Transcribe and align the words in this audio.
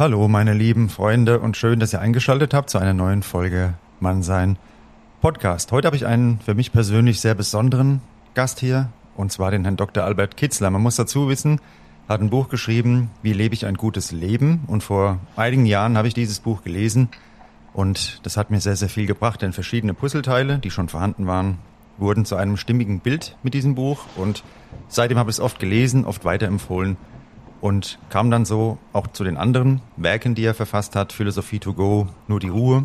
Hallo, 0.00 0.28
meine 0.28 0.54
lieben 0.54 0.90
Freunde 0.90 1.40
und 1.40 1.56
schön, 1.56 1.80
dass 1.80 1.92
ihr 1.92 2.00
eingeschaltet 2.00 2.54
habt 2.54 2.70
zu 2.70 2.78
einer 2.78 2.94
neuen 2.94 3.24
Folge 3.24 3.74
Mannsein 3.98 4.56
Podcast. 5.20 5.72
Heute 5.72 5.86
habe 5.86 5.96
ich 5.96 6.06
einen 6.06 6.38
für 6.38 6.54
mich 6.54 6.70
persönlich 6.70 7.20
sehr 7.20 7.34
besonderen 7.34 8.00
Gast 8.34 8.60
hier 8.60 8.90
und 9.16 9.32
zwar 9.32 9.50
den 9.50 9.64
Herrn 9.64 9.76
Dr. 9.76 10.04
Albert 10.04 10.36
Kitzler. 10.36 10.70
Man 10.70 10.82
muss 10.82 10.94
dazu 10.94 11.28
wissen, 11.28 11.60
hat 12.08 12.20
ein 12.20 12.30
Buch 12.30 12.48
geschrieben, 12.48 13.10
Wie 13.22 13.32
lebe 13.32 13.56
ich 13.56 13.66
ein 13.66 13.74
gutes 13.74 14.12
Leben? 14.12 14.60
Und 14.68 14.84
vor 14.84 15.18
einigen 15.34 15.66
Jahren 15.66 15.98
habe 15.98 16.06
ich 16.06 16.14
dieses 16.14 16.38
Buch 16.38 16.62
gelesen 16.62 17.08
und 17.72 18.20
das 18.24 18.36
hat 18.36 18.52
mir 18.52 18.60
sehr, 18.60 18.76
sehr 18.76 18.88
viel 18.88 19.06
gebracht, 19.06 19.42
denn 19.42 19.52
verschiedene 19.52 19.94
Puzzleteile, 19.94 20.60
die 20.60 20.70
schon 20.70 20.88
vorhanden 20.88 21.26
waren, 21.26 21.58
wurden 21.96 22.24
zu 22.24 22.36
einem 22.36 22.56
stimmigen 22.56 23.00
Bild 23.00 23.36
mit 23.42 23.52
diesem 23.52 23.74
Buch 23.74 24.04
und 24.14 24.44
seitdem 24.86 25.18
habe 25.18 25.30
ich 25.30 25.38
es 25.38 25.40
oft 25.40 25.58
gelesen, 25.58 26.04
oft 26.04 26.24
weiterempfohlen 26.24 26.96
und 27.60 27.98
kam 28.10 28.30
dann 28.30 28.44
so 28.44 28.78
auch 28.92 29.06
zu 29.08 29.24
den 29.24 29.36
anderen 29.36 29.80
Werken, 29.96 30.34
die 30.34 30.44
er 30.44 30.54
verfasst 30.54 30.96
hat, 30.96 31.12
Philosophie 31.12 31.58
to 31.58 31.72
go, 31.72 32.08
Nur 32.26 32.40
die 32.40 32.48
Ruhe, 32.48 32.84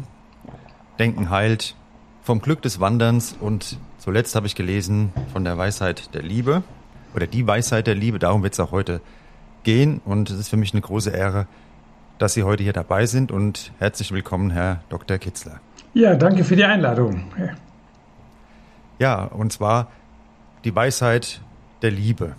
Denken 0.99 1.29
heilt, 1.29 1.75
vom 2.21 2.39
Glück 2.41 2.61
des 2.61 2.79
Wanderns 2.79 3.35
und 3.39 3.77
zuletzt 3.97 4.35
habe 4.35 4.47
ich 4.47 4.55
gelesen 4.55 5.11
von 5.33 5.43
der 5.43 5.57
Weisheit 5.57 6.13
der 6.13 6.21
Liebe 6.21 6.63
oder 7.13 7.27
die 7.27 7.45
Weisheit 7.45 7.87
der 7.87 7.95
Liebe, 7.95 8.19
darum 8.19 8.43
wird 8.43 8.53
es 8.53 8.59
auch 8.59 8.71
heute 8.71 9.01
gehen 9.63 10.01
und 10.05 10.29
es 10.29 10.39
ist 10.39 10.49
für 10.49 10.57
mich 10.57 10.73
eine 10.73 10.81
große 10.81 11.09
Ehre, 11.09 11.47
dass 12.17 12.33
Sie 12.33 12.43
heute 12.43 12.63
hier 12.63 12.73
dabei 12.73 13.05
sind 13.05 13.31
und 13.31 13.71
herzlich 13.79 14.11
willkommen, 14.11 14.51
Herr 14.51 14.81
Dr. 14.89 15.17
Kitzler. 15.17 15.59
Ja, 15.93 16.15
danke 16.15 16.43
für 16.43 16.55
die 16.55 16.63
Einladung. 16.63 17.25
Ja, 18.99 19.25
und 19.25 19.51
zwar 19.51 19.91
die 20.63 20.75
Weisheit 20.75 21.41
der 21.81 21.91
Liebe. 21.91 22.35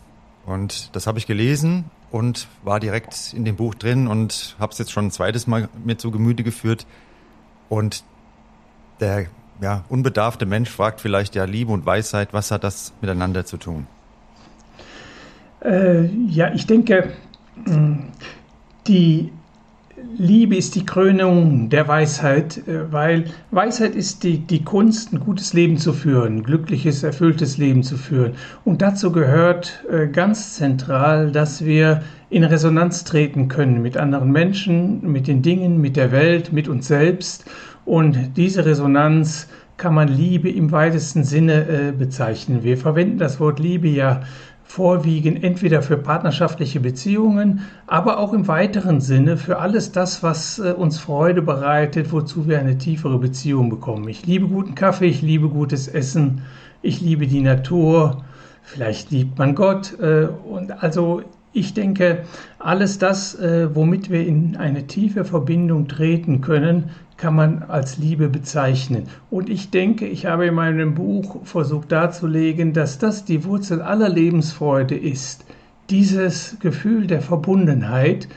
Und 0.46 0.94
das 0.94 1.06
habe 1.06 1.18
ich 1.18 1.26
gelesen 1.26 1.84
und 2.14 2.46
war 2.62 2.78
direkt 2.78 3.34
in 3.34 3.44
dem 3.44 3.56
Buch 3.56 3.74
drin 3.74 4.06
und 4.06 4.54
habe 4.60 4.70
es 4.70 4.78
jetzt 4.78 4.92
schon 4.92 5.06
ein 5.06 5.10
zweites 5.10 5.48
Mal 5.48 5.68
mir 5.84 5.98
zu 5.98 6.12
Gemüte 6.12 6.44
geführt. 6.44 6.86
Und 7.68 8.04
der 9.00 9.26
ja, 9.60 9.84
unbedarfte 9.88 10.46
Mensch 10.46 10.70
fragt 10.70 11.00
vielleicht 11.00 11.34
ja 11.34 11.42
Liebe 11.42 11.72
und 11.72 11.86
Weisheit, 11.86 12.32
was 12.32 12.52
hat 12.52 12.62
das 12.62 12.92
miteinander 13.00 13.44
zu 13.44 13.56
tun? 13.56 13.88
Äh, 15.64 16.04
ja, 16.28 16.54
ich 16.54 16.68
denke, 16.68 17.14
die 18.86 19.32
Liebe 20.16 20.56
ist 20.56 20.74
die 20.74 20.86
Krönung 20.86 21.68
der 21.70 21.88
Weisheit, 21.88 22.58
äh, 22.68 22.92
weil 22.92 23.24
Weisheit 23.50 23.94
ist 23.94 24.22
die, 24.22 24.38
die 24.38 24.62
Kunst, 24.62 25.12
ein 25.12 25.20
gutes 25.20 25.52
Leben 25.52 25.76
zu 25.76 25.92
führen, 25.92 26.38
ein 26.38 26.42
glückliches, 26.42 27.02
erfülltes 27.02 27.58
Leben 27.58 27.82
zu 27.82 27.96
führen. 27.96 28.32
Und 28.64 28.82
dazu 28.82 29.10
gehört 29.12 29.84
äh, 29.90 30.06
ganz 30.06 30.54
zentral, 30.54 31.32
dass 31.32 31.64
wir 31.64 32.02
in 32.30 32.44
Resonanz 32.44 33.04
treten 33.04 33.48
können 33.48 33.82
mit 33.82 33.96
anderen 33.96 34.30
Menschen, 34.30 35.10
mit 35.10 35.26
den 35.26 35.42
Dingen, 35.42 35.80
mit 35.80 35.96
der 35.96 36.12
Welt, 36.12 36.52
mit 36.52 36.68
uns 36.68 36.86
selbst. 36.88 37.44
Und 37.84 38.36
diese 38.36 38.64
Resonanz 38.64 39.48
kann 39.76 39.94
man 39.94 40.08
Liebe 40.08 40.50
im 40.50 40.70
weitesten 40.70 41.24
Sinne 41.24 41.66
äh, 41.66 41.92
bezeichnen. 41.92 42.62
Wir 42.62 42.78
verwenden 42.78 43.18
das 43.18 43.40
Wort 43.40 43.58
Liebe 43.58 43.88
ja 43.88 44.22
vorwiegend 44.74 45.44
entweder 45.44 45.82
für 45.82 45.96
partnerschaftliche 45.96 46.80
Beziehungen, 46.80 47.60
aber 47.86 48.18
auch 48.18 48.32
im 48.32 48.48
weiteren 48.48 49.00
Sinne 49.00 49.36
für 49.36 49.60
alles 49.60 49.92
das, 49.92 50.24
was 50.24 50.58
äh, 50.58 50.72
uns 50.72 50.98
Freude 50.98 51.42
bereitet, 51.42 52.10
wozu 52.10 52.48
wir 52.48 52.58
eine 52.58 52.76
tiefere 52.76 53.20
Beziehung 53.20 53.70
bekommen. 53.70 54.08
Ich 54.08 54.26
liebe 54.26 54.48
guten 54.48 54.74
Kaffee, 54.74 55.06
ich 55.06 55.22
liebe 55.22 55.48
gutes 55.48 55.86
Essen, 55.86 56.42
ich 56.82 57.00
liebe 57.00 57.28
die 57.28 57.40
Natur, 57.40 58.24
vielleicht 58.62 59.12
liebt 59.12 59.38
man 59.38 59.54
Gott 59.54 59.96
äh, 60.00 60.26
und 60.26 60.82
also 60.82 61.22
ich 61.54 61.72
denke, 61.72 62.24
alles 62.58 62.98
das, 62.98 63.36
äh, 63.36 63.74
womit 63.74 64.10
wir 64.10 64.26
in 64.26 64.56
eine 64.56 64.86
tiefe 64.88 65.24
Verbindung 65.24 65.86
treten 65.86 66.40
können, 66.40 66.90
kann 67.16 67.36
man 67.36 67.62
als 67.62 67.96
Liebe 67.96 68.28
bezeichnen. 68.28 69.04
Und 69.30 69.48
ich 69.48 69.70
denke, 69.70 70.06
ich 70.06 70.26
habe 70.26 70.46
in 70.46 70.54
meinem 70.54 70.94
Buch 70.94 71.46
versucht 71.46 71.92
darzulegen, 71.92 72.72
dass 72.72 72.98
das 72.98 73.24
die 73.24 73.44
Wurzel 73.44 73.80
aller 73.80 74.08
Lebensfreude 74.08 74.96
ist. 74.96 75.44
Dieses 75.90 76.56
Gefühl 76.58 77.06
der 77.06 77.22
Verbundenheit. 77.22 78.28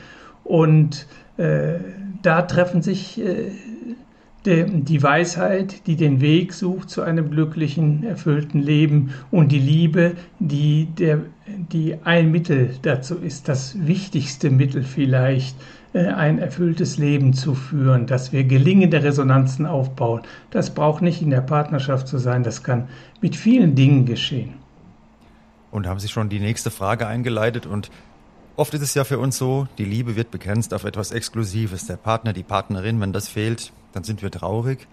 Und 0.44 1.08
äh, 1.38 1.74
da 2.22 2.42
treffen 2.42 2.82
sich 2.82 3.20
äh, 3.20 3.50
die 4.48 5.02
Weisheit, 5.02 5.86
die 5.86 5.96
den 5.96 6.20
Weg 6.20 6.54
sucht 6.54 6.88
zu 6.88 7.02
einem 7.02 7.30
glücklichen, 7.30 8.02
erfüllten 8.04 8.60
Leben 8.60 9.12
und 9.30 9.52
die 9.52 9.58
Liebe, 9.58 10.14
die, 10.38 10.86
der, 10.86 11.20
die 11.46 11.96
ein 12.04 12.30
Mittel 12.30 12.74
dazu 12.82 13.16
ist, 13.16 13.48
das 13.48 13.86
wichtigste 13.86 14.50
Mittel 14.50 14.82
vielleicht 14.82 15.56
äh, 15.92 16.06
ein 16.06 16.38
erfülltes 16.38 16.96
Leben 16.96 17.34
zu 17.34 17.54
führen, 17.54 18.06
dass 18.06 18.32
wir 18.32 18.44
gelingende 18.44 19.02
Resonanzen 19.02 19.66
aufbauen. 19.66 20.22
Das 20.50 20.74
braucht 20.74 21.02
nicht 21.02 21.20
in 21.20 21.30
der 21.30 21.42
Partnerschaft 21.42 22.08
zu 22.08 22.16
sein, 22.16 22.42
das 22.42 22.62
kann 22.62 22.88
mit 23.20 23.36
vielen 23.36 23.74
Dingen 23.74 24.06
geschehen. 24.06 24.54
Und 25.70 25.86
haben 25.86 26.00
Sie 26.00 26.08
schon 26.08 26.30
die 26.30 26.40
nächste 26.40 26.70
Frage 26.70 27.06
eingeleitet 27.06 27.66
und 27.66 27.90
Oft 28.56 28.74
ist 28.74 28.82
es 28.82 28.92
ja 28.94 29.04
für 29.04 29.20
uns 29.20 29.38
so, 29.38 29.68
die 29.78 29.84
Liebe 29.84 30.16
wird 30.16 30.32
begrenzt 30.32 30.74
auf 30.74 30.82
etwas 30.82 31.12
Exklusives. 31.12 31.86
Der 31.86 31.96
Partner, 31.96 32.32
die 32.32 32.42
Partnerin, 32.42 33.00
wenn 33.00 33.12
das 33.12 33.28
fehlt, 33.28 33.72
dann 33.92 34.04
sind 34.04 34.22
wir 34.22 34.30
traurig. 34.30 34.86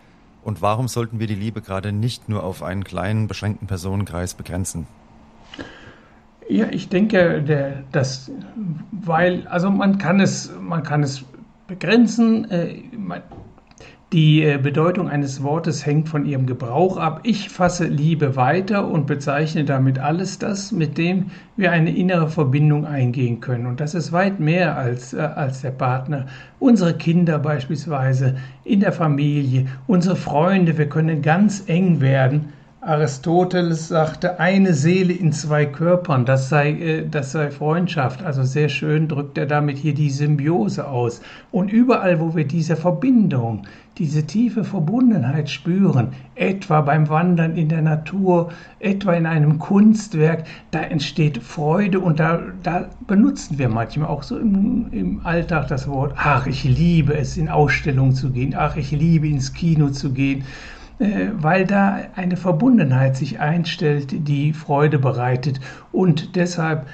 Und 0.44 0.62
warum 0.62 0.88
sollten 0.88 1.20
wir 1.20 1.28
die 1.28 1.36
Liebe 1.36 1.62
gerade 1.62 1.92
nicht 1.92 2.30
nur 2.30 2.44
auf 2.44 2.62
einen 2.62 2.84
kleinen, 2.84 3.28
beschränkten 3.28 3.68
Personenkreis 3.68 4.36
begrenzen? 4.36 4.86
Ja, 6.48 6.68
ich 6.70 6.90
denke, 6.90 7.42
der, 7.42 7.84
das, 7.92 8.30
weil, 8.92 9.48
also 9.48 9.72
man 9.72 9.98
kann 9.98 10.20
es, 10.20 10.52
man 10.62 10.84
kann 10.84 11.02
es 11.02 11.26
begrenzen. 11.68 12.50
Äh, 12.52 12.84
man, 12.96 13.24
die 14.14 14.44
äh, 14.44 14.60
Bedeutung 14.62 15.10
eines 15.10 15.42
Wortes 15.42 15.86
hängt 15.86 16.10
von 16.10 16.26
ihrem 16.26 16.46
Gebrauch 16.46 16.98
ab. 16.98 17.22
Ich 17.24 17.50
fasse 17.50 17.86
Liebe 17.86 18.36
weiter 18.36 18.88
und 18.88 19.08
bezeichne 19.08 19.66
damit 19.66 20.00
alles 20.00 20.38
das, 20.38 20.72
mit 20.72 20.98
dem 20.98 21.32
wir 21.58 21.72
eine 21.72 21.96
innere 21.96 22.30
Verbindung 22.30 22.86
eingehen 22.86 23.40
können. 23.40 23.66
Und 23.66 23.80
das 23.80 23.96
ist 23.96 24.12
weit 24.12 24.40
mehr 24.40 24.78
als, 24.78 25.14
äh, 25.14 25.22
als 25.22 25.62
der 25.62 25.72
Partner. 25.72 26.28
Unsere 26.60 26.94
Kinder 26.94 27.40
beispielsweise, 27.40 28.36
in 28.64 28.80
der 28.80 28.92
Familie, 28.92 29.66
unsere 29.88 30.16
Freunde, 30.16 30.78
wir 30.78 30.88
können 30.88 31.22
ganz 31.22 31.64
eng 31.68 32.00
werden 32.00 32.54
Aristoteles 32.86 33.88
sagte, 33.88 34.40
eine 34.40 34.76
Seele 34.76 35.12
in 35.12 35.32
zwei 35.32 35.66
Körpern, 35.66 36.24
das 36.24 36.50
sei, 36.50 36.70
äh, 36.72 37.08
das 37.10 37.32
sei 37.32 37.50
Freundschaft. 37.50 38.24
Also 38.24 38.44
sehr 38.44 38.70
schön 38.70 39.08
drückt 39.08 39.40
er 39.40 39.48
damit 39.48 39.78
hier 39.78 39.96
die 39.96 40.12
Symbiose 40.12 40.88
aus. 40.88 41.22
Und 41.52 41.72
überall, 41.72 42.20
wo 42.20 42.36
wir 42.36 42.46
diese 42.46 42.76
Verbindung, 42.76 43.64
diese 43.98 44.28
tiefe 44.28 44.64
Verbundenheit 44.64 45.50
spüren, 45.50 46.10
etwa 46.36 46.82
beim 46.82 47.10
Wandern 47.10 47.58
in 47.58 47.70
der 47.70 47.82
Natur, 47.82 48.52
etwa 48.80 49.14
in 49.14 49.26
einem 49.26 49.58
Kunstwerk, 49.58 50.44
da 50.70 50.82
entsteht 50.82 51.42
Freude 51.42 52.00
und 52.00 52.20
da, 52.20 52.40
da 52.62 52.90
benutzen 53.08 53.58
wir 53.58 53.70
manchmal 53.70 54.10
auch 54.10 54.22
so 54.22 54.38
im, 54.38 54.90
im 54.92 55.26
Alltag 55.26 55.70
das 55.70 55.88
Wort, 55.88 56.14
ach, 56.18 56.46
ich 56.46 56.64
liebe 56.64 57.16
es, 57.16 57.36
in 57.36 57.50
Ausstellungen 57.50 58.14
zu 58.14 58.30
gehen, 58.30 58.54
ach, 58.56 58.76
ich 58.76 58.92
liebe 58.92 59.28
ins 59.28 59.54
Kino 59.54 59.90
zu 59.90 60.12
gehen. 60.12 60.44
Äh, 60.98 61.32
weil 61.34 61.66
da 61.66 62.00
eine 62.16 62.38
Verbundenheit 62.38 63.18
sich 63.18 63.40
einstellt, 63.40 64.28
die 64.30 64.54
Freude 64.54 64.98
bereitet. 64.98 65.60
Und 65.92 66.38
deshalb, 66.38 66.88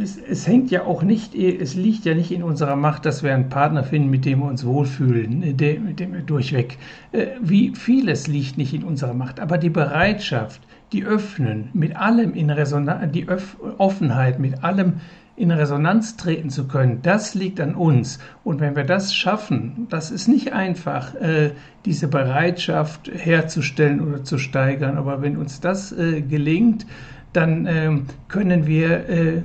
es, 0.00 0.16
es, 0.16 0.46
hängt 0.46 0.70
ja 0.70 0.84
auch 0.84 1.02
nicht, 1.02 1.34
es 1.34 1.74
liegt 1.74 2.04
ja 2.04 2.14
nicht 2.14 2.30
in 2.30 2.44
unserer 2.44 2.76
Macht, 2.76 3.04
dass 3.06 3.24
wir 3.24 3.34
einen 3.34 3.48
Partner 3.48 3.82
finden, 3.82 4.10
mit 4.10 4.24
dem 4.24 4.38
wir 4.38 4.46
uns 4.46 4.64
wohlfühlen, 4.64 5.40
mit 5.40 5.60
dem 5.60 5.96
wir 6.12 6.22
durchweg. 6.22 6.78
Äh, 7.10 7.26
wie 7.40 7.74
vieles 7.74 8.28
liegt 8.28 8.56
nicht 8.56 8.74
in 8.74 8.84
unserer 8.84 9.14
Macht, 9.14 9.40
aber 9.40 9.58
die 9.58 9.70
Bereitschaft, 9.70 10.60
die 10.92 11.04
Öffnen, 11.04 11.70
mit 11.72 11.96
allem 11.96 12.34
in 12.34 12.48
Resonanz, 12.48 13.10
die 13.12 13.28
Öff 13.28 13.56
Offenheit, 13.78 14.38
mit 14.38 14.62
allem 14.62 14.94
in 15.40 15.50
Resonanz 15.50 16.18
treten 16.18 16.50
zu 16.50 16.68
können, 16.68 17.00
das 17.02 17.34
liegt 17.34 17.60
an 17.60 17.74
uns. 17.74 18.18
Und 18.44 18.60
wenn 18.60 18.76
wir 18.76 18.84
das 18.84 19.14
schaffen, 19.14 19.86
das 19.88 20.10
ist 20.10 20.28
nicht 20.28 20.52
einfach, 20.52 21.14
äh, 21.14 21.52
diese 21.86 22.08
Bereitschaft 22.08 23.10
herzustellen 23.12 24.00
oder 24.00 24.22
zu 24.22 24.36
steigern, 24.36 24.98
aber 24.98 25.22
wenn 25.22 25.38
uns 25.38 25.60
das 25.60 25.92
äh, 25.92 26.20
gelingt, 26.20 26.86
dann 27.32 27.66
äh, 27.66 27.90
können 28.28 28.66
wir 28.66 29.08
äh, 29.08 29.42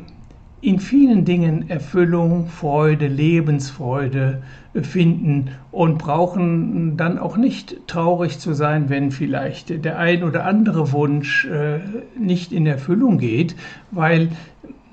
in 0.59 0.79
vielen 0.79 1.25
Dingen 1.25 1.69
Erfüllung, 1.69 2.47
Freude, 2.47 3.07
Lebensfreude 3.07 4.41
finden 4.81 5.51
und 5.71 5.97
brauchen 5.99 6.97
dann 6.97 7.19
auch 7.19 7.37
nicht 7.37 7.87
traurig 7.87 8.39
zu 8.39 8.53
sein, 8.53 8.89
wenn 8.89 9.11
vielleicht 9.11 9.85
der 9.85 9.99
ein 9.99 10.23
oder 10.23 10.45
andere 10.45 10.91
Wunsch 10.91 11.45
äh, 11.45 11.79
nicht 12.19 12.51
in 12.51 12.65
Erfüllung 12.65 13.17
geht, 13.17 13.55
weil 13.91 14.29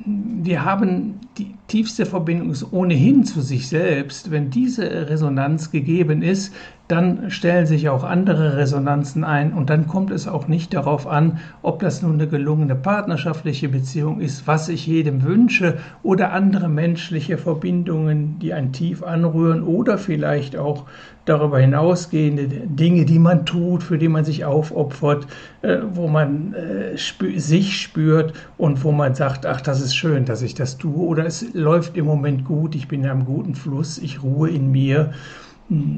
wir 0.04 0.64
haben 0.64 1.20
die 1.38 1.54
tiefste 1.66 2.04
Verbindung 2.04 2.50
ist 2.50 2.72
ohnehin 2.72 3.24
zu 3.24 3.40
sich 3.40 3.68
selbst. 3.68 4.30
Wenn 4.30 4.50
diese 4.50 5.08
Resonanz 5.08 5.70
gegeben 5.70 6.22
ist, 6.22 6.52
dann 6.88 7.30
stellen 7.30 7.64
sich 7.64 7.88
auch 7.88 8.04
andere 8.04 8.58
Resonanzen 8.58 9.24
ein 9.24 9.54
und 9.54 9.70
dann 9.70 9.88
kommt 9.88 10.10
es 10.10 10.28
auch 10.28 10.46
nicht 10.46 10.74
darauf 10.74 11.06
an, 11.06 11.38
ob 11.62 11.78
das 11.78 12.02
nun 12.02 12.14
eine 12.14 12.28
gelungene 12.28 12.74
partnerschaftliche 12.74 13.70
Beziehung 13.70 14.20
ist, 14.20 14.46
was 14.46 14.68
ich 14.68 14.86
jedem 14.86 15.22
wünsche 15.22 15.78
oder 16.02 16.32
andere 16.32 16.68
menschliche 16.68 17.38
Verbindungen, 17.38 18.38
die 18.40 18.52
ein 18.52 18.72
tief 18.72 19.02
anrühren 19.02 19.62
oder 19.62 19.96
vielleicht 19.96 20.56
auch 20.56 20.84
darüber 21.24 21.60
hinausgehende 21.60 22.48
Dinge, 22.48 23.04
die 23.04 23.20
man 23.20 23.46
tut, 23.46 23.82
für 23.82 23.96
die 23.96 24.08
man 24.08 24.24
sich 24.24 24.44
aufopfert, 24.44 25.26
äh, 25.62 25.78
wo 25.92 26.08
man 26.08 26.54
äh, 26.54 26.96
sich 27.38 27.80
spürt 27.80 28.34
und 28.58 28.82
wo 28.82 28.90
man 28.90 29.14
sagt, 29.14 29.46
ach, 29.46 29.60
das 29.60 29.80
ist 29.80 29.94
schön, 29.94 30.24
dass 30.24 30.42
ich 30.42 30.54
das 30.54 30.78
tue 30.78 31.06
oder 31.06 31.21
es 31.26 31.54
läuft 31.54 31.96
im 31.96 32.04
Moment 32.04 32.44
gut, 32.44 32.74
ich 32.74 32.88
bin 32.88 33.04
in 33.04 33.10
einem 33.10 33.24
guten 33.24 33.54
Fluss, 33.54 33.98
ich 33.98 34.22
ruhe 34.22 34.50
in 34.50 34.70
mir 34.70 35.12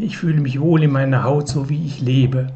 ich 0.00 0.18
fühle 0.18 0.40
mich 0.40 0.60
wohl 0.60 0.82
in 0.82 0.92
meiner 0.92 1.24
Haut, 1.24 1.48
so 1.48 1.68
wie 1.68 1.84
ich 1.84 2.00
lebe. 2.00 2.52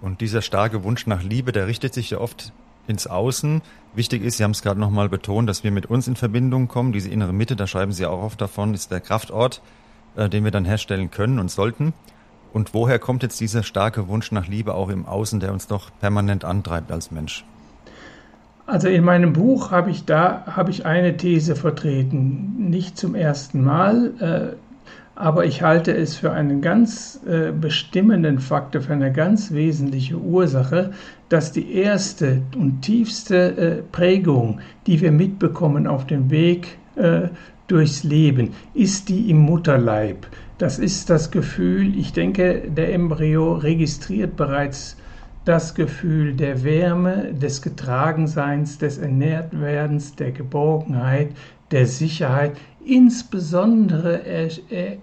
Und 0.00 0.20
dieser 0.20 0.42
starke 0.42 0.84
Wunsch 0.84 1.06
nach 1.06 1.22
Liebe, 1.22 1.52
der 1.52 1.66
richtet 1.66 1.94
sich 1.94 2.10
ja 2.10 2.18
oft 2.18 2.52
ins 2.86 3.06
Außen. 3.06 3.62
Wichtig 3.94 4.22
ist, 4.22 4.36
Sie 4.36 4.44
haben 4.44 4.50
es 4.50 4.62
gerade 4.62 4.78
nochmal 4.78 5.08
betont, 5.08 5.48
dass 5.48 5.64
wir 5.64 5.70
mit 5.70 5.86
uns 5.86 6.06
in 6.06 6.16
Verbindung 6.16 6.68
kommen. 6.68 6.92
Diese 6.92 7.08
innere 7.08 7.32
Mitte, 7.32 7.56
da 7.56 7.66
schreiben 7.66 7.92
Sie 7.92 8.06
auch 8.06 8.22
oft 8.22 8.40
davon, 8.40 8.74
ist 8.74 8.90
der 8.90 9.00
Kraftort, 9.00 9.62
äh, 10.16 10.28
den 10.28 10.44
wir 10.44 10.50
dann 10.50 10.64
herstellen 10.64 11.10
können 11.10 11.38
und 11.38 11.50
sollten. 11.50 11.94
Und 12.52 12.74
woher 12.74 12.98
kommt 12.98 13.22
jetzt 13.22 13.40
dieser 13.40 13.62
starke 13.62 14.08
Wunsch 14.08 14.30
nach 14.32 14.46
Liebe 14.46 14.74
auch 14.74 14.90
im 14.90 15.06
Außen, 15.06 15.40
der 15.40 15.52
uns 15.52 15.66
doch 15.66 15.90
permanent 16.00 16.44
antreibt 16.44 16.92
als 16.92 17.10
Mensch? 17.10 17.44
Also 18.66 18.88
in 18.88 19.04
meinem 19.04 19.32
Buch 19.32 19.70
habe 19.70 19.90
ich 19.90 20.06
da 20.06 20.42
habe 20.46 20.72
ich 20.72 20.84
eine 20.86 21.16
These 21.16 21.54
vertreten, 21.54 22.68
nicht 22.68 22.98
zum 22.98 23.14
ersten 23.14 23.62
Mal. 23.62 24.12
Äh, 24.18 24.56
aber 25.14 25.46
ich 25.46 25.62
halte 25.62 25.96
es 25.96 26.16
für 26.16 26.32
einen 26.32 26.60
ganz 26.60 27.20
äh, 27.26 27.52
bestimmenden 27.52 28.40
Faktor, 28.40 28.82
für 28.82 28.92
eine 28.92 29.12
ganz 29.12 29.52
wesentliche 29.52 30.18
Ursache, 30.18 30.90
dass 31.28 31.52
die 31.52 31.74
erste 31.74 32.42
und 32.56 32.82
tiefste 32.82 33.56
äh, 33.56 33.82
Prägung, 33.92 34.60
die 34.86 35.00
wir 35.00 35.12
mitbekommen 35.12 35.86
auf 35.86 36.06
dem 36.06 36.30
Weg 36.30 36.78
durchs 37.68 38.04
Leben, 38.04 38.52
ist 38.72 39.10
die 39.10 39.28
im 39.28 39.36
Mutterleib. 39.36 40.26
Das 40.56 40.78
ist 40.78 41.10
das 41.10 41.30
Gefühl, 41.30 41.94
ich 41.94 42.14
denke, 42.14 42.62
der 42.74 42.94
Embryo 42.94 43.52
registriert 43.52 44.34
bereits 44.34 44.96
das 45.46 45.74
Gefühl 45.74 46.34
der 46.34 46.64
Wärme, 46.64 47.32
des 47.32 47.62
Getragenseins, 47.62 48.78
des 48.78 48.98
Ernährtwerdens, 48.98 50.16
der 50.16 50.32
Geborgenheit, 50.32 51.28
der 51.70 51.86
Sicherheit. 51.86 52.58
Insbesondere 52.84 54.26
er, 54.26 54.50
er, 54.68 54.96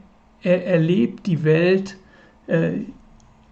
er 0.44 0.68
erlebt 0.68 1.26
die 1.28 1.44
Welt 1.46 1.98
äh, 2.48 2.82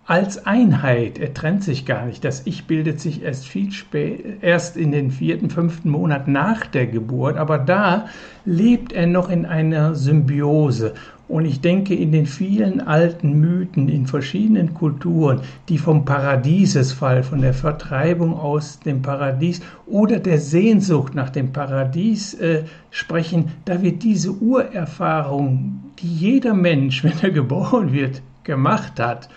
als 0.05 0.45
Einheit. 0.45 1.17
Er 1.17 1.33
trennt 1.33 1.63
sich 1.63 1.85
gar 1.85 2.05
nicht. 2.05 2.25
Das 2.25 2.41
Ich 2.45 2.65
bildet 2.65 2.99
sich 2.99 3.23
erst 3.23 3.47
viel 3.47 3.71
spät, 3.71 4.39
erst 4.41 4.75
in 4.75 4.91
den 4.91 5.11
vierten, 5.11 5.49
fünften 5.49 5.89
Monat 5.89 6.27
nach 6.27 6.65
der 6.65 6.87
Geburt. 6.87 7.37
Aber 7.37 7.57
da 7.57 8.07
lebt 8.43 8.91
er 8.91 9.07
noch 9.07 9.29
in 9.29 9.45
einer 9.45 9.95
Symbiose. 9.95 10.93
Und 11.31 11.45
ich 11.45 11.61
denke, 11.61 11.95
in 11.95 12.11
den 12.11 12.25
vielen 12.25 12.81
alten 12.81 13.39
Mythen, 13.39 13.87
in 13.87 14.05
verschiedenen 14.05 14.73
Kulturen, 14.73 15.39
die 15.69 15.77
vom 15.77 16.03
Paradiesesfall, 16.03 17.23
von 17.23 17.39
der 17.39 17.53
Vertreibung 17.53 18.33
aus 18.33 18.81
dem 18.81 19.01
Paradies 19.01 19.61
oder 19.85 20.19
der 20.19 20.39
Sehnsucht 20.39 21.15
nach 21.15 21.29
dem 21.29 21.53
Paradies 21.53 22.33
äh, 22.33 22.65
sprechen, 22.89 23.45
da 23.63 23.81
wird 23.81 24.03
diese 24.03 24.33
Urerfahrung, 24.33 25.79
die 25.99 26.13
jeder 26.13 26.53
Mensch, 26.53 27.01
wenn 27.05 27.17
er 27.21 27.31
geboren 27.31 27.93
wird, 27.93 28.21
gemacht 28.43 28.99
hat, 28.99 29.29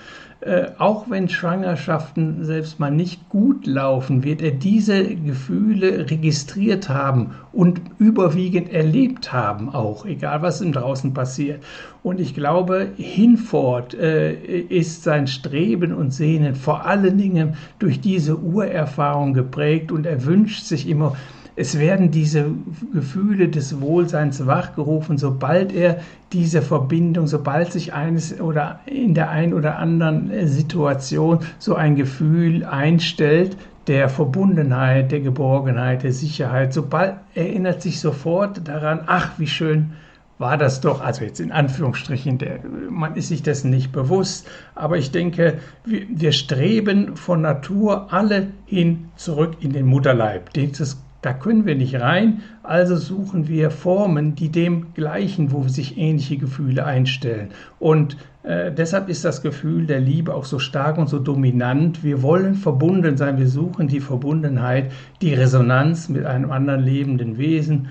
äh, 0.44 0.72
auch 0.76 1.08
wenn 1.08 1.30
Schwangerschaften 1.30 2.44
selbst 2.44 2.78
mal 2.78 2.90
nicht 2.90 3.30
gut 3.30 3.66
laufen, 3.66 4.24
wird 4.24 4.42
er 4.42 4.50
diese 4.50 5.02
Gefühle 5.14 6.10
registriert 6.10 6.90
haben 6.90 7.30
und 7.50 7.80
überwiegend 7.98 8.70
erlebt 8.70 9.32
haben, 9.32 9.70
auch 9.70 10.04
egal 10.04 10.42
was 10.42 10.60
im 10.60 10.72
draußen 10.72 11.14
passiert. 11.14 11.62
Und 12.02 12.20
ich 12.20 12.34
glaube, 12.34 12.88
hinfort 12.96 13.94
äh, 13.94 14.34
ist 14.34 15.02
sein 15.02 15.28
Streben 15.28 15.94
und 15.94 16.12
Sehnen 16.12 16.54
vor 16.54 16.84
allen 16.84 17.16
Dingen 17.16 17.56
durch 17.78 18.02
diese 18.02 18.38
Urerfahrung 18.38 19.32
geprägt 19.32 19.92
und 19.92 20.04
er 20.04 20.26
wünscht 20.26 20.64
sich 20.64 20.86
immer, 20.86 21.16
es 21.56 21.78
werden 21.78 22.10
diese 22.10 22.46
Gefühle 22.92 23.48
des 23.48 23.80
Wohlseins 23.80 24.46
wachgerufen, 24.46 25.18
sobald 25.18 25.72
er 25.72 26.00
diese 26.32 26.62
Verbindung, 26.62 27.26
sobald 27.28 27.72
sich 27.72 27.92
eines 27.92 28.40
oder 28.40 28.80
in 28.86 29.14
der 29.14 29.30
einen 29.30 29.54
oder 29.54 29.78
anderen 29.78 30.48
Situation 30.48 31.38
so 31.58 31.76
ein 31.76 31.94
Gefühl 31.94 32.64
einstellt, 32.64 33.56
der 33.86 34.08
Verbundenheit, 34.08 35.12
der 35.12 35.20
Geborgenheit, 35.20 36.02
der 36.02 36.12
Sicherheit, 36.12 36.72
sobald 36.72 37.16
erinnert 37.34 37.82
sich 37.82 38.00
sofort 38.00 38.66
daran, 38.66 39.00
ach, 39.06 39.32
wie 39.38 39.46
schön 39.46 39.92
war 40.38 40.58
das 40.58 40.80
doch, 40.80 41.00
also 41.00 41.24
jetzt 41.24 41.38
in 41.38 41.52
Anführungsstrichen, 41.52 42.38
der, 42.38 42.58
man 42.90 43.14
ist 43.14 43.28
sich 43.28 43.42
dessen 43.42 43.70
nicht 43.70 43.92
bewusst, 43.92 44.48
aber 44.74 44.96
ich 44.96 45.12
denke, 45.12 45.58
wir, 45.84 46.06
wir 46.08 46.32
streben 46.32 47.16
von 47.16 47.42
Natur 47.42 48.12
alle 48.12 48.48
hin 48.66 49.10
zurück 49.14 49.58
in 49.60 49.72
den 49.72 49.86
Mutterleib. 49.86 50.52
Dieses 50.54 51.03
da 51.24 51.32
können 51.32 51.64
wir 51.64 51.74
nicht 51.74 51.98
rein, 51.98 52.42
also 52.62 52.96
suchen 52.96 53.48
wir 53.48 53.70
Formen, 53.70 54.34
die 54.34 54.50
dem 54.50 54.92
gleichen, 54.92 55.52
wo 55.52 55.66
sich 55.68 55.96
ähnliche 55.96 56.36
Gefühle 56.36 56.84
einstellen. 56.84 57.48
Und 57.78 58.18
äh, 58.42 58.70
deshalb 58.70 59.08
ist 59.08 59.24
das 59.24 59.40
Gefühl 59.40 59.86
der 59.86 60.00
Liebe 60.00 60.34
auch 60.34 60.44
so 60.44 60.58
stark 60.58 60.98
und 60.98 61.08
so 61.08 61.18
dominant. 61.18 62.04
Wir 62.04 62.20
wollen 62.20 62.54
verbunden 62.54 63.16
sein, 63.16 63.38
wir 63.38 63.48
suchen 63.48 63.88
die 63.88 64.00
Verbundenheit, 64.00 64.92
die 65.22 65.32
Resonanz 65.32 66.10
mit 66.10 66.26
einem 66.26 66.52
anderen 66.52 66.82
lebenden 66.82 67.38
Wesen. 67.38 67.88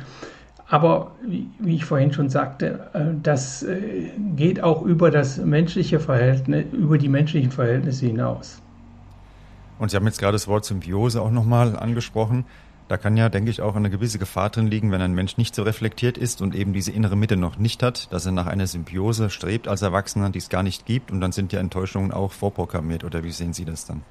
Aber 0.69 1.11
wie, 1.27 1.47
ich 1.65 1.85
vorhin 1.85 2.13
schon 2.13 2.29
sagte, 2.29 2.87
äh, 2.93 2.99
das 3.23 3.63
äh, 3.63 4.11
geht 4.35 4.61
auch 4.61 4.83
über 4.83 5.09
das 5.09 5.37
menschliche 5.37 5.99
Verhältnis, 5.99 6.65
über 6.71 6.99
die 6.99 7.09
menschlichen 7.09 7.49
Verhältnisse 7.49 8.05
hinaus. 8.05 8.61
Und 9.79 9.89
Sie 9.89 9.97
haben 9.97 10.05
jetzt 10.05 10.19
gerade 10.19 10.33
das 10.33 10.47
Wort 10.47 10.65
Symbiose 10.65 11.19
auch 11.19 11.31
nochmal 11.31 11.75
angesprochen. 11.75 12.45
Da 12.87 12.97
kann 12.97 13.17
ja, 13.17 13.29
denke 13.29 13.49
ich, 13.49 13.61
auch 13.61 13.75
eine 13.75 13.89
gewisse 13.89 14.19
Gefahr 14.19 14.49
drin 14.49 14.67
liegen, 14.67 14.91
wenn 14.91 15.01
ein 15.01 15.13
Mensch 15.13 15.37
nicht 15.37 15.55
so 15.55 15.63
reflektiert 15.63 16.17
ist 16.17 16.41
und 16.41 16.53
eben 16.53 16.73
diese 16.73 16.91
innere 16.91 17.15
Mitte 17.15 17.37
noch 17.37 17.57
nicht 17.57 17.81
hat, 17.81 18.11
dass 18.11 18.25
er 18.25 18.31
nach 18.31 18.47
einer 18.47 18.67
Symbiose 18.67 19.29
strebt 19.29 19.67
als 19.67 19.81
Erwachsener, 19.81 20.29
die 20.29 20.39
es 20.39 20.49
gar 20.49 20.63
nicht 20.63 20.85
gibt 20.85 21.11
und 21.11 21.21
dann 21.21 21.31
sind 21.31 21.53
ja 21.53 21.59
Enttäuschungen 21.59 22.11
auch 22.11 22.31
vorprogrammiert. 22.31 23.03
Oder 23.03 23.23
wie 23.23 23.31
sehen 23.31 23.53
Sie 23.53 23.65
das 23.65 23.85
dann? 23.85 24.01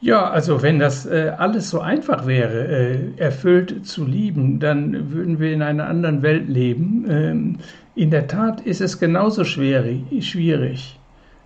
Ja, 0.00 0.30
also 0.30 0.62
wenn 0.62 0.78
das 0.78 1.06
äh, 1.06 1.32
alles 1.36 1.70
so 1.70 1.80
einfach 1.80 2.26
wäre, 2.26 2.68
äh, 2.68 2.98
erfüllt 3.16 3.84
zu 3.84 4.04
lieben, 4.04 4.60
dann 4.60 5.12
würden 5.12 5.40
wir 5.40 5.52
in 5.52 5.62
einer 5.62 5.88
anderen 5.88 6.22
Welt 6.22 6.48
leben. 6.48 7.04
Ähm, 7.08 7.58
in 7.96 8.10
der 8.12 8.28
Tat 8.28 8.60
ist 8.60 8.80
es 8.80 9.00
genauso 9.00 9.42
schwierig. 9.44 10.04
schwierig. 10.24 10.97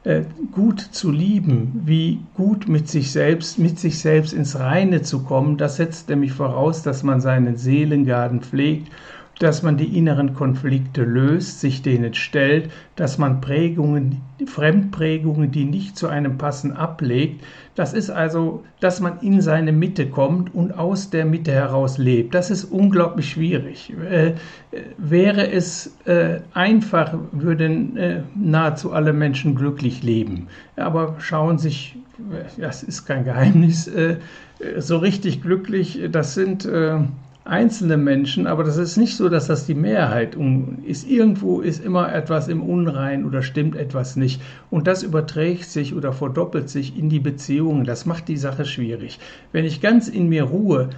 Äh, 0.04 0.22
gut 0.50 0.80
zu 0.80 1.12
lieben, 1.12 1.82
wie 1.84 2.18
gut 2.34 2.68
mit 2.68 2.88
sich 2.88 3.12
selbst, 3.12 3.60
mit 3.60 3.78
sich 3.78 4.00
selbst 4.00 4.32
ins 4.32 4.58
Reine 4.58 5.02
zu 5.02 5.22
kommen. 5.22 5.58
Das 5.58 5.76
setzt 5.76 6.08
nämlich 6.08 6.32
voraus, 6.32 6.82
dass 6.82 7.04
man 7.04 7.20
seinen 7.20 7.56
Seelengarten 7.56 8.40
pflegt 8.40 8.90
dass 9.42 9.62
man 9.62 9.76
die 9.76 9.98
inneren 9.98 10.34
Konflikte 10.34 11.02
löst, 11.02 11.60
sich 11.60 11.82
denen 11.82 12.14
stellt, 12.14 12.70
dass 12.94 13.18
man 13.18 13.40
Prägungen, 13.40 14.20
Fremdprägungen, 14.46 15.50
die 15.50 15.64
nicht 15.64 15.96
zu 15.96 16.06
einem 16.06 16.38
passen, 16.38 16.72
ablegt. 16.72 17.44
Das 17.74 17.94
ist 17.94 18.10
also, 18.10 18.64
dass 18.80 19.00
man 19.00 19.20
in 19.20 19.40
seine 19.40 19.72
Mitte 19.72 20.06
kommt 20.08 20.54
und 20.54 20.72
aus 20.78 21.08
der 21.08 21.24
Mitte 21.24 21.52
heraus 21.52 21.96
lebt. 21.96 22.34
Das 22.34 22.50
ist 22.50 22.64
unglaublich 22.64 23.30
schwierig. 23.30 23.94
Äh, 24.10 24.34
wäre 24.98 25.50
es 25.50 25.94
äh, 26.04 26.40
einfach, 26.52 27.14
würden 27.32 27.96
äh, 27.96 28.22
nahezu 28.34 28.92
alle 28.92 29.14
Menschen 29.14 29.54
glücklich 29.54 30.02
leben. 30.02 30.48
Aber 30.76 31.16
schauen 31.18 31.58
sich, 31.58 31.96
das 32.58 32.82
ist 32.82 33.06
kein 33.06 33.24
Geheimnis, 33.24 33.86
äh, 33.88 34.16
so 34.78 34.98
richtig 34.98 35.42
glücklich, 35.42 36.00
das 36.10 36.34
sind 36.34 36.66
äh, 36.66 36.98
einzelne 37.44 37.96
Menschen, 37.96 38.46
aber 38.46 38.62
das 38.62 38.76
ist 38.76 38.96
nicht 38.96 39.16
so, 39.16 39.28
dass 39.28 39.48
das 39.48 39.66
die 39.66 39.74
Mehrheit 39.74 40.36
ist. 40.86 41.08
Irgendwo 41.08 41.60
ist 41.60 41.84
immer 41.84 42.12
etwas 42.14 42.48
im 42.48 42.62
Unrein 42.62 43.24
oder 43.24 43.42
stimmt 43.42 43.76
etwas 43.76 44.16
nicht. 44.16 44.40
Und 44.70 44.86
das 44.86 45.02
überträgt 45.02 45.64
sich 45.64 45.94
oder 45.94 46.12
verdoppelt 46.12 46.68
sich 46.68 46.96
in 46.96 47.08
die 47.08 47.20
Beziehungen. 47.20 47.84
Das 47.84 48.06
macht 48.06 48.28
die 48.28 48.36
Sache 48.36 48.64
schwierig. 48.64 49.18
Wenn 49.50 49.64
ich 49.64 49.80
ganz 49.80 50.08
in 50.08 50.28
mir 50.28 50.44
ruhe, 50.44 50.90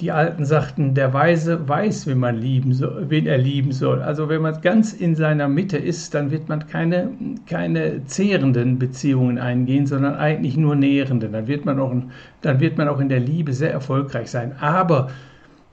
die 0.00 0.12
Alten 0.12 0.44
sagten, 0.44 0.92
der 0.92 1.14
Weise 1.14 1.66
weiß, 1.66 2.06
wen, 2.06 2.18
man 2.18 2.36
lieben 2.36 2.74
soll, 2.74 3.06
wen 3.08 3.26
er 3.26 3.38
lieben 3.38 3.72
soll. 3.72 4.02
Also 4.02 4.28
wenn 4.28 4.42
man 4.42 4.60
ganz 4.60 4.92
in 4.92 5.14
seiner 5.14 5.48
Mitte 5.48 5.78
ist, 5.78 6.14
dann 6.14 6.30
wird 6.30 6.50
man 6.50 6.66
keine, 6.66 7.12
keine 7.48 8.04
zehrenden 8.04 8.78
Beziehungen 8.78 9.38
eingehen, 9.38 9.86
sondern 9.86 10.16
eigentlich 10.16 10.58
nur 10.58 10.76
nährende. 10.76 11.30
Dann 11.30 11.46
wird, 11.46 11.64
man 11.64 11.80
auch, 11.80 11.94
dann 12.42 12.60
wird 12.60 12.76
man 12.76 12.88
auch 12.88 13.00
in 13.00 13.08
der 13.08 13.20
Liebe 13.20 13.54
sehr 13.54 13.72
erfolgreich 13.72 14.30
sein. 14.30 14.52
Aber 14.60 15.08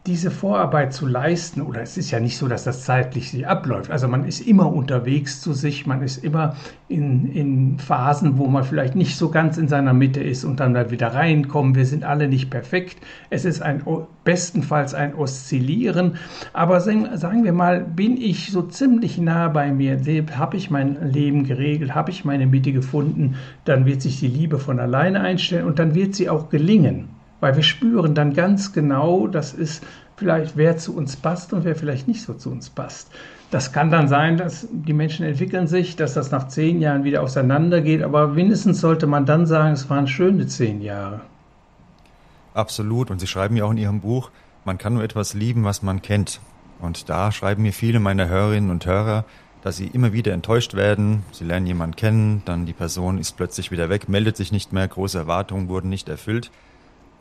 diese 0.05 0.31
Vorarbeit 0.31 0.91
zu 0.91 1.07
leisten, 1.07 1.61
oder 1.61 1.81
es 1.81 1.95
ist 1.95 2.11
ja 2.11 2.19
nicht 2.19 2.37
so, 2.37 2.49
dass 2.49 2.65
das 2.65 2.83
zeitlich 2.83 3.31
sich 3.31 3.47
abläuft. 3.47 3.89
Also 3.89 4.09
man 4.09 4.25
ist 4.25 4.41
immer 4.41 4.73
unterwegs 4.73 5.39
zu 5.39 5.53
sich, 5.53 5.85
man 5.85 6.01
ist 6.01 6.17
immer 6.17 6.57
in, 6.89 7.31
in 7.31 7.79
Phasen, 7.79 8.37
wo 8.37 8.47
man 8.47 8.65
vielleicht 8.65 8.95
nicht 8.95 9.15
so 9.15 9.29
ganz 9.29 9.57
in 9.57 9.69
seiner 9.69 9.93
Mitte 9.93 10.21
ist 10.21 10.43
und 10.43 10.59
dann 10.59 10.91
wieder 10.91 11.13
reinkommen. 11.13 11.75
Wir 11.75 11.85
sind 11.85 12.03
alle 12.03 12.27
nicht 12.27 12.49
perfekt. 12.49 12.97
Es 13.29 13.45
ist 13.45 13.61
ein 13.61 13.81
bestenfalls 14.25 14.93
ein 14.93 15.15
Oszillieren. 15.15 16.17
Aber 16.51 16.81
sagen 16.81 17.43
wir 17.45 17.53
mal, 17.53 17.79
bin 17.79 18.17
ich 18.17 18.51
so 18.51 18.61
ziemlich 18.61 19.17
nah 19.17 19.47
bei 19.47 19.71
mir, 19.71 20.01
habe 20.35 20.57
ich 20.57 20.69
mein 20.69 21.13
Leben 21.13 21.45
geregelt, 21.45 21.95
habe 21.95 22.11
ich 22.11 22.25
meine 22.25 22.45
Mitte 22.45 22.73
gefunden, 22.73 23.35
dann 23.63 23.85
wird 23.85 24.01
sich 24.01 24.19
die 24.19 24.27
Liebe 24.27 24.59
von 24.59 24.81
alleine 24.81 25.21
einstellen 25.21 25.65
und 25.65 25.79
dann 25.79 25.95
wird 25.95 26.13
sie 26.13 26.29
auch 26.29 26.49
gelingen 26.49 27.07
weil 27.43 27.57
wir 27.57 27.63
spüren 27.63 28.15
dann 28.15 28.33
ganz 28.33 28.71
genau, 28.71 29.27
das 29.27 29.51
ist 29.51 29.83
vielleicht, 30.15 30.55
wer 30.55 30.77
zu 30.77 30.95
uns 30.95 31.17
passt 31.17 31.51
und 31.51 31.65
wer 31.65 31.75
vielleicht 31.75 32.07
nicht 32.07 32.21
so 32.21 32.33
zu 32.33 32.49
uns 32.49 32.69
passt. 32.69 33.11
Das 33.51 33.73
kann 33.73 33.91
dann 33.91 34.07
sein, 34.07 34.37
dass 34.37 34.65
die 34.71 34.93
Menschen 34.93 35.25
entwickeln 35.25 35.67
sich, 35.67 35.97
dass 35.97 36.13
das 36.13 36.31
nach 36.31 36.47
zehn 36.47 36.79
Jahren 36.79 37.03
wieder 37.03 37.21
auseinandergeht, 37.21 38.01
aber 38.01 38.29
mindestens 38.29 38.79
sollte 38.79 39.07
man 39.07 39.25
dann 39.25 39.45
sagen, 39.45 39.73
es 39.73 39.89
waren 39.89 40.07
schöne 40.07 40.47
zehn 40.47 40.81
Jahre. 40.81 41.19
Absolut. 42.53 43.11
Und 43.11 43.19
Sie 43.19 43.27
schreiben 43.27 43.57
ja 43.57 43.65
auch 43.65 43.71
in 43.71 43.77
Ihrem 43.77 43.99
Buch, 43.99 44.31
man 44.63 44.77
kann 44.77 44.93
nur 44.93 45.03
etwas 45.03 45.33
lieben, 45.33 45.65
was 45.65 45.83
man 45.83 46.01
kennt. 46.01 46.39
Und 46.79 47.09
da 47.09 47.33
schreiben 47.33 47.63
mir 47.63 47.73
viele 47.73 47.99
meiner 47.99 48.29
Hörerinnen 48.29 48.69
und 48.69 48.85
Hörer, 48.85 49.25
dass 49.63 49.75
sie 49.75 49.87
immer 49.87 50.13
wieder 50.13 50.31
enttäuscht 50.31 50.75
werden. 50.75 51.23
Sie 51.33 51.43
lernen 51.43 51.67
jemanden 51.67 51.97
kennen, 51.97 52.41
dann 52.45 52.65
die 52.65 52.71
Person 52.71 53.17
ist 53.17 53.35
plötzlich 53.35 53.69
wieder 53.69 53.89
weg, 53.89 54.07
meldet 54.07 54.37
sich 54.37 54.53
nicht 54.53 54.71
mehr, 54.71 54.87
große 54.87 55.17
Erwartungen 55.17 55.67
wurden 55.67 55.89
nicht 55.89 56.07
erfüllt. 56.07 56.49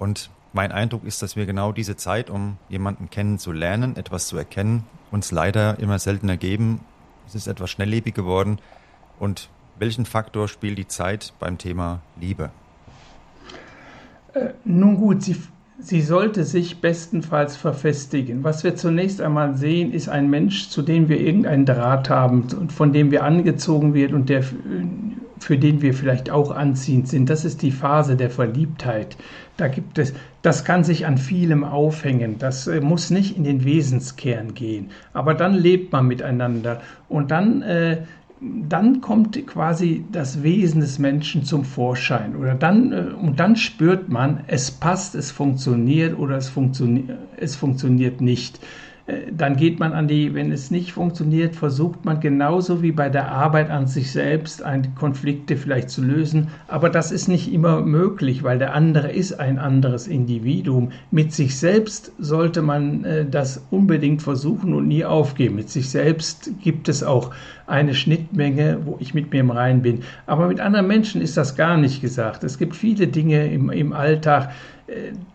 Und 0.02 0.30
mein 0.52 0.73
Eindruck 0.73 1.04
ist, 1.04 1.23
dass 1.23 1.37
wir 1.37 1.47
genau 1.47 1.71
diese 1.71 1.94
Zeit, 1.94 2.28
um 2.28 2.56
jemanden 2.68 3.09
kennenzulernen, 3.09 3.94
etwas 3.94 4.26
zu 4.26 4.37
erkennen, 4.37 4.82
uns 5.12 5.30
leider 5.30 5.78
immer 5.78 6.00
seltener 6.00 6.37
geben. 6.37 6.80
Es 7.28 7.37
ist 7.37 7.47
etwas 7.47 7.71
schnelllebig 7.71 8.12
geworden. 8.12 8.59
Und 9.21 9.49
welchen 9.78 10.04
Faktor 10.04 10.49
spielt 10.49 10.76
die 10.76 10.88
Zeit 10.88 11.32
beim 11.38 11.56
Thema 11.56 12.00
Liebe? 12.21 12.50
Äh, 14.35 14.49
nun 14.64 14.97
gut, 14.97 15.23
sie, 15.23 15.37
sie 15.78 16.02
sollte 16.02 16.42
sich 16.42 16.80
bestenfalls 16.80 17.56
verfestigen. 17.56 18.42
Was 18.42 18.64
wir 18.64 18.75
zunächst 18.75 19.21
einmal 19.21 19.56
sehen, 19.56 19.92
ist 19.92 20.09
ein 20.09 20.28
Mensch, 20.28 20.68
zu 20.68 20.82
dem 20.82 21.09
wir 21.09 21.21
irgendeinen 21.21 21.64
Draht 21.64 22.11
haben 22.11 22.49
und 22.59 22.73
von 22.73 22.92
dem 22.92 23.12
wir 23.12 23.23
angezogen 23.23 23.94
wird 23.94 24.12
und 24.12 24.28
der 24.28 24.42
für 25.44 25.58
den 25.58 25.82
wir 25.82 25.94
vielleicht 25.94 26.30
auch 26.30 26.50
anziehend 26.50 27.08
sind. 27.08 27.30
Das 27.30 27.44
ist 27.44 27.62
die 27.62 27.70
Phase 27.70 28.16
der 28.16 28.30
Verliebtheit. 28.30 29.16
Da 29.56 29.68
gibt 29.68 29.99
es, 29.99 30.14
das 30.42 30.64
kann 30.64 30.84
sich 30.84 31.06
an 31.06 31.18
vielem 31.18 31.64
aufhängen. 31.64 32.38
Das 32.38 32.66
äh, 32.66 32.80
muss 32.80 33.11
nicht 33.11 33.37
in 33.37 33.44
den 33.44 33.64
Wesenskern 33.64 34.54
gehen. 34.54 34.90
Aber 35.12 35.34
dann 35.34 35.54
lebt 35.54 35.92
man 35.92 36.06
miteinander 36.06 36.80
und 37.08 37.30
dann 37.30 37.62
äh, 37.62 37.99
dann 38.68 39.00
kommt 39.00 39.46
quasi 39.46 40.04
das 40.11 40.42
Wesen 40.42 40.80
des 40.80 40.99
Menschen 40.99 41.44
zum 41.44 41.64
Vorschein 41.64 42.34
oder 42.34 42.54
dann 42.54 42.92
äh, 42.92 42.96
und 43.20 43.38
dann 43.38 43.56
spürt 43.56 44.08
man, 44.08 44.40
es 44.49 44.70
passt, 44.70 45.14
es 45.14 45.30
funktioniert 45.30 46.18
oder 46.18 46.37
es, 46.37 46.49
funktioniert, 46.49 47.18
es 47.37 47.54
funktioniert 47.54 48.20
nicht. 48.20 48.58
Äh, 49.12 49.33
dann 49.33 49.57
geht 49.57 49.78
man 49.78 49.92
an 49.92 50.09
die, 50.09 50.35
wenn 50.35 50.52
es 50.52 50.71
nicht 50.71 50.92
funktioniert, 50.92 51.57
versucht 51.57 52.04
man 52.04 52.21
genauso 52.21 52.83
wie 52.83 52.92
bei 52.92 53.09
der 53.09 53.31
Arbeit 53.31 53.71
an 53.71 53.87
sich 53.87 54.11
selbst 54.12 54.62
Konflikte 54.99 55.57
vielleicht 55.57 55.90
zu 55.90 56.02
lösen. 56.02 56.49
Aber 56.69 56.90
das 56.90 57.12
ist 57.12 57.28
nicht 57.28 57.52
immer 57.52 57.81
möglich, 57.81 58.42
weil 58.42 58.59
der 58.59 58.75
andere 58.75 59.11
ist 59.12 59.38
ein 59.38 59.59
anderes 59.59 60.07
Individuum. 60.07 60.92
Mit 61.11 61.33
sich 61.33 61.59
selbst 61.59 62.12
sollte 62.19 62.62
man 62.62 63.04
äh, 63.04 63.26
das 63.28 63.66
unbedingt 63.71 64.23
versuchen 64.23 64.75
und 64.75 64.88
nie 64.88 65.04
aufgeben. 65.04 65.57
Mit 65.57 65.71
sich 65.71 65.90
selbst 65.90 66.50
gibt 66.62 66.88
es 66.88 67.02
auch 67.02 67.31
eine 67.66 67.95
Schnittmenge, 67.95 68.78
wo 68.85 68.97
ich 69.00 69.14
mit 69.14 69.33
mir 69.33 69.40
im 69.40 69.50
Rein 69.50 69.83
bin. 69.83 70.00
Aber 70.26 70.49
mit 70.49 70.61
anderen 70.61 70.87
Menschen 70.87 71.23
ist 71.23 71.37
das 71.37 71.57
gar 71.57 71.76
nicht 71.76 72.00
gesagt. 72.00 72.45
Es 72.45 72.59
gibt 72.59 72.76
viele 72.76 73.07
Dinge 73.07 73.50
im, 73.52 73.71
im 73.71 73.92
Alltag, 73.92 74.50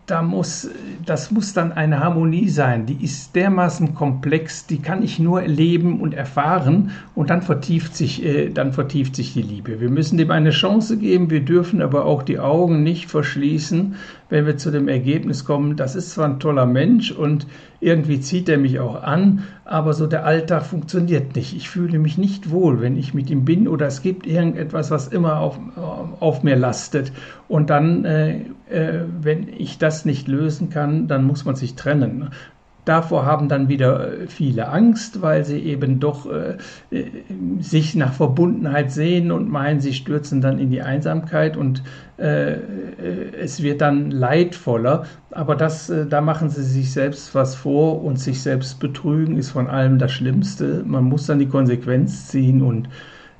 da 0.08 0.22
muss, 0.22 0.70
das 1.04 1.30
muss 1.30 1.52
dann 1.52 1.72
eine 1.72 2.00
Harmonie 2.00 2.48
sein. 2.48 2.86
Die 2.86 3.04
ist 3.04 3.36
dermaßen 3.36 3.94
komplex, 3.94 4.66
die 4.66 4.78
kann 4.78 5.02
ich 5.02 5.18
nur 5.18 5.42
erleben 5.42 6.00
und 6.00 6.14
erfahren 6.14 6.90
und 7.14 7.28
dann 7.28 7.42
vertieft 7.42 7.94
sich, 7.94 8.24
äh, 8.24 8.48
dann 8.48 8.72
vertieft 8.72 9.14
sich 9.14 9.34
die 9.34 9.42
Liebe. 9.42 9.80
Wir 9.80 9.90
müssen 9.90 10.16
dem 10.16 10.30
eine 10.30 10.50
Chance 10.50 10.96
geben, 10.96 11.30
wir 11.30 11.44
dürfen 11.44 11.82
aber 11.82 12.06
auch 12.06 12.22
die 12.22 12.38
Augen 12.38 12.82
nicht 12.82 13.10
verschließen, 13.10 13.96
wenn 14.30 14.46
wir 14.46 14.56
zu 14.56 14.70
dem 14.70 14.88
Ergebnis 14.88 15.44
kommen, 15.44 15.76
das 15.76 15.94
ist 15.94 16.10
zwar 16.10 16.26
ein 16.26 16.40
toller 16.40 16.66
Mensch 16.66 17.12
und 17.12 17.46
irgendwie 17.80 18.20
zieht 18.20 18.48
er 18.48 18.58
mich 18.58 18.80
auch 18.80 19.02
an, 19.02 19.44
aber 19.64 19.92
so 19.92 20.06
der 20.06 20.26
Alltag 20.26 20.64
funktioniert 20.64 21.36
nicht. 21.36 21.54
Ich 21.54 21.70
fühle 21.70 21.98
mich 21.98 22.18
nicht 22.18 22.50
wohl, 22.50 22.80
wenn 22.80 22.96
ich 22.96 23.14
mit 23.14 23.30
ihm 23.30 23.44
bin 23.44 23.68
oder 23.68 23.86
es 23.86 24.02
gibt 24.02 24.26
irgendetwas, 24.26 24.90
was 24.90 25.08
immer 25.08 25.38
auf, 25.38 25.58
auf 26.20 26.42
mir 26.42 26.56
lastet. 26.56 27.12
Und 27.46 27.70
dann, 27.70 28.04
äh, 28.04 28.40
äh, 28.68 29.04
wenn 29.20 29.48
ich 29.48 29.78
das 29.78 29.97
nicht 30.04 30.28
lösen 30.28 30.70
kann, 30.70 31.08
dann 31.08 31.24
muss 31.24 31.44
man 31.44 31.56
sich 31.56 31.74
trennen. 31.74 32.30
Davor 32.88 33.26
haben 33.26 33.50
dann 33.50 33.68
wieder 33.68 34.22
äh, 34.22 34.26
viele 34.28 34.68
Angst, 34.68 35.20
weil 35.20 35.44
sie 35.44 35.58
eben 35.58 36.00
doch 36.00 36.24
äh, 36.24 36.56
äh, 36.90 37.04
sich 37.60 37.94
nach 37.94 38.14
Verbundenheit 38.14 38.90
sehen 38.90 39.30
und 39.30 39.50
meinen, 39.50 39.80
sie 39.80 39.92
stürzen 39.92 40.40
dann 40.40 40.58
in 40.58 40.70
die 40.70 40.80
Einsamkeit 40.80 41.58
und 41.58 41.82
äh, 42.18 42.52
äh 42.54 42.58
es 43.38 43.62
wird 43.62 43.82
dann 43.82 44.10
leidvoller. 44.10 45.04
Aber 45.30 45.54
das, 45.54 45.90
äh, 45.90 46.06
da 46.06 46.22
machen 46.22 46.48
sie 46.48 46.62
sich 46.62 46.90
selbst 46.90 47.34
was 47.34 47.54
vor 47.56 48.02
und 48.02 48.18
sich 48.18 48.40
selbst 48.40 48.80
betrügen 48.80 49.36
ist 49.36 49.50
von 49.50 49.68
allem 49.68 49.98
das 49.98 50.12
Schlimmste. 50.12 50.82
Man 50.86 51.04
muss 51.04 51.26
dann 51.26 51.40
die 51.40 51.48
Konsequenz 51.48 52.28
ziehen 52.28 52.62
und 52.62 52.88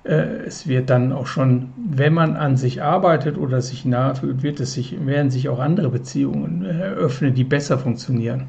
es 0.08 0.66
wird 0.66 0.88
dann 0.88 1.12
auch 1.12 1.26
schon, 1.26 1.70
wenn 1.76 2.14
man 2.14 2.36
an 2.36 2.56
sich 2.56 2.82
arbeitet 2.82 3.36
oder 3.36 3.60
sich 3.60 3.84
nahe 3.84 4.14
fühlt, 4.14 4.42
wird 4.42 4.58
es 4.60 4.72
sich, 4.72 5.04
werden 5.04 5.30
sich 5.30 5.48
auch 5.50 5.58
andere 5.58 5.90
Beziehungen 5.90 6.64
eröffnen, 6.64 7.34
die 7.34 7.44
besser 7.44 7.78
funktionieren. 7.78 8.46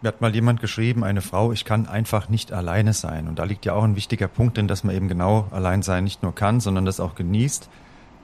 Mir 0.00 0.08
hat 0.08 0.20
mal 0.20 0.34
jemand 0.34 0.60
geschrieben, 0.60 1.04
eine 1.04 1.20
Frau, 1.20 1.52
ich 1.52 1.64
kann 1.64 1.86
einfach 1.86 2.28
nicht 2.28 2.52
alleine 2.52 2.92
sein. 2.92 3.28
Und 3.28 3.38
da 3.38 3.44
liegt 3.44 3.66
ja 3.66 3.74
auch 3.74 3.82
ein 3.82 3.96
wichtiger 3.96 4.28
Punkt 4.28 4.56
drin, 4.56 4.68
dass 4.68 4.84
man 4.84 4.94
eben 4.94 5.08
genau 5.08 5.46
allein 5.50 5.82
sein 5.82 6.04
nicht 6.04 6.22
nur 6.22 6.34
kann, 6.34 6.60
sondern 6.60 6.84
das 6.84 7.00
auch 7.00 7.14
genießt 7.14 7.68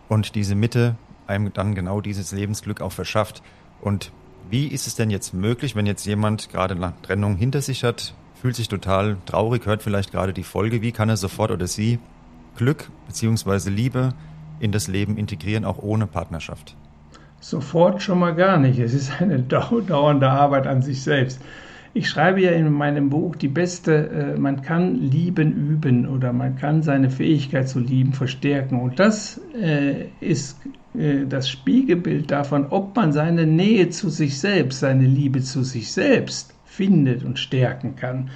und 0.08 0.34
diese 0.34 0.54
Mitte 0.54 0.96
einem 1.26 1.52
dann 1.52 1.74
genau 1.74 2.00
dieses 2.00 2.32
Lebensglück 2.32 2.80
auch 2.80 2.92
verschafft. 2.92 3.42
Und 3.80 4.12
wie 4.50 4.66
ist 4.66 4.86
es 4.86 4.94
denn 4.94 5.10
jetzt 5.10 5.34
möglich, 5.34 5.76
wenn 5.76 5.86
jetzt 5.86 6.06
jemand 6.06 6.50
gerade 6.50 6.76
nach 6.76 6.92
Trennung 7.02 7.36
hinter 7.36 7.60
sich 7.60 7.84
hat, 7.84 8.14
fühlt 8.40 8.56
sich 8.56 8.68
total 8.68 9.16
traurig, 9.26 9.66
hört 9.66 9.82
vielleicht 9.82 10.12
gerade 10.12 10.32
die 10.32 10.42
Folge, 10.42 10.82
wie 10.82 10.92
kann 10.92 11.08
er 11.08 11.16
sofort 11.16 11.50
oder 11.50 11.66
sie 11.66 11.98
Glück 12.56 12.90
bzw. 13.06 13.70
Liebe 13.70 14.10
in 14.60 14.72
das 14.72 14.88
Leben 14.88 15.16
integrieren, 15.16 15.64
auch 15.64 15.78
ohne 15.78 16.06
Partnerschaft? 16.06 16.76
Sofort 17.40 18.02
schon 18.02 18.20
mal 18.20 18.34
gar 18.34 18.58
nicht. 18.58 18.78
Es 18.78 18.94
ist 18.94 19.20
eine 19.20 19.38
dauernde 19.42 20.30
Arbeit 20.30 20.66
an 20.66 20.82
sich 20.82 21.02
selbst. 21.02 21.40
Ich 21.94 22.08
schreibe 22.08 22.40
ja 22.40 22.52
in 22.52 22.72
meinem 22.72 23.10
Buch 23.10 23.36
die 23.36 23.48
beste, 23.48 24.08
äh, 24.08 24.38
man 24.38 24.62
kann 24.62 24.94
lieben 24.94 25.52
üben 25.52 26.08
oder 26.08 26.32
man 26.32 26.56
kann 26.56 26.82
seine 26.82 27.10
Fähigkeit 27.10 27.68
zu 27.68 27.80
lieben 27.80 28.14
verstärken. 28.14 28.80
Und 28.80 28.98
das 28.98 29.40
äh, 29.60 30.06
ist 30.20 30.58
äh, 30.94 31.26
das 31.26 31.50
Spiegelbild 31.50 32.30
davon, 32.30 32.66
ob 32.70 32.96
man 32.96 33.12
seine 33.12 33.46
Nähe 33.46 33.90
zu 33.90 34.08
sich 34.08 34.38
selbst, 34.38 34.80
seine 34.80 35.04
Liebe 35.04 35.42
zu 35.42 35.64
sich 35.64 35.92
selbst 35.92 36.54
findet 36.64 37.24
und 37.24 37.38
stärken 37.38 37.96
kann. 37.96 38.30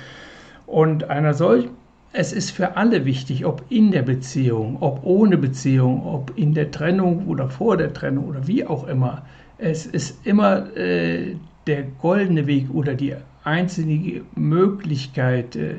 Und 0.66 1.08
einer 1.08 1.32
solch, 1.32 1.68
es 2.18 2.32
ist 2.32 2.50
für 2.50 2.78
alle 2.78 3.04
wichtig, 3.04 3.44
ob 3.44 3.62
in 3.68 3.90
der 3.90 4.00
Beziehung, 4.00 4.78
ob 4.80 5.04
ohne 5.04 5.36
Beziehung, 5.36 6.06
ob 6.06 6.32
in 6.36 6.54
der 6.54 6.70
Trennung 6.70 7.26
oder 7.26 7.50
vor 7.50 7.76
der 7.76 7.92
Trennung 7.92 8.24
oder 8.24 8.46
wie 8.48 8.64
auch 8.64 8.88
immer. 8.88 9.26
Es 9.58 9.84
ist 9.84 10.26
immer 10.26 10.74
äh, 10.76 11.36
der 11.66 11.82
goldene 12.00 12.46
Weg 12.46 12.68
oder 12.72 12.94
die 12.94 13.14
einzige 13.44 14.22
Möglichkeit, 14.34 15.56
äh, 15.56 15.74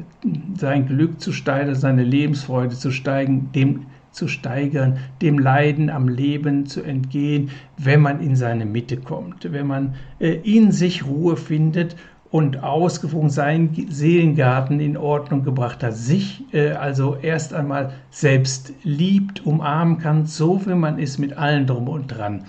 sein 0.55 0.85
Glück 0.85 1.19
zu 1.19 1.31
steigern, 1.31 1.73
seine 1.73 2.03
Lebensfreude 2.03 2.75
zu 2.75 2.91
steigen, 2.91 3.49
dem 3.53 3.87
zu 4.11 4.27
steigern, 4.27 4.97
dem 5.21 5.39
Leiden 5.39 5.89
am 5.89 6.07
Leben 6.07 6.67
zu 6.67 6.83
entgehen, 6.83 7.49
wenn 7.77 8.01
man 8.01 8.21
in 8.21 8.35
seine 8.35 8.65
Mitte 8.65 8.97
kommt, 8.97 9.51
wenn 9.51 9.67
man 9.67 9.95
äh, 10.19 10.33
in 10.43 10.71
sich 10.71 11.05
Ruhe 11.05 11.35
findet 11.35 11.95
und 12.37 12.61
ausgewogen 12.61 13.31
seinen 13.31 13.73
Seelengarten 13.89 14.79
in 14.79 14.95
Ordnung 14.95 15.43
gebracht 15.43 15.81
hat, 15.81 15.95
sich 15.95 16.43
äh, 16.53 16.69
also 16.73 17.15
erst 17.19 17.51
einmal 17.51 17.93
selbst 18.11 18.73
liebt, 18.83 19.43
umarmen 19.43 19.97
kann, 19.97 20.27
so 20.27 20.63
wie 20.67 20.75
man 20.75 20.99
ist 20.99 21.17
mit 21.17 21.35
allen 21.35 21.65
drum 21.65 21.87
und 21.87 22.07
dran 22.07 22.45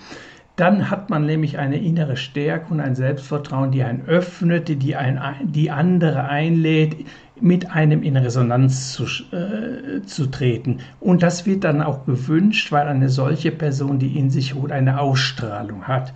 dann 0.59 0.89
hat 0.89 1.09
man 1.09 1.25
nämlich 1.25 1.57
eine 1.57 1.77
innere 1.77 2.17
Stärke 2.17 2.73
und 2.73 2.81
ein 2.81 2.93
Selbstvertrauen, 2.93 3.71
die 3.71 3.83
einen 3.83 4.05
öffnet, 4.07 4.67
die, 4.67 4.93
ein, 4.97 5.17
die 5.41 5.71
andere 5.71 6.25
einlädt, 6.25 6.97
mit 7.39 7.71
einem 7.71 8.03
in 8.03 8.17
Resonanz 8.17 8.91
zu, 8.91 9.05
äh, 9.33 10.01
zu 10.05 10.25
treten. 10.25 10.79
Und 10.99 11.23
das 11.23 11.45
wird 11.45 11.63
dann 11.63 11.81
auch 11.81 12.05
gewünscht, 12.05 12.73
weil 12.73 12.87
eine 12.87 13.07
solche 13.07 13.51
Person, 13.51 13.99
die 13.99 14.17
in 14.17 14.29
sich 14.29 14.53
ruht, 14.53 14.73
eine 14.73 14.99
Ausstrahlung 14.99 15.87
hat. 15.87 16.13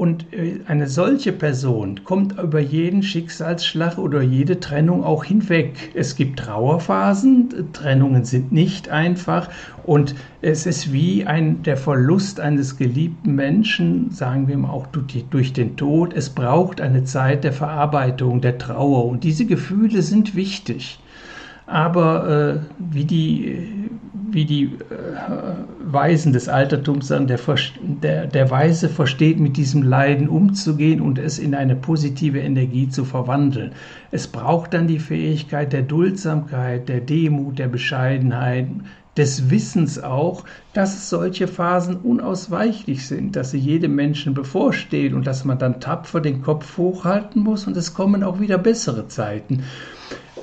Und 0.00 0.32
äh, 0.32 0.60
eine 0.66 0.86
solche 0.86 1.30
Person 1.30 2.04
kommt 2.04 2.38
über 2.38 2.58
jeden 2.58 3.02
Schicksalsschlag 3.02 3.98
oder 3.98 4.22
jede 4.22 4.58
Trennung 4.58 5.04
auch 5.04 5.24
hinweg. 5.24 5.90
Es 5.92 6.16
gibt 6.16 6.38
Trauerphasen, 6.38 7.70
Trennungen 7.74 8.24
sind 8.24 8.50
nicht 8.50 8.88
einfach 8.88 9.50
und 9.84 10.14
es 10.40 10.64
ist 10.64 10.94
wie 10.94 11.26
ein, 11.26 11.62
der 11.64 11.76
Verlust 11.76 12.40
eines 12.40 12.78
geliebten 12.78 13.34
Menschen, 13.34 14.10
sagen 14.10 14.48
wir 14.48 14.56
mal 14.56 14.70
auch 14.70 14.86
durch 14.86 15.52
den 15.52 15.76
Tod. 15.76 16.14
Es 16.14 16.30
braucht 16.30 16.80
eine 16.80 17.04
Zeit 17.04 17.44
der 17.44 17.52
Verarbeitung, 17.52 18.40
der 18.40 18.56
Trauer 18.56 19.04
und 19.04 19.22
diese 19.22 19.44
Gefühle 19.44 20.00
sind 20.00 20.34
wichtig. 20.34 20.98
Aber 21.66 22.26
äh, 22.26 22.60
wie 22.78 23.04
die, 23.04 23.90
wie 24.30 24.46
die 24.46 24.64
äh, 24.64 24.78
Weisen 25.92 26.32
des 26.32 26.48
Altertums 26.48 27.08
sagen, 27.08 27.26
der, 27.26 27.38
der, 28.02 28.26
der 28.26 28.50
Weise 28.50 28.88
versteht 28.88 29.38
mit 29.38 29.56
diesem 29.56 29.82
Leiden 29.82 30.28
umzugehen 30.28 31.00
und 31.00 31.18
es 31.18 31.38
in 31.38 31.54
eine 31.54 31.76
positive 31.76 32.40
Energie 32.40 32.88
zu 32.88 33.04
verwandeln. 33.04 33.72
Es 34.10 34.26
braucht 34.26 34.74
dann 34.74 34.86
die 34.86 34.98
Fähigkeit 34.98 35.72
der 35.72 35.82
Duldsamkeit, 35.82 36.88
der 36.88 37.00
Demut, 37.00 37.58
der 37.58 37.68
Bescheidenheit, 37.68 38.68
des 39.16 39.50
Wissens 39.50 40.02
auch, 40.02 40.44
dass 40.72 41.10
solche 41.10 41.48
Phasen 41.48 41.96
unausweichlich 41.96 43.06
sind, 43.06 43.36
dass 43.36 43.50
sie 43.50 43.58
jedem 43.58 43.94
Menschen 43.94 44.34
bevorsteht 44.34 45.12
und 45.12 45.26
dass 45.26 45.44
man 45.44 45.58
dann 45.58 45.80
tapfer 45.80 46.20
den 46.20 46.42
Kopf 46.42 46.76
hochhalten 46.78 47.42
muss 47.42 47.66
und 47.66 47.76
es 47.76 47.92
kommen 47.92 48.22
auch 48.22 48.40
wieder 48.40 48.56
bessere 48.56 49.08
Zeiten. 49.08 49.64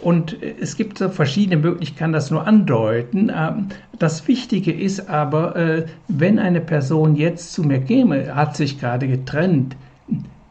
Und 0.01 0.38
es 0.42 0.77
gibt 0.77 0.98
so 0.98 1.10
verschiedene 1.10 1.58
Möglichkeiten, 1.58 2.13
das 2.13 2.32
nur 2.32 2.46
andeuten. 2.46 3.32
Ähm, 3.36 3.68
das 4.00 4.27
Wichtige 4.27 4.72
ist 4.72 5.10
aber, 5.10 5.56
äh, 5.56 5.86
wenn 6.08 6.39
eine 6.39 6.62
Person 6.62 7.16
jetzt 7.16 7.54
zu 7.54 7.63
mir 7.63 7.80
käme, 7.80 8.36
hat 8.36 8.56
sich 8.56 8.80
gerade 8.80 9.08
getrennt, 9.08 9.75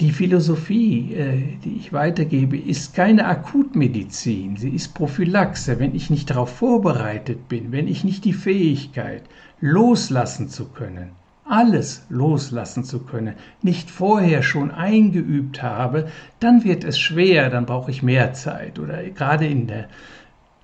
die 0.01 0.11
Philosophie, 0.11 1.15
äh, 1.15 1.43
die 1.65 1.77
ich 1.77 1.93
weitergebe, 1.93 2.59
ist 2.59 2.95
keine 2.95 3.27
Akutmedizin, 3.27 4.57
sie 4.57 4.71
ist 4.71 4.95
Prophylaxe. 4.95 5.79
Wenn 5.79 5.95
ich 5.95 6.11
nicht 6.11 6.31
darauf 6.31 6.51
vorbereitet 6.51 7.49
bin, 7.49 7.73
wenn 7.73 7.89
ich 7.89 8.05
nicht 8.05 8.25
die 8.25 8.35
Fähigkeit, 8.35 9.23
loslassen 9.61 10.49
zu 10.49 10.67
können, 10.67 11.11
alles 11.49 12.05
loslassen 12.09 12.85
zu 12.85 13.01
können, 13.01 13.35
nicht 13.63 13.91
vorher 13.91 14.43
schon 14.43 14.71
eingeübt 14.71 15.63
habe, 15.63 16.09
dann 16.41 16.65
wird 16.65 16.85
es 16.85 16.99
schwer, 16.99 17.51
dann 17.51 17.67
brauche 17.67 17.91
ich 17.91 18.03
mehr 18.03 18.33
Zeit. 18.35 18.79
Oder 18.79 19.03
gerade 19.05 19.47
in 19.47 19.67
der 19.67 19.89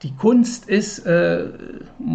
die 0.02 0.10
Kunst 0.16 0.68
ist, 0.68 1.06
äh, 1.06 1.44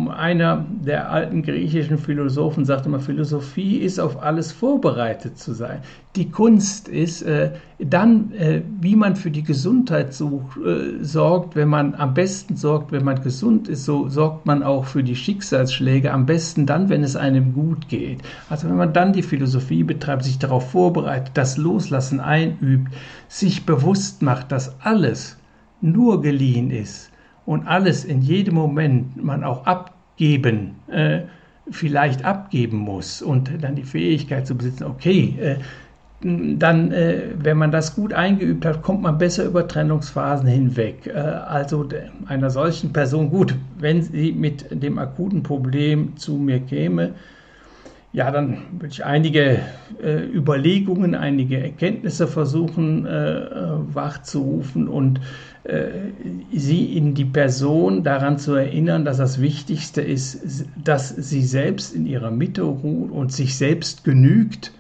einer 0.10 0.66
der 0.86 1.10
alten 1.10 1.42
griechischen 1.42 1.98
Philosophen 1.98 2.66
sagte 2.66 2.90
mal, 2.90 3.00
Philosophie 3.00 3.78
ist 3.78 3.98
auf 3.98 4.22
alles 4.22 4.52
vorbereitet 4.52 5.38
zu 5.38 5.54
sein. 5.54 5.80
Die 6.18 6.30
Kunst 6.30 6.90
ist 6.90 7.22
äh, 7.22 7.52
dann, 7.80 8.34
äh, 8.34 8.62
wie 8.82 8.98
man 8.98 9.16
für 9.16 9.32
die 9.32 9.44
Gesundheit 9.44 10.14
such, 10.14 10.58
äh, 10.58 11.02
sorgt, 11.02 11.56
wenn 11.56 11.70
man 11.70 11.96
am 11.96 12.14
besten 12.14 12.58
sorgt, 12.58 12.92
wenn 12.92 13.06
man 13.06 13.22
gesund 13.22 13.70
ist, 13.70 13.86
so 13.86 14.10
sorgt 14.10 14.46
man 14.46 14.64
auch 14.64 14.84
für 14.84 15.04
die 15.04 15.16
Schicksalsschläge 15.16 16.12
am 16.12 16.26
besten 16.26 16.66
dann, 16.66 16.90
wenn 16.90 17.04
es 17.04 17.16
einem 17.16 17.54
gut 17.54 17.88
geht. 17.88 18.20
Also 18.50 18.68
wenn 18.68 18.76
man 18.76 18.92
dann 18.92 19.14
die 19.14 19.24
Philosophie 19.24 19.84
betreibt, 19.84 20.26
sich 20.26 20.40
darauf 20.40 20.72
vorbereitet, 20.72 21.32
das 21.36 21.56
Loslassen 21.56 22.20
einübt, 22.20 22.94
sich 23.30 23.66
bewusst 23.66 24.22
macht, 24.22 24.52
dass 24.52 24.76
alles 24.82 25.38
nur 25.80 26.22
geliehen 26.22 26.70
ist 26.70 27.07
und 27.48 27.66
alles 27.66 28.04
in 28.04 28.22
jedem 28.22 28.56
Moment 28.56 29.24
man 29.24 29.44
auch 29.46 29.66
abgeben, 29.66 30.76
äh, 30.88 31.22
vielleicht 31.72 32.26
abgeben 32.26 32.78
muss 32.78 33.22
und 33.22 33.50
dann 33.62 33.76
die 33.76 33.84
Fähigkeit 33.84 34.46
zu 34.46 34.56
besitzen, 34.56 34.84
okay, 34.84 35.34
äh, 35.40 35.56
dann, 36.22 36.92
äh, 36.92 37.30
wenn 37.38 37.58
man 37.58 37.72
das 37.72 37.96
gut 37.96 38.12
eingeübt 38.12 38.66
hat, 38.66 38.82
kommt 38.82 39.02
man 39.02 39.18
besser 39.18 39.46
über 39.46 39.66
Trennungsphasen 39.66 40.48
hinweg. 40.48 41.08
Äh, 41.08 41.12
also 41.12 41.88
einer 42.26 42.50
solchen 42.50 42.92
Person, 42.92 43.30
gut, 43.30 43.56
wenn 43.80 44.02
sie 44.02 44.34
mit 44.34 44.66
dem 44.84 44.98
akuten 44.98 45.42
Problem 45.42 46.18
zu 46.18 46.34
mir 46.34 46.60
käme, 46.60 47.14
ja, 48.14 48.32
dann 48.32 48.58
würde 48.72 48.88
ich 48.88 49.06
einige 49.06 49.60
äh, 50.02 50.24
Überlegungen, 50.24 51.14
einige 51.14 51.62
Erkenntnisse 51.62 52.28
versuchen 52.28 53.06
äh, 53.06 53.42
wachzurufen 53.94 54.88
und 54.88 55.20
äh, 55.66 55.90
sie 56.54 56.98
in 56.98 57.14
die 57.14 57.26
Person 57.26 58.04
daran 58.04 58.38
zu 58.38 58.54
erinnern, 58.56 59.04
dass 59.04 59.18
das 59.18 59.42
Wichtigste 59.42 60.02
ist, 60.02 60.66
dass 60.82 61.10
sie 61.10 61.44
selbst 61.44 61.94
in 61.94 62.06
ihrer 62.06 62.32
Mitte 62.32 62.64
ruht 62.64 63.12
und 63.12 63.34
sich 63.34 63.58
selbst 63.58 64.06
genügt 64.06 64.72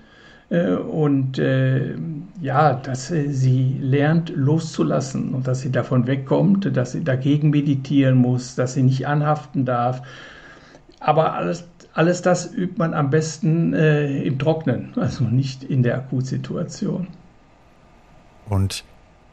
äh, 0.50 0.72
und 0.72 1.38
äh, 1.38 1.96
ja, 2.42 2.74
dass 2.74 3.08
sie 3.10 3.78
lernt 3.82 4.32
loszulassen 4.34 5.34
und 5.34 5.48
dass 5.48 5.62
sie 5.62 5.72
davon 5.72 6.08
wegkommt, 6.08 6.76
dass 6.78 6.94
sie 6.94 7.04
dagegen 7.04 7.50
meditieren 7.50 8.16
muss, 8.16 8.56
dass 8.56 8.74
sie 8.74 8.84
nicht 8.84 9.06
anhaften 9.06 9.66
darf. 9.66 10.02
Aber 11.00 11.34
alles, 11.34 11.68
alles 11.98 12.22
das 12.22 12.54
übt 12.54 12.76
man 12.78 12.94
am 12.94 13.10
besten 13.10 13.74
äh, 13.74 14.22
im 14.22 14.38
Trocknen, 14.38 14.94
also 14.98 15.24
nicht 15.24 15.64
in 15.64 15.82
der 15.82 15.96
Akutsituation. 15.96 17.08
Und 18.48 18.84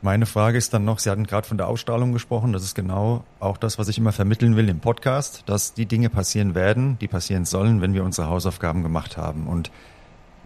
meine 0.01 0.25
Frage 0.27 0.57
ist 0.57 0.73
dann 0.73 0.85
noch, 0.85 0.99
Sie 0.99 1.11
hatten 1.11 1.27
gerade 1.27 1.47
von 1.47 1.59
der 1.59 1.69
Ausstrahlung 1.69 2.13
gesprochen, 2.13 2.53
das 2.53 2.65
ist 2.65 2.75
genau 2.75 3.25
auch 3.39 3.59
das, 3.59 3.79
was 3.79 3.89
ich 3.89 3.99
immer 3.99 4.13
vermitteln 4.13 4.57
will 4.57 4.69
im 4.69 4.81
Podcast, 4.81 5.43
dass 5.47 5.75
die 5.75 5.87
Dinge 5.87 6.09
passieren 6.09 6.55
werden, 6.55 6.99
die 7.01 7.09
passieren 7.09 7.45
sollen, 7.45 7.83
wenn 7.83 7.93
wir 7.93 8.03
unsere 8.03 8.29
Hausaufgaben 8.29 8.83
gemacht 8.83 9.19
haben. 9.19 9.47
Und 9.47 9.71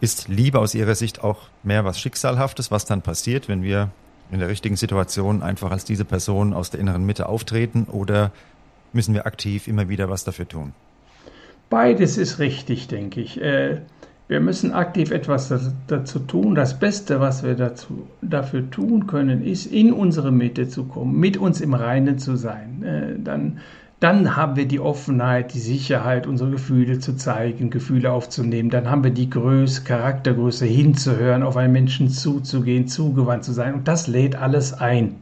ist 0.01 0.29
Liebe 0.29 0.59
aus 0.59 0.75
Ihrer 0.75 0.97
Sicht 0.97 1.23
auch 1.23 1.49
mehr 1.63 1.85
was 1.85 2.01
Schicksalhaftes, 2.01 2.71
was 2.71 2.85
dann 2.85 3.03
passiert, 3.03 3.49
wenn 3.49 3.63
wir 3.63 3.91
in 4.31 4.41
der 4.41 4.49
richtigen 4.49 4.77
Situation 4.77 5.43
einfach 5.43 5.71
als 5.71 5.85
diese 5.85 6.05
Person 6.05 6.53
aus 6.53 6.71
der 6.71 6.81
inneren 6.81 7.07
Mitte 7.07 7.29
auftreten 7.29 7.85
oder 7.85 8.33
müssen 8.93 9.15
wir 9.15 9.27
aktiv 9.27 9.69
immer 9.69 9.89
wieder 9.89 10.11
was 10.11 10.25
dafür 10.25 10.49
tun? 10.49 10.73
Beides 11.71 12.19
ist 12.19 12.39
richtig, 12.39 12.89
denke 12.89 13.21
ich. 13.21 13.41
Äh 13.41 13.81
wir 14.29 14.41
müssen 14.41 14.75
aktiv 14.75 15.11
etwas 15.11 15.53
dazu 15.87 16.19
tun. 16.19 16.55
Das 16.55 16.79
Beste, 16.79 17.19
was 17.19 17.43
wir 17.43 17.55
dazu, 17.55 18.07
dafür 18.21 18.71
tun 18.71 19.07
können, 19.07 19.43
ist, 19.43 19.65
in 19.65 19.91
unsere 19.91 20.31
Mitte 20.31 20.69
zu 20.69 20.85
kommen, 20.85 21.19
mit 21.19 21.39
uns 21.39 21.63
im 21.63 21.73
Reinen 21.73 22.19
zu 22.19 22.37
sein. 22.37 22.83
Äh, 22.83 23.19
dann, 23.19 23.59
dann 24.01 24.37
haben 24.37 24.57
wir 24.57 24.69
die 24.69 24.81
Offenheit, 24.81 25.55
die 25.55 25.61
Sicherheit, 25.61 26.27
unsere 26.27 26.51
Gefühle 26.51 26.99
zu 26.99 27.17
zeigen, 27.17 27.71
Gefühle 27.71 28.13
aufzunehmen. 28.13 28.69
Dann 28.69 28.91
haben 28.91 29.03
wir 29.03 29.13
die 29.13 29.31
Größe, 29.31 29.85
Charaktergröße, 29.85 30.67
hinzuhören, 30.67 31.43
auf 31.43 31.57
einen 31.57 31.73
Menschen 31.73 32.11
zuzugehen, 32.11 32.87
zugewandt 32.87 33.45
zu 33.45 33.53
sein. 33.53 33.73
Und 33.73 33.89
das 33.89 34.09
lädt 34.09 34.37
alles 34.37 34.75
ein. 34.75 35.17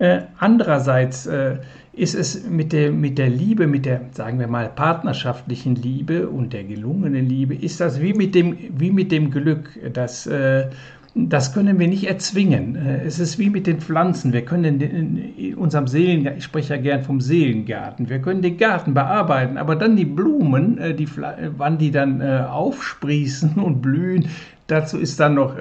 Äh, 0.00 0.20
andererseits 0.38 1.24
äh, 1.26 1.56
ist 1.98 2.14
es 2.14 2.48
mit 2.48 2.72
der, 2.72 2.92
mit 2.92 3.18
der 3.18 3.28
Liebe, 3.28 3.66
mit 3.66 3.84
der, 3.84 4.02
sagen 4.12 4.38
wir 4.38 4.46
mal, 4.46 4.68
partnerschaftlichen 4.68 5.74
Liebe 5.74 6.28
und 6.28 6.52
der 6.52 6.64
gelungenen 6.64 7.28
Liebe, 7.28 7.54
ist 7.54 7.80
das 7.80 8.00
wie 8.00 8.14
mit 8.14 8.34
dem, 8.34 8.56
wie 8.78 8.92
mit 8.92 9.10
dem 9.10 9.30
Glück, 9.30 9.70
das, 9.92 10.26
äh, 10.26 10.68
das 11.14 11.52
können 11.52 11.78
wir 11.78 11.88
nicht 11.88 12.08
erzwingen. 12.08 12.76
Äh, 12.76 13.04
es 13.04 13.18
ist 13.18 13.38
wie 13.38 13.50
mit 13.50 13.66
den 13.66 13.80
Pflanzen. 13.80 14.32
Wir 14.32 14.44
können 14.44 14.80
in 14.80 15.54
unserem 15.54 15.86
Seelengarten, 15.86 16.38
ich 16.38 16.44
spreche 16.44 16.74
ja 16.74 16.80
gern 16.80 17.02
vom 17.02 17.20
Seelengarten, 17.20 18.08
wir 18.08 18.20
können 18.20 18.42
den 18.42 18.56
Garten 18.56 18.94
bearbeiten, 18.94 19.56
aber 19.56 19.76
dann 19.76 19.96
die 19.96 20.04
Blumen, 20.04 20.78
äh, 20.78 20.94
die, 20.94 21.08
wann 21.56 21.78
die 21.78 21.90
dann 21.90 22.20
äh, 22.20 22.44
aufsprießen 22.48 23.54
und 23.56 23.82
blühen, 23.82 24.28
dazu 24.66 24.98
ist 24.98 25.18
dann 25.18 25.34
noch 25.34 25.54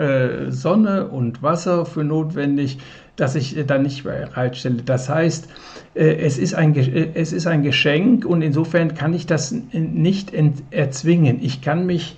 Sonne 0.50 1.08
und 1.08 1.42
Wasser 1.42 1.86
für 1.86 2.04
notwendig 2.04 2.78
das 3.18 3.36
ich 3.36 3.58
dann 3.66 3.82
nicht 3.82 4.04
bereitstelle. 4.04 4.84
Das 4.84 5.10
heißt, 5.10 5.50
äh, 5.96 6.16
es 6.16 6.38
ist, 6.38 6.54
ein, 6.54 6.74
äh, 6.76 7.10
es 7.16 7.34
ist 7.34 7.48
ein 7.48 7.64
Geschenk 7.64 8.24
und 8.26 8.42
insofern 8.42 8.94
kann 8.94 9.14
ich 9.14 9.26
das 9.26 9.54
nicht 9.74 10.34
erzwingen. 10.72 11.40
Ich 11.42 11.62
kann 11.62 11.86
mich, 11.86 12.18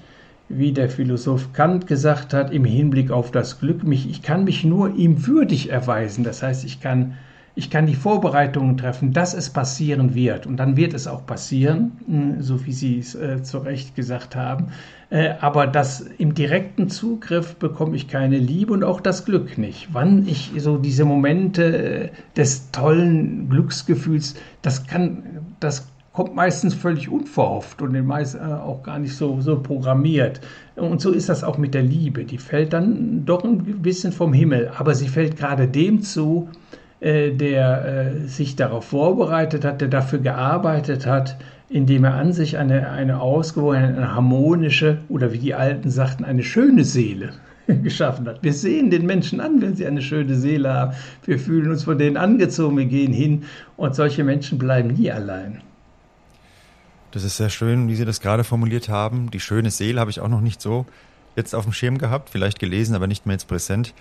wie 0.49 0.73
der 0.73 0.89
Philosoph 0.89 1.53
Kant 1.53 1.87
gesagt 1.87 2.33
hat, 2.33 2.51
im 2.51 2.65
Hinblick 2.65 3.11
auf 3.11 3.31
das 3.31 3.59
Glück, 3.59 3.83
mich, 3.83 4.09
ich 4.09 4.21
kann 4.21 4.43
mich 4.43 4.63
nur 4.63 4.95
ihm 4.95 5.27
würdig 5.27 5.69
erweisen. 5.69 6.23
Das 6.23 6.43
heißt, 6.43 6.65
ich 6.65 6.81
kann 6.81 7.13
ich 7.59 7.69
kann 7.69 7.87
die 7.87 7.95
Vorbereitungen 7.95 8.77
treffen, 8.77 9.11
dass 9.11 9.33
es 9.33 9.49
passieren 9.49 10.15
wird. 10.15 10.45
Und 10.47 10.55
dann 10.55 10.77
wird 10.77 10.93
es 10.93 11.07
auch 11.07 11.25
passieren, 11.25 11.91
hm, 12.07 12.41
so 12.41 12.65
wie 12.65 12.71
Sie 12.71 12.99
es 12.99 13.15
äh, 13.15 13.43
zu 13.43 13.57
Recht 13.57 13.95
gesagt 13.95 14.37
haben. 14.37 14.67
Äh, 15.09 15.31
aber 15.41 15.67
das 15.67 15.99
im 15.99 16.33
direkten 16.33 16.89
Zugriff 16.89 17.57
bekomme 17.57 17.97
ich 17.97 18.07
keine 18.07 18.37
Liebe 18.37 18.71
und 18.71 18.85
auch 18.85 19.01
das 19.01 19.25
Glück 19.25 19.57
nicht. 19.57 19.89
Wann 19.91 20.25
ich 20.25 20.51
so 20.57 20.77
diese 20.77 21.03
Momente 21.03 21.63
äh, 21.63 22.09
des 22.37 22.71
tollen 22.71 23.49
Glücksgefühls, 23.49 24.35
das 24.61 24.87
kann, 24.87 25.23
das 25.59 25.85
kommt 26.13 26.35
meistens 26.35 26.73
völlig 26.73 27.09
unverhofft 27.09 27.81
und 27.81 27.99
meist 28.05 28.35
äh, 28.35 28.39
auch 28.39 28.83
gar 28.83 28.99
nicht 28.99 29.15
so, 29.15 29.39
so 29.41 29.59
programmiert. 29.59 30.41
Und 30.75 31.01
so 31.01 31.11
ist 31.11 31.29
das 31.29 31.43
auch 31.43 31.57
mit 31.57 31.73
der 31.73 31.83
Liebe. 31.83 32.25
Die 32.25 32.37
fällt 32.37 32.73
dann 32.73 33.25
doch 33.25 33.43
ein 33.43 33.81
bisschen 33.81 34.11
vom 34.11 34.33
Himmel, 34.33 34.71
aber 34.77 34.95
sie 34.95 35.07
fällt 35.07 35.37
gerade 35.37 35.67
dem 35.67 36.01
zu, 36.01 36.49
äh, 36.99 37.31
der 37.31 37.85
äh, 37.85 38.27
sich 38.27 38.55
darauf 38.55 38.85
vorbereitet 38.85 39.63
hat, 39.63 39.81
der 39.81 39.87
dafür 39.87 40.19
gearbeitet 40.19 41.05
hat, 41.05 41.37
indem 41.69 42.03
er 42.03 42.15
an 42.15 42.33
sich 42.33 42.57
eine, 42.57 42.89
eine 42.89 43.21
ausgewogene, 43.21 43.87
eine 43.87 44.15
harmonische 44.15 44.97
oder 45.07 45.31
wie 45.31 45.37
die 45.37 45.53
Alten 45.53 45.89
sagten, 45.89 46.25
eine 46.25 46.43
schöne 46.43 46.83
Seele 46.83 47.29
geschaffen 47.83 48.27
hat. 48.27 48.43
Wir 48.43 48.53
sehen 48.53 48.89
den 48.89 49.05
Menschen 49.05 49.39
an, 49.39 49.61
wenn 49.61 49.75
sie 49.75 49.85
eine 49.85 50.01
schöne 50.01 50.35
Seele 50.35 50.73
haben. 50.73 50.93
Wir 51.23 51.37
fühlen 51.37 51.69
uns 51.69 51.83
von 51.83 51.97
denen 51.97 52.17
angezogen, 52.17 52.77
wir 52.77 52.85
gehen 52.85 53.13
hin 53.13 53.43
und 53.77 53.95
solche 53.95 54.23
Menschen 54.23 54.57
bleiben 54.57 54.89
nie 54.89 55.11
allein. 55.11 55.61
Das 57.11 57.23
ist 57.23 57.37
sehr 57.37 57.49
schön, 57.49 57.87
wie 57.87 57.95
Sie 57.95 58.05
das 58.05 58.21
gerade 58.21 58.43
formuliert 58.43 58.87
haben. 58.87 59.31
Die 59.31 59.39
schöne 59.39 59.71
Seele 59.71 59.99
habe 59.99 60.11
ich 60.11 60.19
auch 60.19 60.27
noch 60.27 60.41
nicht 60.41 60.61
so 60.61 60.85
jetzt 61.35 61.55
auf 61.55 61.63
dem 61.63 61.73
Schirm 61.73 61.97
gehabt, 61.97 62.29
vielleicht 62.29 62.59
gelesen, 62.59 62.95
aber 62.95 63.07
nicht 63.07 63.25
mehr 63.25 63.33
jetzt 63.33 63.47
präsent. 63.47 63.93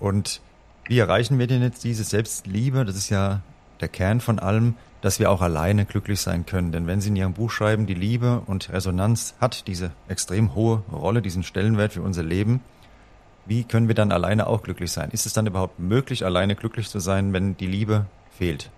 Und 0.00 0.40
wie 0.86 0.98
erreichen 0.98 1.38
wir 1.38 1.46
denn 1.46 1.62
jetzt 1.62 1.84
diese 1.84 2.02
Selbstliebe? 2.02 2.84
Das 2.84 2.96
ist 2.96 3.10
ja 3.10 3.42
der 3.80 3.88
Kern 3.88 4.20
von 4.20 4.38
allem, 4.38 4.74
dass 5.02 5.20
wir 5.20 5.30
auch 5.30 5.40
alleine 5.40 5.84
glücklich 5.84 6.20
sein 6.20 6.46
können. 6.46 6.72
Denn 6.72 6.86
wenn 6.88 7.00
Sie 7.00 7.10
in 7.10 7.16
Ihrem 7.16 7.34
Buch 7.34 7.50
schreiben, 7.50 7.86
die 7.86 7.94
Liebe 7.94 8.42
und 8.46 8.72
Resonanz 8.72 9.34
hat 9.40 9.68
diese 9.68 9.92
extrem 10.08 10.54
hohe 10.54 10.82
Rolle, 10.90 11.22
diesen 11.22 11.44
Stellenwert 11.44 11.92
für 11.92 12.02
unser 12.02 12.24
Leben, 12.24 12.60
wie 13.46 13.64
können 13.64 13.88
wir 13.88 13.94
dann 13.94 14.12
alleine 14.12 14.46
auch 14.46 14.62
glücklich 14.62 14.90
sein? 14.90 15.10
Ist 15.12 15.26
es 15.26 15.32
dann 15.32 15.46
überhaupt 15.46 15.78
möglich, 15.78 16.24
alleine 16.24 16.56
glücklich 16.56 16.88
zu 16.88 16.98
sein, 16.98 17.32
wenn 17.32 17.56
die 17.56 17.66
Liebe 17.66 18.06
fehlt? 18.36 18.70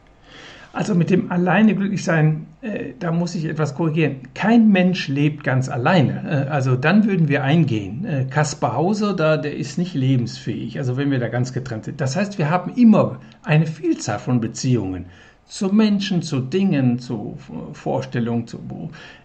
Also 0.73 0.95
mit 0.95 1.11
dem 1.11 1.33
alleine 1.33 1.75
glücklich 1.75 2.05
sein, 2.05 2.47
äh, 2.61 2.93
da 2.99 3.11
muss 3.11 3.35
ich 3.35 3.45
etwas 3.45 3.75
korrigieren. 3.75 4.29
Kein 4.35 4.71
Mensch 4.71 5.09
lebt 5.09 5.43
ganz 5.43 5.69
alleine. 5.69 6.47
Äh, 6.47 6.51
also 6.51 6.77
dann 6.77 7.07
würden 7.07 7.29
wir 7.29 7.43
eingehen. 7.43 8.05
Äh, 8.05 8.27
Kaspar 8.31 8.77
Hauser, 8.77 9.15
da, 9.15 9.37
der 9.37 9.57
ist 9.57 9.79
nicht 9.79 9.95
lebensfähig. 9.95 10.79
Also 10.79 10.97
wenn 10.97 11.11
wir 11.11 11.19
da 11.19 11.29
ganz 11.29 11.53
getrennt 11.53 11.87
sind. 11.87 12.01
Das 12.01 12.15
heißt, 12.15 12.39
wir 12.39 12.51
haben 12.51 12.73
immer 12.75 13.19
eine 13.43 13.67
Vielzahl 13.67 14.21
von 14.21 14.41
Beziehungen 14.41 15.07
zu 15.47 15.69
Menschen, 15.69 16.23
zu 16.23 16.41
Dingen, 16.41 16.99
zu 16.99 17.37
Vorstellungen, 17.73 18.47
zu 18.47 18.59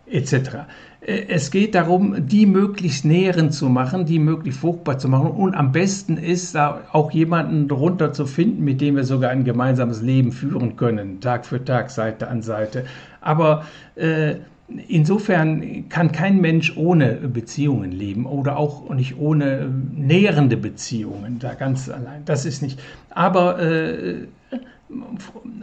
etc. 0.07 0.65
Es 1.01 1.51
geht 1.51 1.75
darum, 1.75 2.27
die 2.27 2.47
möglichst 2.47 3.05
nähren 3.05 3.51
zu 3.51 3.69
machen, 3.69 4.05
die 4.05 4.17
möglichst 4.17 4.59
fruchtbar 4.59 4.97
zu 4.97 5.07
machen. 5.07 5.29
Und 5.31 5.53
am 5.53 5.71
besten 5.71 6.17
ist, 6.17 6.55
da 6.55 6.81
auch 6.91 7.11
jemanden 7.11 7.67
darunter 7.67 8.11
zu 8.11 8.25
finden, 8.25 8.63
mit 8.63 8.81
dem 8.81 8.95
wir 8.95 9.03
sogar 9.03 9.29
ein 9.29 9.43
gemeinsames 9.43 10.01
Leben 10.01 10.31
führen 10.31 10.77
können, 10.77 11.21
Tag 11.21 11.45
für 11.45 11.63
Tag, 11.63 11.91
Seite 11.91 12.27
an 12.27 12.41
Seite. 12.41 12.85
Aber 13.21 13.65
äh, 13.95 14.35
insofern 14.67 15.89
kann 15.89 16.11
kein 16.11 16.41
Mensch 16.41 16.75
ohne 16.75 17.13
Beziehungen 17.13 17.91
leben 17.91 18.25
oder 18.25 18.57
auch 18.57 18.89
nicht 18.93 19.17
ohne 19.17 19.45
äh, 19.45 19.67
nährende 19.95 20.57
Beziehungen, 20.57 21.39
da 21.39 21.53
ganz 21.53 21.89
allein. 21.89 22.23
Das 22.25 22.45
ist 22.45 22.61
nicht. 22.61 22.79
Aber 23.09 23.59
äh, 23.59 24.27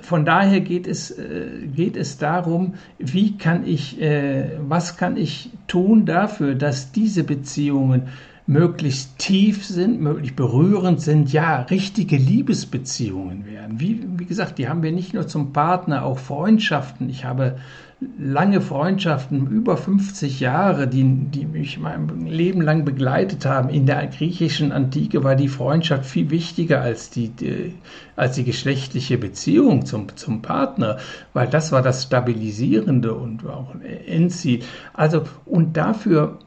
von 0.00 0.24
daher 0.24 0.60
geht 0.60 0.86
es, 0.86 1.10
äh, 1.10 1.66
geht 1.74 1.96
es 1.96 2.18
darum, 2.18 2.74
wie 2.98 3.36
kann 3.38 3.66
ich, 3.66 4.00
äh, 4.00 4.50
was 4.60 4.96
kann 4.96 5.16
ich 5.16 5.50
tun 5.66 6.06
dafür, 6.06 6.54
dass 6.54 6.92
diese 6.92 7.24
Beziehungen 7.24 8.08
möglichst 8.46 9.18
tief 9.18 9.64
sind, 9.64 10.00
möglichst 10.00 10.36
berührend 10.36 11.00
sind, 11.00 11.32
ja, 11.32 11.62
richtige 11.62 12.16
Liebesbeziehungen 12.16 13.46
werden. 13.46 13.80
Wie, 13.80 14.00
wie 14.16 14.26
gesagt, 14.26 14.58
die 14.58 14.68
haben 14.68 14.82
wir 14.82 14.92
nicht 14.92 15.14
nur 15.14 15.28
zum 15.28 15.52
Partner, 15.52 16.04
auch 16.04 16.18
Freundschaften. 16.18 17.08
Ich 17.08 17.24
habe 17.24 17.56
lange 18.18 18.60
Freundschaften, 18.60 19.46
über 19.48 19.76
50 19.76 20.40
Jahre, 20.40 20.88
die, 20.88 21.04
die 21.04 21.46
mich 21.46 21.78
mein 21.78 22.26
Leben 22.26 22.60
lang 22.60 22.84
begleitet 22.84 23.46
haben. 23.46 23.68
In 23.68 23.86
der 23.86 24.06
griechischen 24.06 24.72
Antike 24.72 25.24
war 25.24 25.36
die 25.36 25.48
Freundschaft 25.48 26.06
viel 26.06 26.30
wichtiger 26.30 26.80
als 26.80 27.10
die, 27.10 27.28
die, 27.28 27.74
als 28.16 28.36
die 28.36 28.44
geschlechtliche 28.44 29.18
Beziehung 29.18 29.86
zum, 29.86 30.16
zum 30.16 30.42
Partner, 30.42 30.98
weil 31.32 31.48
das 31.48 31.72
war 31.72 31.82
das 31.82 32.04
Stabilisierende 32.04 33.14
und 33.14 33.46
auch 33.46 33.74
Endziel. 34.06 34.60
Also, 34.92 35.24
und 35.44 35.76
dafür 35.76 36.38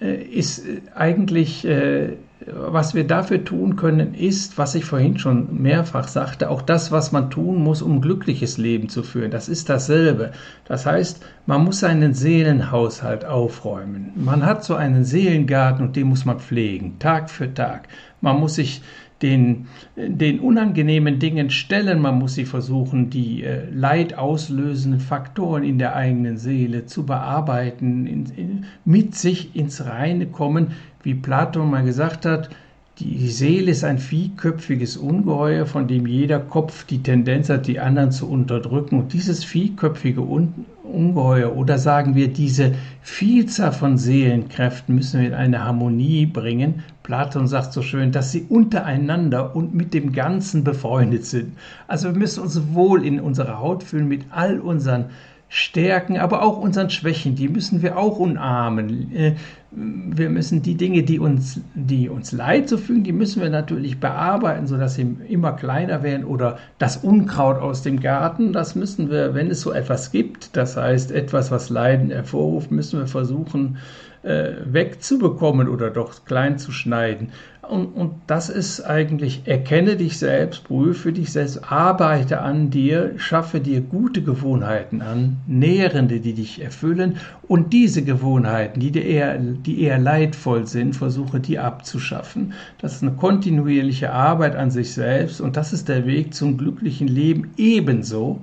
äh, 0.00 0.14
ist 0.22 0.64
eigentlich 0.94 1.64
äh, 1.64 2.16
was 2.52 2.94
wir 2.94 3.06
dafür 3.06 3.44
tun 3.44 3.76
können, 3.76 4.14
ist, 4.14 4.58
was 4.58 4.74
ich 4.74 4.84
vorhin 4.84 5.18
schon 5.18 5.62
mehrfach 5.62 6.08
sagte, 6.08 6.50
auch 6.50 6.62
das, 6.62 6.92
was 6.92 7.12
man 7.12 7.30
tun 7.30 7.62
muss, 7.62 7.82
um 7.82 7.94
ein 7.96 8.00
glückliches 8.00 8.58
Leben 8.58 8.88
zu 8.88 9.02
führen. 9.02 9.30
Das 9.30 9.48
ist 9.48 9.68
dasselbe. 9.68 10.32
Das 10.64 10.86
heißt, 10.86 11.24
man 11.46 11.64
muss 11.64 11.80
seinen 11.80 12.14
Seelenhaushalt 12.14 13.24
aufräumen. 13.24 14.12
Man 14.14 14.44
hat 14.44 14.64
so 14.64 14.74
einen 14.74 15.04
Seelengarten 15.04 15.86
und 15.86 15.96
den 15.96 16.06
muss 16.06 16.24
man 16.24 16.38
pflegen, 16.38 16.98
Tag 16.98 17.30
für 17.30 17.52
Tag. 17.52 17.88
Man 18.20 18.38
muss 18.38 18.54
sich 18.54 18.82
den, 19.22 19.66
den 19.96 20.40
unangenehmen 20.40 21.18
Dingen 21.18 21.50
stellen. 21.50 22.00
Man 22.00 22.18
muss 22.18 22.34
sie 22.34 22.44
versuchen, 22.44 23.08
die 23.10 23.44
äh, 23.44 23.68
Leid 23.70 24.18
auslösenden 24.18 25.00
Faktoren 25.00 25.62
in 25.62 25.78
der 25.78 25.96
eigenen 25.96 26.36
Seele 26.36 26.86
zu 26.86 27.06
bearbeiten, 27.06 28.06
in, 28.06 28.26
in, 28.36 28.64
mit 28.84 29.14
sich 29.14 29.56
ins 29.56 29.86
Reine 29.86 30.26
kommen, 30.26 30.72
wie 31.06 31.14
Platon 31.14 31.70
mal 31.70 31.84
gesagt 31.84 32.26
hat, 32.26 32.50
die 32.98 33.28
Seele 33.28 33.70
ist 33.70 33.84
ein 33.84 33.98
vierköpfiges 33.98 34.96
Ungeheuer, 34.96 35.64
von 35.64 35.86
dem 35.86 36.04
jeder 36.04 36.40
Kopf 36.40 36.84
die 36.84 37.00
Tendenz 37.00 37.48
hat, 37.48 37.68
die 37.68 37.78
anderen 37.78 38.10
zu 38.10 38.28
unterdrücken. 38.28 38.98
Und 38.98 39.12
dieses 39.12 39.44
vierköpfige 39.44 40.20
Ungeheuer 40.20 41.54
oder 41.54 41.78
sagen 41.78 42.16
wir 42.16 42.32
diese 42.32 42.74
Vielzahl 43.02 43.70
von 43.70 43.98
Seelenkräften 43.98 44.96
müssen 44.96 45.20
wir 45.20 45.28
in 45.28 45.34
eine 45.34 45.62
Harmonie 45.62 46.26
bringen. 46.26 46.82
Platon 47.04 47.46
sagt 47.46 47.72
so 47.72 47.82
schön, 47.82 48.10
dass 48.10 48.32
sie 48.32 48.44
untereinander 48.48 49.54
und 49.54 49.76
mit 49.76 49.94
dem 49.94 50.12
Ganzen 50.12 50.64
befreundet 50.64 51.24
sind. 51.24 51.52
Also 51.86 52.08
wir 52.10 52.18
müssen 52.18 52.42
uns 52.42 52.60
wohl 52.72 53.06
in 53.06 53.20
unserer 53.20 53.60
Haut 53.60 53.84
fühlen 53.84 54.08
mit 54.08 54.24
all 54.30 54.58
unseren 54.58 55.04
Stärken, 55.48 56.18
aber 56.18 56.42
auch 56.42 56.58
unseren 56.58 56.90
Schwächen, 56.90 57.36
die 57.36 57.48
müssen 57.48 57.80
wir 57.80 57.96
auch 57.96 58.18
umarmen. 58.18 59.14
Äh, 59.14 59.34
wir 59.70 60.28
müssen 60.28 60.62
die 60.62 60.74
Dinge, 60.74 61.02
die 61.02 61.20
uns, 61.20 61.60
die 61.74 62.08
uns 62.08 62.32
Leid 62.32 62.68
zufügen, 62.68 63.04
die 63.04 63.12
müssen 63.12 63.42
wir 63.42 63.50
natürlich 63.50 64.00
bearbeiten, 64.00 64.66
sodass 64.66 64.94
sie 64.94 65.16
immer 65.28 65.52
kleiner 65.52 66.02
werden. 66.02 66.24
Oder 66.24 66.58
das 66.78 66.96
Unkraut 66.96 67.58
aus 67.58 67.82
dem 67.82 68.00
Garten, 68.00 68.52
das 68.52 68.74
müssen 68.74 69.10
wir, 69.10 69.34
wenn 69.34 69.50
es 69.50 69.60
so 69.60 69.72
etwas 69.72 70.10
gibt, 70.10 70.56
das 70.56 70.76
heißt 70.76 71.12
etwas, 71.12 71.50
was 71.50 71.70
Leiden 71.70 72.10
hervorruft, 72.10 72.72
müssen 72.72 72.98
wir 72.98 73.06
versuchen 73.06 73.76
äh, 73.76 74.05
wegzubekommen 74.26 75.68
oder 75.68 75.90
doch 75.90 76.24
klein 76.24 76.58
zu 76.58 76.72
schneiden. 76.72 77.28
Und, 77.68 77.86
und 77.96 78.12
das 78.26 78.48
ist 78.48 78.80
eigentlich, 78.82 79.42
erkenne 79.46 79.96
dich 79.96 80.18
selbst, 80.18 80.64
prüfe 80.64 81.12
dich 81.12 81.32
selbst, 81.32 81.70
arbeite 81.70 82.40
an 82.40 82.70
dir, 82.70 83.14
schaffe 83.16 83.60
dir 83.60 83.80
gute 83.80 84.22
Gewohnheiten 84.22 85.02
an, 85.02 85.38
nährende, 85.46 86.20
die 86.20 86.34
dich 86.34 86.62
erfüllen 86.62 87.16
und 87.48 87.72
diese 87.72 88.04
Gewohnheiten, 88.04 88.78
die 88.78 88.92
dir 88.92 89.04
eher, 89.04 89.38
die 89.38 89.82
eher 89.82 89.98
leidvoll 89.98 90.66
sind, 90.66 90.94
versuche 90.94 91.40
die 91.40 91.58
abzuschaffen. 91.58 92.52
Das 92.78 92.94
ist 92.94 93.02
eine 93.02 93.12
kontinuierliche 93.12 94.12
Arbeit 94.12 94.54
an 94.54 94.70
sich 94.70 94.92
selbst 94.92 95.40
und 95.40 95.56
das 95.56 95.72
ist 95.72 95.88
der 95.88 96.06
Weg 96.06 96.34
zum 96.34 96.58
glücklichen 96.58 97.08
Leben 97.08 97.50
ebenso 97.56 98.40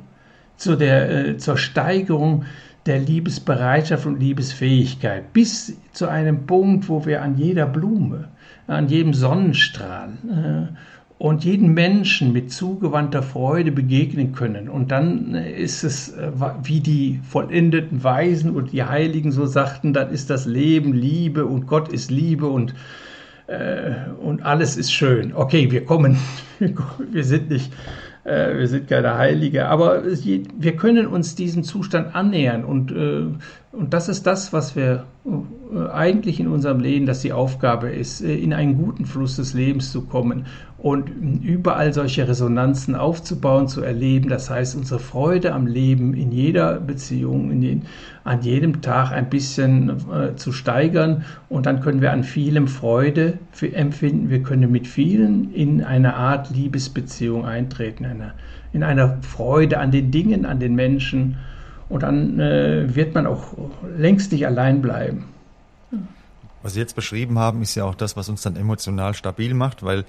zu 0.58 0.76
der, 0.76 1.28
äh, 1.28 1.38
zur 1.38 1.58
Steigerung 1.58 2.46
der 2.86 3.00
Liebesbereitschaft 3.00 4.06
und 4.06 4.20
Liebesfähigkeit 4.20 5.32
bis 5.34 5.78
zu 5.94 6.08
einem 6.08 6.46
Punkt, 6.46 6.90
wo 6.90 7.06
wir 7.06 7.22
an 7.22 7.38
jeder 7.38 7.66
Blume, 7.66 8.28
an 8.68 8.88
jedem 8.88 9.14
Sonnenstrahl 9.14 10.10
äh, 10.30 10.74
und 11.18 11.46
jeden 11.46 11.74
Menschen 11.74 12.34
mit 12.34 12.52
zugewandter 12.52 13.24
Freude 13.24 13.72
begegnen 13.72 14.34
können. 14.34 14.68
Und 14.68 14.92
dann 14.92 15.36
ist 15.36 15.84
es, 15.84 16.10
äh, 16.10 16.32
wie 16.64 16.82
die 16.82 17.22
vollendeten 17.24 18.04
Weisen 18.04 18.52
und 18.52 18.74
die 18.74 18.84
Heiligen 18.84 19.32
so 19.32 19.46
sagten, 19.46 19.94
dann 19.94 20.12
ist 20.12 20.30
das 20.30 20.46
Leben 20.46 20.94
Liebe 20.94 21.46
und 21.46 21.68
Gott 21.68 21.88
ist 21.88 22.12
Liebe 22.12 22.48
und, 22.48 22.76
äh, 23.48 24.10
und 24.22 24.44
alles 24.44 24.76
ist 24.76 24.92
schön. 24.92 25.34
Okay, 25.34 25.72
wir 25.72 25.86
kommen, 25.86 26.18
wir 26.60 27.24
sind 27.24 27.50
nicht 27.50 27.72
äh, 27.72 28.13
wir 28.26 28.68
sind 28.68 28.88
keine 28.88 29.18
Heilige, 29.18 29.68
aber 29.68 30.04
wir 30.06 30.76
können 30.76 31.08
uns 31.08 31.36
diesem 31.36 31.64
Zustand 31.64 32.16
annähern 32.16 32.64
und, 32.64 32.92
äh, 32.92 33.26
und 33.74 33.92
das 33.96 34.08
ist 34.08 34.28
das, 34.28 34.54
was 34.54 34.76
wir 34.76 35.06
äh, 35.26 35.90
eigentlich 35.92 36.40
in 36.40 36.48
unserem 36.48 36.80
Leben, 36.80 37.08
dass 37.08 37.22
die 37.22 37.34
Aufgabe 37.34 37.90
ist, 37.90 38.22
in 38.22 38.54
einen 38.54 38.78
guten 38.78 39.08
Fluss 39.08 39.38
des 39.38 39.56
Lebens 39.56 39.92
zu 39.92 40.04
kommen 40.04 40.46
und 40.78 41.10
überall 41.10 41.92
solche 41.92 42.28
Resonanzen 42.28 42.94
aufzubauen, 42.94 43.68
zu 43.68 43.82
erleben. 43.82 44.30
Das 44.30 44.52
heißt, 44.52 44.76
unsere 44.76 45.00
Freude 45.00 45.54
am 45.54 45.66
Leben 45.66 46.14
in 46.14 46.32
jeder 46.32 46.80
Beziehung, 46.80 47.50
in 47.50 47.62
den, 47.62 47.82
an 48.24 48.44
jedem 48.44 48.84
Tag 48.84 49.12
ein 49.12 49.32
bisschen 49.32 49.90
äh, 50.14 50.36
zu 50.36 50.52
steigern. 50.52 51.26
Und 51.50 51.66
dann 51.66 51.80
können 51.80 52.00
wir 52.00 52.12
an 52.12 52.24
vielem 52.24 52.68
Freude 52.68 53.40
empfinden. 53.60 54.30
Wir 54.30 54.44
können 54.44 54.72
mit 54.72 54.86
vielen 54.86 55.52
in 55.52 55.84
eine 55.84 56.14
Art 56.14 56.52
Liebesbeziehung 56.52 57.46
eintreten, 57.46 58.06
eine, 58.06 58.34
in 58.72 58.84
einer 58.84 59.18
Freude 59.24 59.80
an 59.80 59.90
den 59.90 60.12
Dingen, 60.12 60.46
an 60.46 60.60
den 60.60 60.76
Menschen 60.76 61.38
Und 61.94 62.02
dann 62.02 62.40
äh, 62.40 62.96
wird 62.96 63.14
man 63.14 63.28
auch 63.28 63.54
längst 63.96 64.32
nicht 64.32 64.48
allein 64.48 64.82
bleiben. 64.82 65.26
Was 66.64 66.74
Sie 66.74 66.80
jetzt 66.80 66.96
beschrieben 66.96 67.38
haben, 67.38 67.62
ist 67.62 67.76
ja 67.76 67.86
auch 67.86 67.94
das, 67.94 68.18
was 68.18 68.30
uns 68.30 68.42
dann 68.42 68.56
emotional 68.56 69.14
stabil 69.14 69.54
macht, 69.54 69.84
weil 69.84 70.04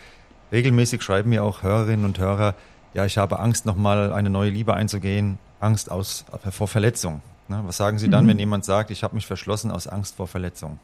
regelmäßig 0.51 1.03
schreiben 1.03 1.29
mir 1.29 1.45
auch 1.45 1.63
Hörerinnen 1.63 2.07
und 2.07 2.19
Hörer, 2.19 2.55
ja, 2.95 3.05
ich 3.05 3.19
habe 3.19 3.39
Angst, 3.39 3.67
nochmal 3.67 4.15
eine 4.15 4.31
neue 4.31 4.49
Liebe 4.49 4.73
einzugehen, 4.73 5.37
Angst 5.61 5.91
aus, 5.91 6.25
vor 6.53 6.69
Verletzung. 6.69 7.21
Was 7.49 7.77
sagen 7.77 7.99
Sie 7.99 8.09
dann, 8.09 8.25
mhm. 8.25 8.31
wenn 8.31 8.39
jemand 8.39 8.65
sagt, 8.65 8.91
ich 8.91 9.03
habe 9.03 9.15
mich 9.15 9.27
verschlossen 9.27 9.71
aus 9.71 9.87
Angst 9.87 10.17
vor 10.17 10.27
Verletzung? 10.27 10.79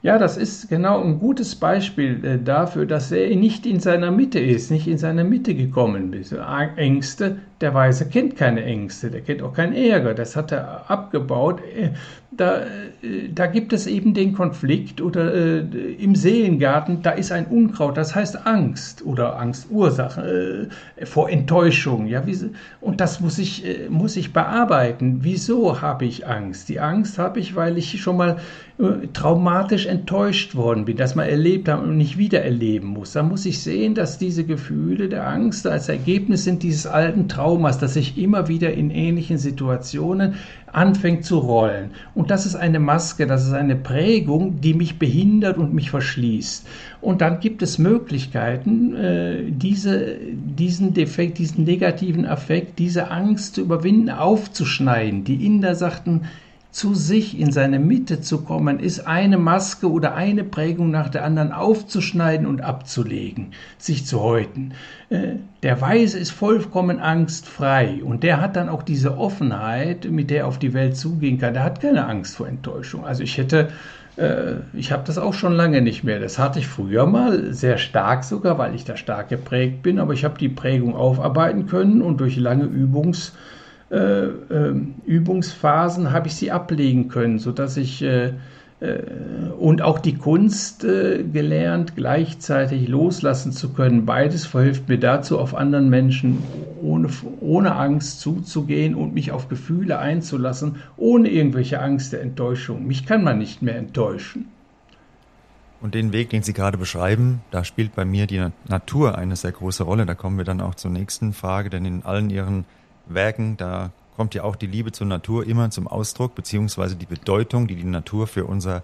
Ja, 0.00 0.16
das 0.16 0.36
ist 0.36 0.68
genau 0.68 1.02
ein 1.02 1.18
gutes 1.18 1.56
Beispiel 1.56 2.24
äh, 2.24 2.38
dafür, 2.42 2.86
dass 2.86 3.10
er 3.10 3.34
nicht 3.34 3.66
in 3.66 3.80
seiner 3.80 4.12
Mitte 4.12 4.38
ist, 4.38 4.70
nicht 4.70 4.86
in 4.86 4.96
seiner 4.96 5.24
Mitte 5.24 5.56
gekommen 5.56 6.12
ist. 6.12 6.32
Ängste, 6.76 7.38
der 7.60 7.74
Weise 7.74 8.08
kennt 8.08 8.36
keine 8.36 8.64
Ängste, 8.64 9.10
der 9.10 9.20
kennt 9.20 9.42
auch 9.42 9.52
keinen 9.52 9.74
Ärger, 9.74 10.14
das 10.14 10.36
hat 10.36 10.52
er 10.52 10.90
abgebaut. 10.90 11.60
Äh, 11.60 11.90
da, 12.30 12.60
äh, 13.02 13.28
da 13.34 13.46
gibt 13.46 13.72
es 13.72 13.86
eben 13.86 14.14
den 14.14 14.34
Konflikt 14.34 15.00
oder 15.00 15.34
äh, 15.34 15.58
im 15.98 16.14
Seelengarten, 16.14 17.02
da 17.02 17.10
ist 17.10 17.32
ein 17.32 17.46
Unkraut, 17.46 17.96
das 17.96 18.14
heißt 18.14 18.46
Angst 18.46 19.04
oder 19.04 19.38
Angstursache 19.38 20.68
äh, 20.96 21.06
vor 21.06 21.30
Enttäuschung. 21.30 22.06
Ja, 22.06 22.26
wie, 22.26 22.38
und 22.80 23.00
das 23.00 23.20
muss 23.20 23.38
ich, 23.38 23.64
äh, 23.66 23.88
muss 23.88 24.16
ich 24.16 24.32
bearbeiten. 24.32 25.18
Wieso 25.22 25.80
habe 25.80 26.04
ich 26.04 26.26
Angst? 26.26 26.68
Die 26.68 26.80
Angst 26.80 27.18
habe 27.18 27.40
ich, 27.40 27.56
weil 27.56 27.78
ich 27.78 28.00
schon 28.00 28.16
mal 28.16 28.36
äh, 28.78 29.08
traumatisch 29.12 29.86
enttäuscht 29.86 30.54
worden 30.54 30.84
bin, 30.84 30.96
das 30.96 31.14
mal 31.14 31.24
erlebt 31.24 31.68
habe 31.68 31.82
und 31.82 31.96
nicht 31.96 32.18
wieder 32.18 32.42
erleben 32.42 32.88
muss. 32.88 33.12
Da 33.12 33.22
muss 33.22 33.44
ich 33.46 33.60
sehen, 33.62 33.94
dass 33.94 34.18
diese 34.18 34.44
Gefühle 34.44 35.08
der 35.08 35.26
Angst 35.26 35.66
als 35.66 35.88
Ergebnis 35.88 36.44
sind 36.44 36.62
dieses 36.62 36.86
alten 36.86 37.26
Traumas, 37.48 37.78
dass 37.78 37.96
ich 37.96 38.18
immer 38.18 38.46
wieder 38.48 38.74
in 38.74 38.90
ähnlichen 38.90 39.38
Situationen 39.38 40.34
anfängt 40.70 41.24
zu 41.24 41.38
rollen. 41.38 41.92
Und 42.14 42.30
das 42.30 42.44
ist 42.44 42.56
eine 42.56 42.78
Maske, 42.78 43.26
das 43.26 43.46
ist 43.46 43.54
eine 43.54 43.74
Prägung, 43.74 44.60
die 44.60 44.74
mich 44.74 44.98
behindert 44.98 45.56
und 45.56 45.72
mich 45.72 45.88
verschließt. 45.88 46.66
Und 47.00 47.22
dann 47.22 47.40
gibt 47.40 47.62
es 47.62 47.78
Möglichkeiten, 47.78 48.94
äh, 48.94 49.44
diese, 49.48 50.16
diesen 50.30 50.92
Defekt, 50.92 51.38
diesen 51.38 51.64
negativen 51.64 52.26
Affekt, 52.26 52.78
diese 52.78 53.10
Angst 53.10 53.54
zu 53.54 53.62
überwinden, 53.62 54.10
aufzuschneiden. 54.10 55.24
Die 55.24 55.46
Inder 55.46 55.74
sagten, 55.74 56.24
zu 56.70 56.94
sich 56.94 57.38
in 57.38 57.50
seine 57.50 57.78
Mitte 57.78 58.20
zu 58.20 58.42
kommen, 58.42 58.78
ist 58.78 59.06
eine 59.06 59.38
Maske 59.38 59.90
oder 59.90 60.14
eine 60.14 60.44
Prägung 60.44 60.90
nach 60.90 61.08
der 61.08 61.24
anderen 61.24 61.52
aufzuschneiden 61.52 62.46
und 62.46 62.60
abzulegen, 62.60 63.52
sich 63.78 64.06
zu 64.06 64.20
häuten. 64.20 64.72
Äh, 65.10 65.36
der 65.62 65.80
Weise 65.80 66.18
ist 66.18 66.30
vollkommen 66.30 67.00
angstfrei 67.00 68.02
und 68.04 68.22
der 68.22 68.40
hat 68.40 68.56
dann 68.56 68.68
auch 68.68 68.82
diese 68.82 69.16
Offenheit, 69.16 70.10
mit 70.10 70.30
der 70.30 70.40
er 70.40 70.46
auf 70.46 70.58
die 70.58 70.74
Welt 70.74 70.96
zugehen 70.96 71.38
kann. 71.38 71.54
Der 71.54 71.64
hat 71.64 71.80
keine 71.80 72.06
Angst 72.06 72.36
vor 72.36 72.46
Enttäuschung. 72.46 73.04
Also 73.04 73.22
ich 73.22 73.38
hätte 73.38 73.70
äh, 74.18 74.56
ich 74.74 74.92
habe 74.92 75.04
das 75.06 75.16
auch 75.16 75.34
schon 75.34 75.54
lange 75.54 75.80
nicht 75.80 76.04
mehr. 76.04 76.18
Das 76.18 76.38
hatte 76.38 76.58
ich 76.58 76.66
früher 76.66 77.06
mal, 77.06 77.52
sehr 77.54 77.78
stark 77.78 78.24
sogar, 78.24 78.58
weil 78.58 78.74
ich 78.74 78.84
da 78.84 78.96
stark 78.96 79.28
geprägt 79.28 79.82
bin, 79.82 79.98
aber 79.98 80.12
ich 80.12 80.24
habe 80.24 80.38
die 80.38 80.48
Prägung 80.48 80.94
aufarbeiten 80.94 81.66
können 81.66 82.02
und 82.02 82.20
durch 82.20 82.36
lange 82.36 82.64
Übungs, 82.64 83.32
Übungsphasen 83.90 86.12
habe 86.12 86.28
ich 86.28 86.34
sie 86.34 86.50
ablegen 86.50 87.08
können, 87.08 87.38
sodass 87.38 87.78
ich 87.78 88.02
äh, 88.02 88.34
äh, 88.80 89.00
und 89.58 89.82
auch 89.82 89.98
die 89.98 90.14
Kunst 90.14 90.84
äh, 90.84 91.24
gelernt, 91.24 91.96
gleichzeitig 91.96 92.88
loslassen 92.88 93.52
zu 93.52 93.72
können. 93.72 94.06
Beides 94.06 94.46
verhilft 94.46 94.88
mir 94.88 94.98
dazu, 94.98 95.38
auf 95.38 95.54
anderen 95.54 95.88
Menschen 95.88 96.42
ohne, 96.80 97.08
ohne 97.40 97.74
Angst 97.74 98.20
zuzugehen 98.20 98.94
und 98.94 99.14
mich 99.14 99.32
auf 99.32 99.48
Gefühle 99.48 99.98
einzulassen, 99.98 100.76
ohne 100.96 101.28
irgendwelche 101.28 101.80
Angst 101.80 102.12
der 102.12 102.22
Enttäuschung. 102.22 102.86
Mich 102.86 103.04
kann 103.04 103.24
man 103.24 103.38
nicht 103.38 103.62
mehr 103.62 103.76
enttäuschen. 103.76 104.46
Und 105.80 105.94
den 105.94 106.12
Weg, 106.12 106.30
den 106.30 106.42
Sie 106.42 106.52
gerade 106.52 106.76
beschreiben, 106.76 107.40
da 107.52 107.64
spielt 107.64 107.94
bei 107.94 108.04
mir 108.04 108.26
die 108.26 108.44
Natur 108.68 109.16
eine 109.16 109.36
sehr 109.36 109.52
große 109.52 109.84
Rolle. 109.84 110.06
Da 110.06 110.14
kommen 110.14 110.36
wir 110.36 110.44
dann 110.44 110.60
auch 110.60 110.74
zur 110.74 110.90
nächsten 110.90 111.32
Frage, 111.32 111.70
denn 111.70 111.84
in 111.84 112.04
allen 112.04 112.30
Ihren 112.30 112.64
Werken, 113.14 113.56
da 113.56 113.90
kommt 114.16 114.34
ja 114.34 114.42
auch 114.42 114.56
die 114.56 114.66
Liebe 114.66 114.92
zur 114.92 115.06
Natur 115.06 115.46
immer 115.46 115.70
zum 115.70 115.86
Ausdruck, 115.86 116.34
beziehungsweise 116.34 116.96
die 116.96 117.06
Bedeutung, 117.06 117.68
die 117.68 117.76
die 117.76 117.84
Natur 117.84 118.26
für, 118.26 118.44
unser, 118.46 118.82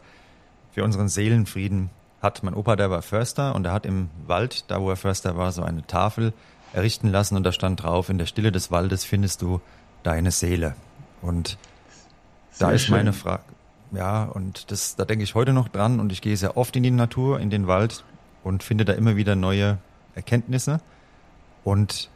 für 0.73 0.85
unseren 0.85 1.09
Seelenfrieden 1.09 1.91
hat. 2.23 2.43
Mein 2.43 2.55
Opa, 2.55 2.77
der 2.77 2.91
war 2.91 3.03
Förster 3.03 3.55
und 3.55 3.67
er 3.67 3.73
hat 3.73 3.87
im 3.87 4.11
Wald, 4.27 4.71
da 4.71 4.81
wo 4.81 4.91
er 4.91 4.97
Förster 4.97 5.37
war, 5.37 5.53
so 5.53 5.63
eine 5.63 5.87
Tafel 5.87 6.33
errichten 6.73 7.09
lassen 7.09 7.37
und 7.37 7.45
da 7.45 7.53
stand 7.53 7.83
drauf, 7.83 8.09
in 8.09 8.19
der 8.19 8.27
Stille 8.27 8.53
des 8.53 8.71
Waldes 8.71 9.05
findest 9.05 9.43
du 9.43 9.61
deine 10.03 10.31
Seele. 10.31 10.75
Und 11.23 11.59
sehr 12.51 12.69
da 12.69 12.75
ist 12.75 12.83
schön. 12.83 12.97
meine 12.97 13.13
Frage, 13.13 13.43
ja, 13.93 14.25
und 14.25 14.71
das, 14.71 14.97
da 14.97 15.05
denke 15.05 15.25
ich 15.25 15.35
heute 15.35 15.53
noch 15.53 15.69
dran 15.69 16.01
und 16.01 16.13
ich 16.13 16.21
gehe 16.21 16.37
sehr 16.37 16.57
oft 16.57 16.75
in 16.77 16.83
die 16.83 16.91
Natur, 16.91 17.41
in 17.41 17.51
den 17.51 17.67
Wald 17.67 18.05
und 18.43 18.63
finde 18.63 18.85
da 18.85 18.93
immer 18.93 19.17
wieder 19.17 19.37
neue 19.37 19.79
Erkenntnisse. 20.15 20.81
Und 21.63 22.11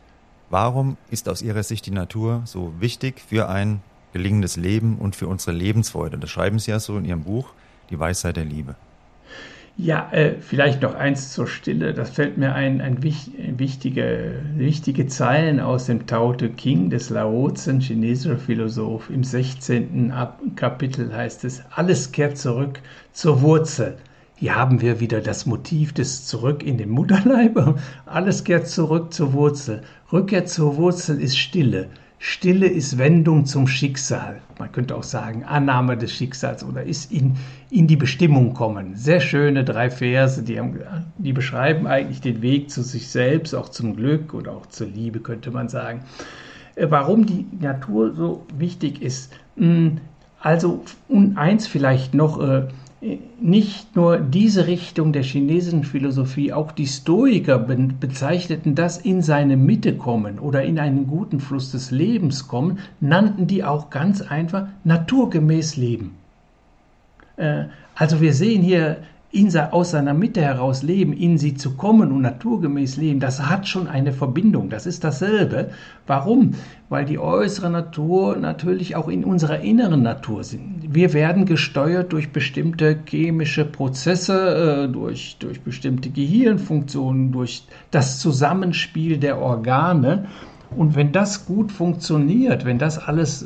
Warum 0.51 0.97
ist 1.11 1.29
aus 1.29 1.43
Ihrer 1.43 1.63
Sicht 1.63 1.85
die 1.85 1.91
Natur 1.91 2.43
so 2.47 2.73
wichtig 2.81 3.21
für 3.21 3.49
ein 3.51 3.81
gelingendes 4.15 4.57
Leben 4.57 4.97
und 4.97 5.15
für 5.15 5.29
unsere 5.29 5.55
Lebensfreude? 5.55 6.17
Das 6.17 6.31
schreiben 6.31 6.59
Sie 6.59 6.71
ja 6.71 6.81
so 6.81 6.97
in 6.97 7.05
Ihrem 7.05 7.25
Buch, 7.25 7.51
Die 7.91 7.99
Weisheit 7.99 8.37
der 8.37 8.45
Liebe. 8.45 8.75
Ja, 9.77 10.09
äh, 10.11 10.35
vielleicht 10.41 10.83
noch 10.83 10.95
eins 10.95 11.33
zur 11.33 11.47
Stille. 11.47 11.95
Das 11.95 12.11
fällt 12.11 12.37
mir 12.37 12.53
ein, 12.55 12.81
ein 12.81 13.03
wichtige, 13.03 14.41
wichtige 14.57 15.07
Zeilen 15.07 15.61
aus 15.61 15.87
dem 15.87 16.07
Tao 16.07 16.33
Te 16.33 16.49
King 16.49 16.91
des 16.91 17.11
Lao 17.11 17.49
Tse, 17.51 17.79
chinesischer 17.79 18.39
Philosoph. 18.39 19.09
Im 19.09 19.23
16. 19.23 20.13
Kapitel 20.57 21.15
heißt 21.15 21.45
es, 21.45 21.63
alles 21.71 22.11
kehrt 22.11 22.39
zurück 22.39 22.81
zur 23.13 23.41
Wurzel. 23.43 23.99
Hier 24.40 24.55
haben 24.55 24.81
wir 24.81 25.01
wieder 25.01 25.20
das 25.20 25.46
Motiv 25.46 25.92
des 25.92 26.24
Zurück 26.24 26.62
in 26.62 26.79
den 26.79 26.90
Mutterleib. 26.90 27.74
Alles 28.07 28.44
kehrt 28.44 28.68
zurück 28.68 29.12
zur 29.12 29.33
Wurzel. 29.33 29.83
Rückkehr 30.12 30.46
zur 30.46 30.77
Wurzel 30.77 31.20
ist 31.20 31.37
Stille. 31.37 31.88
Stille 32.20 32.68
ist 32.68 32.98
Wendung 32.98 33.46
zum 33.46 33.66
Schicksal. 33.66 34.40
Man 34.61 34.70
könnte 34.70 34.94
auch 34.94 35.03
sagen 35.03 35.42
Annahme 35.42 35.96
des 35.96 36.12
Schicksals 36.12 36.62
oder 36.62 36.85
ist 36.85 37.11
in, 37.11 37.35
in 37.70 37.88
die 37.88 37.96
Bestimmung 37.96 38.55
kommen. 38.55 38.94
Sehr 38.94 39.18
schöne 39.18 39.64
drei 39.64 39.90
Verse, 39.90 40.40
die, 40.40 40.61
haben, 40.61 40.79
die 41.18 41.33
beschreiben 41.33 41.88
eigentlich 41.88 42.20
den 42.20 42.40
Weg 42.40 42.70
zu 42.70 42.83
sich 42.83 43.09
selbst, 43.09 43.57
auch 43.57 43.70
zum 43.70 43.96
Glück 43.96 44.35
oder 44.35 44.53
auch 44.53 44.66
zur 44.66 44.87
Liebe, 44.87 45.18
könnte 45.18 45.51
man 45.51 45.68
sagen. 45.68 46.03
Äh, 46.77 46.87
warum 46.90 47.27
die 47.27 47.44
Natur 47.59 48.14
so 48.14 48.46
wichtig 48.57 49.03
ist. 49.03 49.33
Hm, 49.57 49.98
also, 50.40 50.85
und 51.09 51.37
eins 51.37 51.66
vielleicht 51.66 52.14
noch, 52.14 52.40
äh, 52.40 52.68
nicht 53.41 53.95
nur 53.95 54.19
diese 54.19 54.67
Richtung 54.67 55.13
der 55.13 55.23
chinesischen 55.23 55.85
Philosophie, 55.85 56.53
auch 56.53 56.73
die 56.73 56.87
Stoiker 56.87 57.59
bezeichneten 57.59 58.75
das 58.75 58.99
in 58.99 59.23
seine 59.23 59.57
Mitte 59.57 59.97
kommen 59.97 60.39
oder 60.41 60.65
in 60.65 60.81
einen 60.81 61.07
guten 61.07 61.39
Fluss 61.39 61.71
des 61.71 61.93
Lebens 61.93 62.49
kommen, 62.49 62.81
nannten 63.01 63.47
die 63.47 63.63
auch 63.63 63.91
ganz 63.91 64.21
einfach 64.21 64.67
naturgemäß 64.83 65.77
Leben. 65.77 66.17
Äh, 67.37 67.65
also 67.95 68.21
wir 68.21 68.35
sehen 68.35 68.63
hier 68.63 68.99
in, 69.31 69.55
aus 69.57 69.91
seiner 69.91 70.14
Mitte 70.14 70.41
heraus 70.41 70.83
leben, 70.83 71.12
in 71.12 71.37
sie 71.37 71.55
zu 71.55 71.77
kommen 71.77 72.12
und 72.12 72.23
naturgemäß 72.23 72.97
leben, 72.97 73.21
das 73.21 73.43
hat 73.43 73.69
schon 73.69 73.87
eine 73.87 74.12
Verbindung. 74.12 74.71
Das 74.71 74.87
ist 74.87 75.05
dasselbe. 75.05 75.71
Warum? 76.07 76.53
Weil 76.88 77.05
die 77.05 77.19
äußere 77.19 77.69
Natur 77.69 78.37
natürlich 78.37 78.97
auch 78.97 79.09
in 79.09 79.25
unserer 79.25 79.61
inneren 79.61 80.03
Natur 80.03 80.45
sind. 80.45 80.95
Wir 80.95 81.12
werden 81.12 81.45
gesteuert 81.45 82.12
durch 82.12 82.33
bestimmte 82.33 83.01
chemische 83.05 83.67
Prozesse, 83.67 84.87
äh, 84.87 84.93
durch, 84.93 85.37
durch 85.38 85.61
bestimmte 85.61 86.09
Gehirnfunktionen, 86.09 87.31
durch 87.31 87.64
das 87.91 88.21
Zusammenspiel 88.21 89.19
der 89.19 89.38
Organe. 89.38 90.27
Und 90.77 90.97
wenn 90.97 91.13
das 91.13 91.47
gut 91.47 91.73
funktioniert, 91.73 92.65
wenn 92.67 92.79
das 92.79 92.99
alles 92.99 93.45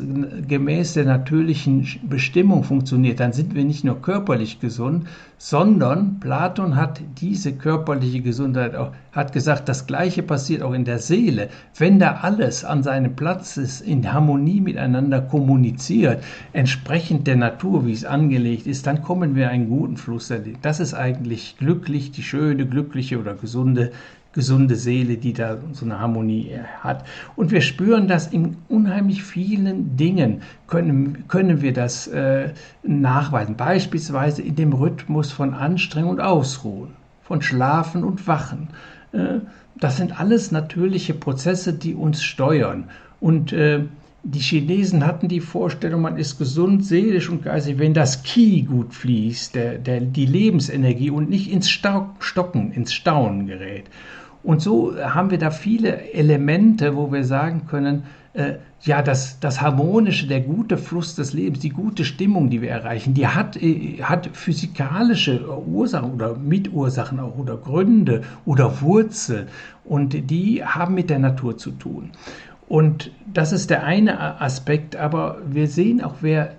gemäß 0.48 0.94
der 0.94 1.04
natürlichen 1.04 1.86
Bestimmung 2.02 2.64
funktioniert, 2.64 3.20
dann 3.20 3.32
sind 3.32 3.54
wir 3.54 3.64
nicht 3.64 3.84
nur 3.84 4.02
körperlich 4.02 4.58
gesund, 4.58 5.06
sondern 5.38 6.18
Platon 6.18 6.76
hat 6.76 7.00
diese 7.20 7.52
körperliche 7.52 8.22
Gesundheit 8.22 8.74
auch, 8.74 8.92
hat 9.12 9.32
gesagt, 9.32 9.68
das 9.68 9.86
Gleiche 9.86 10.22
passiert 10.22 10.62
auch 10.62 10.72
in 10.72 10.84
der 10.84 10.98
Seele. 10.98 11.48
Wenn 11.78 12.00
da 12.00 12.20
alles 12.22 12.64
an 12.64 12.82
seinem 12.82 13.14
Platz 13.14 13.56
ist, 13.56 13.80
in 13.82 14.12
Harmonie 14.12 14.60
miteinander 14.60 15.20
kommuniziert, 15.20 16.24
entsprechend 16.52 17.26
der 17.28 17.36
Natur, 17.36 17.86
wie 17.86 17.92
es 17.92 18.04
angelegt 18.04 18.66
ist, 18.66 18.86
dann 18.86 19.02
kommen 19.02 19.36
wir 19.36 19.48
einen 19.48 19.68
guten 19.68 19.96
Fluss. 19.96 20.32
Das 20.60 20.80
ist 20.80 20.94
eigentlich 20.94 21.56
glücklich, 21.56 22.10
die 22.10 22.22
schöne, 22.22 22.66
glückliche 22.66 23.18
oder 23.18 23.34
gesunde 23.34 23.92
gesunde 24.32 24.76
Seele, 24.76 25.16
die 25.16 25.32
da 25.32 25.58
so 25.72 25.84
eine 25.84 26.00
Harmonie 26.00 26.50
äh, 26.50 26.60
hat. 26.80 27.04
Und 27.36 27.50
wir 27.50 27.60
spüren 27.60 28.08
das 28.08 28.26
in 28.26 28.56
unheimlich 28.68 29.22
vielen 29.22 29.96
Dingen, 29.96 30.42
können, 30.66 31.24
können 31.28 31.62
wir 31.62 31.72
das 31.72 32.06
äh, 32.08 32.50
nachweisen. 32.82 33.56
Beispielsweise 33.56 34.42
in 34.42 34.56
dem 34.56 34.72
Rhythmus 34.72 35.32
von 35.32 35.54
Anstrengung 35.54 36.12
und 36.12 36.20
Ausruhen, 36.20 36.90
von 37.22 37.42
Schlafen 37.42 38.04
und 38.04 38.26
Wachen. 38.26 38.68
Äh, 39.12 39.40
das 39.78 39.96
sind 39.96 40.18
alles 40.20 40.52
natürliche 40.52 41.14
Prozesse, 41.14 41.72
die 41.72 41.94
uns 41.94 42.22
steuern. 42.22 42.84
Und 43.20 43.52
äh, 43.52 43.84
die 44.24 44.38
Chinesen 44.38 45.04
hatten 45.04 45.28
die 45.28 45.40
Vorstellung, 45.40 46.02
man 46.02 46.16
ist 46.16 46.38
gesund, 46.38 46.84
seelisch 46.84 47.28
und 47.28 47.42
geistig, 47.42 47.78
wenn 47.78 47.92
das 47.92 48.22
Qi 48.22 48.62
gut 48.62 48.94
fließt, 48.94 49.54
der, 49.54 49.78
der, 49.78 50.00
die 50.00 50.26
Lebensenergie 50.26 51.10
und 51.10 51.28
nicht 51.28 51.50
ins 51.50 51.68
Stocken, 51.68 52.72
ins 52.72 52.94
Staunen 52.94 53.46
gerät. 53.46 53.86
Und 54.42 54.60
so 54.60 54.96
haben 54.98 55.30
wir 55.30 55.38
da 55.38 55.50
viele 55.50 56.12
Elemente, 56.12 56.96
wo 56.96 57.12
wir 57.12 57.24
sagen 57.24 57.66
können, 57.68 58.04
äh, 58.34 58.54
ja, 58.80 59.02
das, 59.02 59.38
das 59.38 59.60
Harmonische, 59.60 60.26
der 60.26 60.40
gute 60.40 60.76
Fluss 60.76 61.14
des 61.14 61.32
Lebens, 61.32 61.60
die 61.60 61.68
gute 61.68 62.04
Stimmung, 62.04 62.50
die 62.50 62.62
wir 62.62 62.70
erreichen, 62.70 63.14
die 63.14 63.26
hat, 63.26 63.56
äh, 63.62 64.02
hat 64.02 64.28
physikalische 64.32 65.46
Ursachen 65.66 66.12
oder 66.12 66.34
Mitursachen 66.34 67.20
auch 67.20 67.36
oder 67.38 67.56
Gründe 67.56 68.22
oder 68.44 68.80
Wurzel 68.80 69.46
und 69.84 70.30
die 70.30 70.64
haben 70.64 70.94
mit 70.94 71.10
der 71.10 71.18
Natur 71.18 71.56
zu 71.58 71.70
tun. 71.72 72.10
Und 72.68 73.12
das 73.32 73.52
ist 73.52 73.70
der 73.70 73.84
eine 73.84 74.40
Aspekt, 74.40 74.96
aber 74.96 75.38
wir 75.46 75.68
sehen 75.68 76.02
auch, 76.02 76.16
wer 76.22 76.54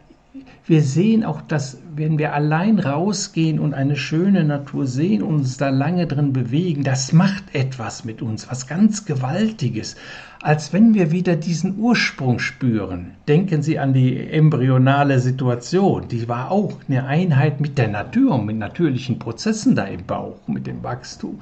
wir 0.65 0.81
sehen 0.81 1.23
auch, 1.23 1.41
dass 1.41 1.77
wenn 1.95 2.17
wir 2.17 2.33
allein 2.33 2.79
rausgehen 2.79 3.59
und 3.59 3.73
eine 3.73 3.95
schöne 3.95 4.43
Natur 4.43 4.87
sehen 4.87 5.23
und 5.23 5.35
uns 5.35 5.57
da 5.57 5.69
lange 5.69 6.07
drin 6.07 6.33
bewegen, 6.33 6.83
das 6.83 7.13
macht 7.13 7.43
etwas 7.53 8.05
mit 8.05 8.21
uns, 8.21 8.49
was 8.49 8.67
ganz 8.67 9.05
Gewaltiges 9.05 9.95
als 10.43 10.73
wenn 10.73 10.93
wir 10.93 11.11
wieder 11.11 11.37
diesen 11.37 11.79
Ursprung 11.79 12.37
spüren. 12.37 13.11
Denken 13.29 13.63
Sie 13.63 13.79
an 13.79 13.93
die 13.93 14.29
embryonale 14.29 15.19
Situation. 15.19 16.09
Die 16.09 16.27
war 16.27 16.51
auch 16.51 16.73
eine 16.89 17.05
Einheit 17.05 17.61
mit 17.61 17.77
der 17.77 17.87
Natur, 17.87 18.43
mit 18.43 18.57
natürlichen 18.57 19.19
Prozessen 19.19 19.73
da 19.73 19.85
im 19.85 20.05
Bauch, 20.05 20.45
mit 20.47 20.67
dem 20.67 20.83
Wachstum. 20.83 21.39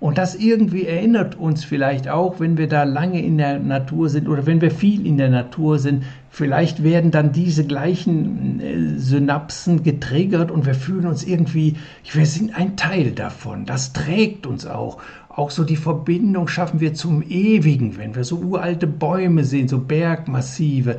Und 0.00 0.18
das 0.18 0.34
irgendwie 0.34 0.84
erinnert 0.84 1.34
uns 1.34 1.64
vielleicht 1.64 2.10
auch, 2.10 2.40
wenn 2.40 2.58
wir 2.58 2.68
da 2.68 2.82
lange 2.82 3.24
in 3.24 3.38
der 3.38 3.58
Natur 3.58 4.10
sind 4.10 4.28
oder 4.28 4.44
wenn 4.44 4.60
wir 4.60 4.70
viel 4.70 5.06
in 5.06 5.16
der 5.16 5.30
Natur 5.30 5.78
sind, 5.78 6.04
vielleicht 6.28 6.84
werden 6.84 7.10
dann 7.10 7.32
diese 7.32 7.64
gleichen 7.64 8.60
äh, 8.60 8.98
Synapsen 8.98 9.82
getriggert 9.92 10.50
und 10.50 10.66
wir 10.66 10.74
fühlen 10.74 11.06
uns 11.06 11.24
irgendwie, 11.24 11.76
wir 12.12 12.26
sind 12.26 12.54
ein 12.54 12.76
Teil 12.76 13.12
davon. 13.12 13.66
Das 13.66 13.92
trägt 13.92 14.46
uns 14.46 14.66
auch. 14.66 14.98
Auch 15.28 15.50
so 15.50 15.64
die 15.64 15.76
Verbindung 15.76 16.48
schaffen 16.48 16.80
wir 16.80 16.94
zum 16.94 17.22
Ewigen, 17.22 17.96
wenn 17.96 18.14
wir 18.14 18.24
so 18.24 18.38
uralte 18.38 18.86
Bäume 18.86 19.44
sehen, 19.44 19.68
so 19.68 19.78
Bergmassive. 19.78 20.98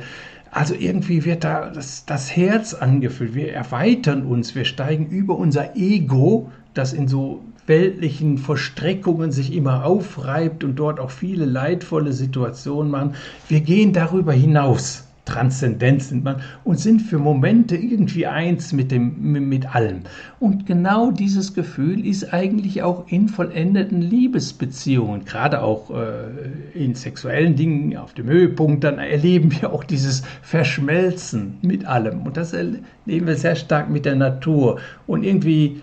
Also 0.50 0.74
irgendwie 0.74 1.24
wird 1.24 1.44
da 1.44 1.70
das, 1.70 2.04
das 2.04 2.34
Herz 2.34 2.74
angefüllt. 2.74 3.34
Wir 3.34 3.52
erweitern 3.52 4.24
uns, 4.24 4.54
wir 4.54 4.64
steigen 4.64 5.06
über 5.06 5.36
unser 5.36 5.76
Ego, 5.76 6.50
das 6.74 6.92
in 6.92 7.08
so 7.08 7.42
weltlichen 7.66 8.38
Verstrickungen 8.38 9.32
sich 9.32 9.54
immer 9.54 9.84
aufreibt 9.84 10.64
und 10.64 10.76
dort 10.76 11.00
auch 11.00 11.10
viele 11.10 11.44
leidvolle 11.44 12.12
Situationen 12.12 12.90
machen. 12.90 13.14
Wir 13.48 13.60
gehen 13.60 13.92
darüber 13.92 14.32
hinaus 14.32 15.04
transzendent 15.24 16.02
sind 16.02 16.24
man 16.24 16.36
und 16.64 16.78
sind 16.78 17.00
für 17.00 17.18
Momente 17.18 17.76
irgendwie 17.76 18.26
eins 18.26 18.72
mit, 18.72 18.90
dem, 18.90 19.32
mit 19.48 19.74
allem. 19.74 20.00
Und 20.38 20.66
genau 20.66 21.10
dieses 21.10 21.54
Gefühl 21.54 22.06
ist 22.06 22.32
eigentlich 22.34 22.82
auch 22.82 23.06
in 23.08 23.28
vollendeten 23.28 24.02
Liebesbeziehungen, 24.02 25.24
gerade 25.24 25.62
auch 25.62 25.90
äh, 25.90 26.78
in 26.78 26.94
sexuellen 26.94 27.56
Dingen 27.56 27.96
auf 27.96 28.12
dem 28.14 28.26
Höhepunkt, 28.26 28.84
dann 28.84 28.98
erleben 28.98 29.50
wir 29.52 29.72
auch 29.72 29.84
dieses 29.84 30.22
Verschmelzen 30.42 31.58
mit 31.62 31.86
allem. 31.86 32.22
Und 32.22 32.36
das 32.36 32.52
erleben 32.52 32.82
wir 33.06 33.36
sehr 33.36 33.56
stark 33.56 33.90
mit 33.90 34.04
der 34.04 34.16
Natur. 34.16 34.78
Und 35.06 35.22
irgendwie 35.22 35.80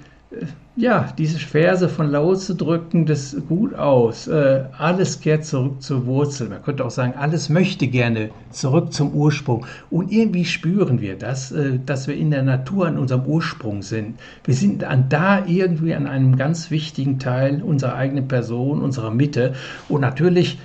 ja, 0.78 1.14
diese 1.18 1.38
Verse 1.38 1.90
von 1.90 2.10
Lao 2.10 2.34
zu 2.36 2.56
drücken, 2.56 3.06
das 3.06 3.36
gut 3.50 3.74
aus. 3.76 4.28
Äh, 4.28 4.64
alles 4.78 5.20
kehrt 5.20 5.46
zurück 5.46 5.82
zur 5.82 6.06
Wurzel. 6.06 6.48
Man 6.48 6.64
könnte 6.64 6.86
auch 6.86 6.92
sagen, 6.92 7.14
alles 7.18 7.50
möchte 7.50 7.88
gerne 7.88 8.30
zurück 8.52 8.94
zum 8.94 9.14
Ursprung. 9.14 9.66
Und 9.90 10.12
irgendwie 10.12 10.46
spüren 10.46 11.02
wir 11.02 11.18
das, 11.18 11.52
äh, 11.52 11.78
dass 11.86 12.08
wir 12.08 12.16
in 12.16 12.32
der 12.32 12.44
Natur 12.44 12.88
an 12.88 12.98
unserem 12.98 13.26
Ursprung 13.26 13.82
sind. 13.82 14.20
Wir 14.46 14.54
sind 14.54 14.86
an 14.86 15.10
da 15.10 15.46
irgendwie 15.46 15.94
an 15.94 16.08
einem 16.08 16.38
ganz 16.38 16.72
wichtigen 16.72 17.20
Teil 17.20 17.62
unserer 17.62 17.96
eigenen 17.96 18.30
Person, 18.30 18.82
unserer 18.82 19.12
Mitte. 19.12 19.54
Und 19.90 20.02
natürlich 20.02 20.58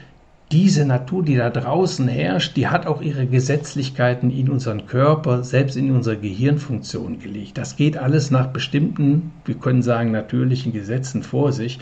diese 0.53 0.85
Natur, 0.85 1.25
die 1.25 1.37
da 1.37 1.51
draußen 1.51 2.07
herrscht, 2.07 2.57
die 2.57 2.69
hat 2.69 2.87
auch 2.87 3.03
ihre 3.03 3.27
Gesetzlichkeiten 3.27 4.31
in 4.31 4.49
unseren 4.49 4.87
Körper, 4.87 5.43
selbst 5.43 5.77
in 5.77 5.91
unsere 5.91 6.17
Gehirnfunktion 6.17 7.19
gelegt. 7.19 7.59
Das 7.59 7.75
geht 7.75 7.97
alles 7.97 8.31
nach 8.31 8.49
bestimmten, 8.49 9.33
wir 9.45 9.57
können 9.57 9.83
sagen, 9.83 10.13
natürlichen 10.13 10.73
Gesetzen 10.73 11.25
vor 11.25 11.53
sich. 11.53 11.81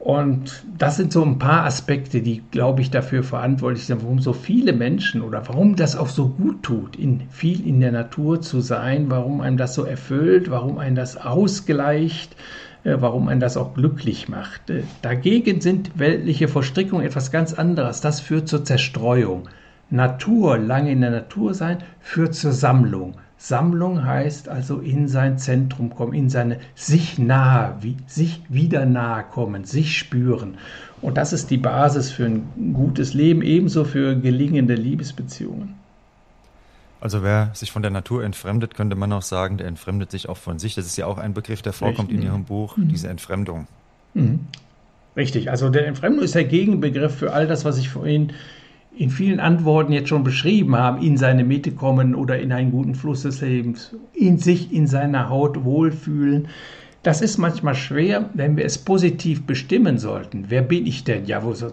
Und 0.00 0.64
das 0.76 0.96
sind 0.96 1.12
so 1.12 1.24
ein 1.24 1.38
paar 1.38 1.64
Aspekte, 1.64 2.20
die, 2.20 2.42
glaube 2.50 2.82
ich, 2.82 2.90
dafür 2.90 3.22
verantwortlich 3.24 3.86
sind, 3.86 4.02
warum 4.02 4.20
so 4.20 4.32
viele 4.32 4.72
Menschen 4.72 5.22
oder 5.22 5.46
warum 5.48 5.74
das 5.74 5.96
auch 5.96 6.08
so 6.08 6.28
gut 6.28 6.62
tut, 6.62 6.96
in 6.96 7.22
viel 7.30 7.66
in 7.66 7.80
der 7.80 7.90
Natur 7.92 8.40
zu 8.40 8.60
sein, 8.60 9.10
warum 9.10 9.40
einem 9.40 9.56
das 9.56 9.74
so 9.74 9.84
erfüllt, 9.84 10.50
warum 10.50 10.78
einem 10.78 10.94
das 10.94 11.16
ausgleicht, 11.16 12.36
warum 12.84 13.28
einen 13.28 13.40
das 13.40 13.56
auch 13.56 13.74
glücklich 13.74 14.28
macht. 14.28 14.70
Äh, 14.70 14.82
dagegen 15.02 15.60
sind 15.60 15.98
weltliche 15.98 16.48
Verstrickungen 16.48 17.04
etwas 17.04 17.30
ganz 17.30 17.52
anderes. 17.52 18.00
Das 18.00 18.20
führt 18.20 18.48
zur 18.48 18.64
Zerstreuung. 18.64 19.48
Natur, 19.90 20.58
lange 20.58 20.92
in 20.92 21.00
der 21.00 21.10
Natur 21.10 21.54
sein, 21.54 21.78
führt 22.00 22.34
zur 22.34 22.52
Sammlung. 22.52 23.14
Sammlung 23.40 24.04
heißt 24.04 24.48
also 24.48 24.80
in 24.80 25.06
sein 25.06 25.38
Zentrum 25.38 25.94
kommen, 25.94 26.12
in 26.12 26.28
seine 26.28 26.58
sich 26.74 27.18
nahe, 27.18 27.76
wie, 27.80 27.96
sich 28.06 28.42
wieder 28.48 28.84
nahe 28.84 29.22
kommen, 29.22 29.64
sich 29.64 29.96
spüren. 29.96 30.58
Und 31.00 31.16
das 31.16 31.32
ist 31.32 31.50
die 31.50 31.56
Basis 31.56 32.10
für 32.10 32.24
ein 32.24 32.74
gutes 32.74 33.14
Leben, 33.14 33.42
ebenso 33.42 33.84
für 33.84 34.16
gelingende 34.16 34.74
Liebesbeziehungen. 34.74 35.77
Also 37.00 37.22
wer 37.22 37.50
sich 37.54 37.70
von 37.70 37.82
der 37.82 37.90
Natur 37.90 38.24
entfremdet, 38.24 38.74
könnte 38.74 38.96
man 38.96 39.12
auch 39.12 39.22
sagen, 39.22 39.56
der 39.56 39.68
entfremdet 39.68 40.10
sich 40.10 40.28
auch 40.28 40.36
von 40.36 40.58
sich. 40.58 40.74
Das 40.74 40.86
ist 40.86 40.96
ja 40.96 41.06
auch 41.06 41.18
ein 41.18 41.32
Begriff, 41.32 41.62
der 41.62 41.72
vorkommt 41.72 42.10
Richtig. 42.10 42.24
in 42.24 42.30
Ihrem 42.30 42.44
Buch, 42.44 42.76
mhm. 42.76 42.88
diese 42.88 43.08
Entfremdung. 43.08 43.68
Mhm. 44.14 44.40
Richtig, 45.16 45.50
also 45.50 45.68
der 45.68 45.86
Entfremdung 45.86 46.24
ist 46.24 46.34
der 46.34 46.44
Gegenbegriff 46.44 47.16
für 47.16 47.32
all 47.32 47.46
das, 47.46 47.64
was 47.64 47.78
ich 47.78 47.88
vorhin 47.88 48.32
in 48.96 49.10
vielen 49.10 49.38
Antworten 49.38 49.92
jetzt 49.92 50.08
schon 50.08 50.24
beschrieben 50.24 50.76
habe, 50.76 51.04
in 51.04 51.16
seine 51.16 51.44
Mitte 51.44 51.70
kommen 51.70 52.14
oder 52.14 52.38
in 52.38 52.52
einen 52.52 52.72
guten 52.72 52.94
Fluss 52.96 53.22
des 53.22 53.40
Lebens, 53.40 53.94
in 54.12 54.38
sich, 54.38 54.72
in 54.72 54.88
seiner 54.88 55.28
Haut 55.28 55.64
wohlfühlen. 55.64 56.48
Das 57.04 57.22
ist 57.22 57.38
manchmal 57.38 57.76
schwer, 57.76 58.28
wenn 58.34 58.56
wir 58.56 58.64
es 58.64 58.76
positiv 58.76 59.46
bestimmen 59.46 59.98
sollten. 59.98 60.46
Wer 60.48 60.62
bin 60.62 60.86
ich 60.86 61.04
denn? 61.04 61.26
Ja, 61.26 61.44
wo 61.44 61.54
soll 61.54 61.70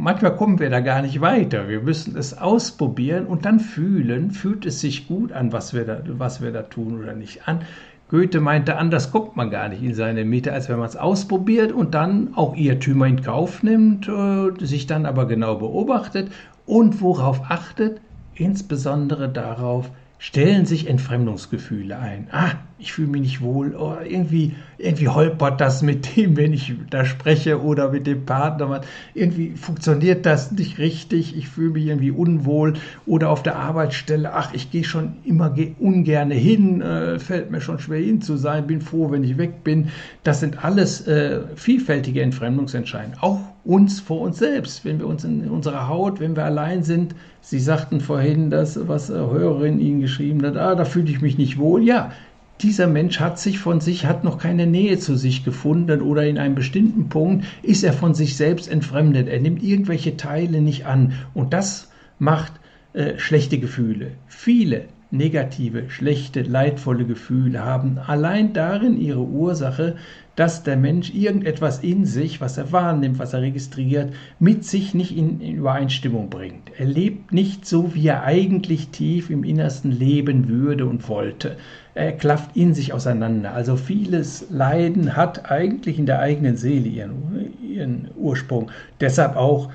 manchmal 0.00 0.36
kommen 0.36 0.58
wir 0.58 0.70
da 0.70 0.80
gar 0.80 1.02
nicht 1.02 1.20
weiter. 1.20 1.68
Wir 1.68 1.80
müssen 1.80 2.16
es 2.16 2.36
ausprobieren 2.36 3.26
und 3.26 3.44
dann 3.44 3.60
fühlen, 3.60 4.30
fühlt 4.30 4.66
es 4.66 4.80
sich 4.80 5.06
gut 5.06 5.32
an, 5.32 5.52
was 5.52 5.74
wir 5.74 5.84
da, 5.84 6.02
was 6.06 6.42
wir 6.42 6.52
da 6.52 6.62
tun 6.62 7.00
oder 7.00 7.14
nicht 7.14 7.46
an. 7.46 7.60
Goethe 8.08 8.40
meinte, 8.40 8.76
anders 8.76 9.12
kommt 9.12 9.36
man 9.36 9.50
gar 9.50 9.68
nicht 9.68 9.82
in 9.82 9.94
seine 9.94 10.24
Mitte, 10.24 10.52
als 10.52 10.68
wenn 10.68 10.78
man 10.78 10.88
es 10.88 10.96
ausprobiert 10.96 11.70
und 11.70 11.94
dann 11.94 12.30
auch 12.34 12.56
Irrtümer 12.56 13.06
in 13.06 13.22
Kauf 13.22 13.62
nimmt, 13.62 14.08
äh, 14.08 14.64
sich 14.64 14.86
dann 14.86 15.06
aber 15.06 15.26
genau 15.26 15.56
beobachtet 15.56 16.32
und 16.66 17.00
worauf 17.00 17.42
achtet, 17.48 18.00
insbesondere 18.34 19.28
darauf, 19.28 19.90
stellen 20.20 20.66
sich 20.66 20.86
Entfremdungsgefühle 20.86 21.98
ein. 21.98 22.28
Ah, 22.30 22.52
ich 22.78 22.92
fühle 22.92 23.08
mich 23.08 23.22
nicht 23.22 23.40
wohl, 23.40 23.74
oh, 23.74 23.96
irgendwie, 24.04 24.54
irgendwie 24.76 25.08
holpert 25.08 25.62
das 25.62 25.82
mit 25.82 26.14
dem, 26.14 26.36
wenn 26.36 26.52
ich 26.52 26.74
da 26.90 27.06
spreche 27.06 27.62
oder 27.62 27.90
mit 27.90 28.06
dem 28.06 28.26
Partner. 28.26 28.82
Irgendwie 29.14 29.52
funktioniert 29.56 30.26
das 30.26 30.52
nicht 30.52 30.78
richtig, 30.78 31.36
ich 31.36 31.48
fühle 31.48 31.70
mich 31.70 31.86
irgendwie 31.86 32.10
unwohl 32.10 32.74
oder 33.06 33.30
auf 33.30 33.42
der 33.42 33.56
Arbeitsstelle, 33.56 34.34
ach, 34.34 34.52
ich 34.52 34.70
gehe 34.70 34.84
schon 34.84 35.16
immer 35.24 35.54
ungerne 35.78 36.34
hin, 36.34 36.82
äh, 36.82 37.18
fällt 37.18 37.50
mir 37.50 37.62
schon 37.62 37.78
schwer 37.78 38.00
hin 38.00 38.20
zu 38.20 38.36
sein, 38.36 38.66
bin 38.66 38.82
froh, 38.82 39.10
wenn 39.10 39.24
ich 39.24 39.38
weg 39.38 39.64
bin. 39.64 39.88
Das 40.22 40.40
sind 40.40 40.62
alles 40.62 41.06
äh, 41.06 41.40
vielfältige 41.56 42.20
Entfremdungsentscheidungen, 42.20 43.16
auch 43.22 43.40
uns 43.64 44.00
vor 44.00 44.20
uns 44.20 44.38
selbst, 44.38 44.84
wenn 44.84 44.98
wir 44.98 45.06
uns 45.06 45.24
in 45.24 45.48
unserer 45.48 45.88
Haut, 45.88 46.20
wenn 46.20 46.36
wir 46.36 46.44
allein 46.44 46.82
sind. 46.82 47.14
Sie 47.40 47.60
sagten 47.60 48.00
vorhin, 48.00 48.50
das, 48.50 48.88
was 48.88 49.08
Hörerin 49.10 49.80
Ihnen 49.80 50.00
geschrieben 50.00 50.42
hat, 50.44 50.56
ah, 50.56 50.74
da 50.74 50.84
fühle 50.84 51.10
ich 51.10 51.20
mich 51.20 51.38
nicht 51.38 51.58
wohl. 51.58 51.82
Ja, 51.82 52.12
dieser 52.62 52.86
Mensch 52.86 53.20
hat 53.20 53.38
sich 53.38 53.58
von 53.58 53.80
sich, 53.80 54.06
hat 54.06 54.24
noch 54.24 54.38
keine 54.38 54.66
Nähe 54.66 54.98
zu 54.98 55.16
sich 55.16 55.44
gefunden 55.44 56.02
oder 56.02 56.26
in 56.26 56.38
einem 56.38 56.54
bestimmten 56.54 57.08
Punkt 57.08 57.46
ist 57.62 57.84
er 57.84 57.92
von 57.92 58.14
sich 58.14 58.36
selbst 58.36 58.68
entfremdet. 58.70 59.28
Er 59.28 59.40
nimmt 59.40 59.62
irgendwelche 59.62 60.16
Teile 60.16 60.60
nicht 60.60 60.86
an 60.86 61.12
und 61.32 61.52
das 61.52 61.90
macht 62.18 62.52
äh, 62.92 63.18
schlechte 63.18 63.58
Gefühle. 63.58 64.12
Viele 64.26 64.84
negative, 65.10 65.90
schlechte, 65.90 66.42
leidvolle 66.42 67.04
Gefühle 67.04 67.64
haben 67.64 67.98
allein 67.98 68.52
darin 68.52 69.00
ihre 69.00 69.20
Ursache, 69.20 69.96
dass 70.36 70.62
der 70.62 70.76
Mensch 70.76 71.12
irgendetwas 71.12 71.80
in 71.80 72.06
sich, 72.06 72.40
was 72.40 72.56
er 72.56 72.72
wahrnimmt, 72.72 73.18
was 73.18 73.34
er 73.34 73.42
registriert, 73.42 74.14
mit 74.38 74.64
sich 74.64 74.94
nicht 74.94 75.16
in, 75.16 75.40
in, 75.40 75.56
Übereinstimmung 75.56 76.30
bringt. 76.30 76.70
Er 76.78 76.86
lebt 76.86 77.32
nicht 77.32 77.66
so, 77.66 77.94
wie 77.94 78.06
er 78.06 78.22
eigentlich 78.22 78.88
tief 78.88 79.28
im 79.28 79.44
Innersten 79.44 79.90
leben 79.90 80.48
würde 80.48 80.86
und 80.86 81.08
wollte. 81.08 81.56
Er 81.94 82.12
klafft 82.12 82.56
in 82.56 82.72
sich 82.72 82.94
auseinander. 82.94 83.52
Also 83.52 83.76
vieles 83.76 84.46
Leiden 84.48 85.16
hat 85.16 85.50
eigentlich 85.50 85.98
in 85.98 86.06
der 86.06 86.20
eigenen 86.20 86.56
Seele 86.56 86.88
ihren, 86.88 87.52
ihren 87.62 88.08
Ursprung. 88.16 88.70
Deshalb 89.00 89.36
auch 89.36 89.70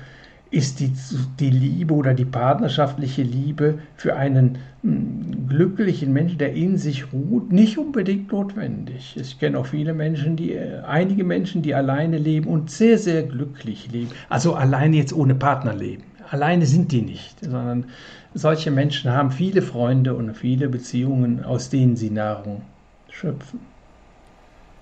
ist 0.56 0.80
die, 0.80 0.90
die 1.38 1.50
Liebe 1.50 1.92
oder 1.92 2.14
die 2.14 2.24
partnerschaftliche 2.24 3.22
Liebe 3.22 3.78
für 3.94 4.16
einen 4.16 4.56
hm, 4.82 5.46
glücklichen 5.48 6.14
Menschen, 6.14 6.38
der 6.38 6.54
in 6.54 6.78
sich 6.78 7.12
ruht, 7.12 7.52
nicht 7.52 7.76
unbedingt 7.76 8.32
notwendig. 8.32 9.16
Ich 9.20 9.38
kenne 9.38 9.58
auch 9.58 9.66
viele 9.66 9.92
Menschen, 9.92 10.34
die, 10.36 10.52
äh, 10.52 10.80
einige 10.80 11.24
Menschen, 11.24 11.60
die 11.60 11.74
alleine 11.74 12.16
leben 12.16 12.48
und 12.48 12.70
sehr, 12.70 12.96
sehr 12.96 13.22
glücklich 13.22 13.92
leben. 13.92 14.12
Also 14.30 14.54
alleine 14.54 14.96
jetzt 14.96 15.12
ohne 15.12 15.34
Partner 15.34 15.74
leben. 15.74 16.04
Alleine 16.30 16.64
sind 16.64 16.90
die 16.90 17.02
nicht, 17.02 17.44
sondern 17.44 17.84
solche 18.32 18.70
Menschen 18.70 19.12
haben 19.12 19.30
viele 19.30 19.60
Freunde 19.60 20.14
und 20.14 20.34
viele 20.34 20.70
Beziehungen, 20.70 21.44
aus 21.44 21.68
denen 21.68 21.96
sie 21.96 22.10
Nahrung 22.10 22.62
schöpfen. 23.10 23.60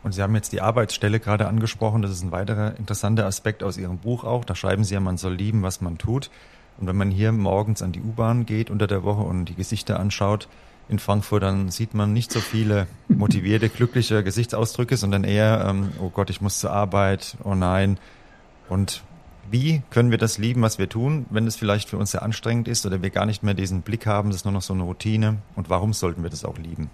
Und 0.04 0.12
Sie 0.12 0.22
haben 0.22 0.34
jetzt 0.34 0.52
die 0.52 0.60
Arbeitsstelle 0.60 1.18
gerade 1.18 1.48
angesprochen. 1.48 2.02
Das 2.02 2.10
ist 2.10 2.22
ein 2.22 2.30
weiterer 2.30 2.76
interessanter 2.78 3.24
Aspekt 3.24 3.62
aus 3.62 3.78
Ihrem 3.78 3.98
Buch 3.98 4.22
auch. 4.22 4.44
Da 4.44 4.54
schreiben 4.54 4.84
Sie 4.84 4.92
ja, 4.92 5.00
man 5.00 5.16
soll 5.16 5.34
lieben, 5.34 5.62
was 5.62 5.80
man 5.80 5.96
tut. 5.96 6.30
Und 6.78 6.86
wenn 6.86 6.96
man 6.96 7.10
hier 7.10 7.32
morgens 7.32 7.80
an 7.80 7.92
die 7.92 8.02
U-Bahn 8.02 8.44
geht 8.44 8.70
unter 8.70 8.86
der 8.86 9.02
Woche 9.02 9.22
und 9.22 9.46
die 9.46 9.54
Gesichter 9.54 9.98
anschaut 9.98 10.46
in 10.90 10.98
Frankfurt, 10.98 11.42
dann 11.42 11.70
sieht 11.70 11.94
man 11.94 12.12
nicht 12.12 12.30
so 12.30 12.40
viele 12.40 12.86
motivierte, 13.08 13.70
glückliche 13.70 14.22
Gesichtsausdrücke, 14.22 14.98
sondern 14.98 15.24
eher, 15.24 15.64
ähm, 15.66 15.92
oh 15.98 16.10
Gott, 16.10 16.28
ich 16.28 16.42
muss 16.42 16.60
zur 16.60 16.72
Arbeit, 16.72 17.38
oh 17.42 17.54
nein. 17.54 17.98
Und 18.68 19.02
wie 19.50 19.82
können 19.88 20.10
wir 20.10 20.18
das 20.18 20.36
lieben, 20.36 20.60
was 20.60 20.78
wir 20.78 20.90
tun, 20.90 21.24
wenn 21.30 21.46
es 21.46 21.56
vielleicht 21.56 21.88
für 21.88 21.96
uns 21.96 22.10
sehr 22.10 22.22
anstrengend 22.22 22.68
ist 22.68 22.84
oder 22.84 23.00
wir 23.00 23.10
gar 23.10 23.24
nicht 23.24 23.42
mehr 23.42 23.54
diesen 23.54 23.80
Blick 23.80 24.06
haben, 24.06 24.28
das 24.28 24.40
ist 24.40 24.44
nur 24.44 24.52
noch 24.52 24.62
so 24.62 24.74
eine 24.74 24.82
Routine? 24.82 25.38
Und 25.56 25.70
warum 25.70 25.94
sollten 25.94 26.22
wir 26.22 26.30
das 26.30 26.44
auch 26.44 26.58
lieben? 26.58 26.90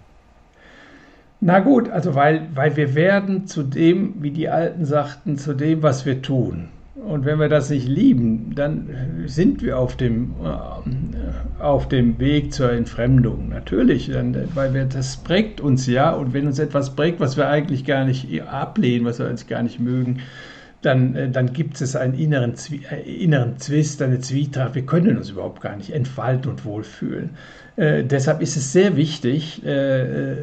Na 1.40 1.60
gut, 1.60 1.88
also 1.88 2.14
weil, 2.14 2.48
weil 2.54 2.76
wir 2.76 2.94
werden 2.94 3.46
zu 3.46 3.62
dem, 3.62 4.14
wie 4.20 4.30
die 4.30 4.48
Alten 4.48 4.84
sagten, 4.84 5.38
zu 5.38 5.54
dem, 5.54 5.82
was 5.82 6.04
wir 6.04 6.20
tun. 6.20 6.68
Und 6.94 7.24
wenn 7.24 7.40
wir 7.40 7.48
das 7.48 7.70
nicht 7.70 7.88
lieben, 7.88 8.52
dann 8.54 8.90
sind 9.24 9.62
wir 9.62 9.78
auf 9.78 9.96
dem, 9.96 10.34
äh, 10.44 11.62
auf 11.62 11.88
dem 11.88 12.18
Weg 12.18 12.52
zur 12.52 12.72
Entfremdung. 12.72 13.48
Natürlich, 13.48 14.10
weil 14.54 14.74
wir, 14.74 14.84
das 14.84 15.16
prägt 15.16 15.62
uns 15.62 15.86
ja. 15.86 16.10
Und 16.10 16.34
wenn 16.34 16.46
uns 16.46 16.58
etwas 16.58 16.94
prägt, 16.94 17.18
was 17.18 17.38
wir 17.38 17.48
eigentlich 17.48 17.86
gar 17.86 18.04
nicht 18.04 18.42
ablehnen, 18.42 19.06
was 19.06 19.18
wir 19.18 19.26
eigentlich 19.26 19.48
gar 19.48 19.62
nicht 19.62 19.80
mögen, 19.80 20.18
dann, 20.82 21.14
äh, 21.14 21.30
dann 21.30 21.52
gibt 21.52 21.80
es 21.80 21.96
einen 21.96 22.14
inneren, 22.14 22.54
äh, 22.90 23.24
inneren 23.24 23.58
Zwist, 23.58 24.02
eine 24.02 24.20
Zwietracht. 24.20 24.74
Wir 24.74 24.84
können 24.84 25.16
uns 25.16 25.30
überhaupt 25.30 25.62
gar 25.62 25.76
nicht 25.76 25.92
entfalten 25.92 26.50
und 26.50 26.64
wohlfühlen. 26.64 27.30
Äh, 27.76 28.04
deshalb 28.04 28.42
ist 28.42 28.56
es 28.56 28.72
sehr 28.72 28.96
wichtig, 28.96 29.64
äh, 29.64 30.36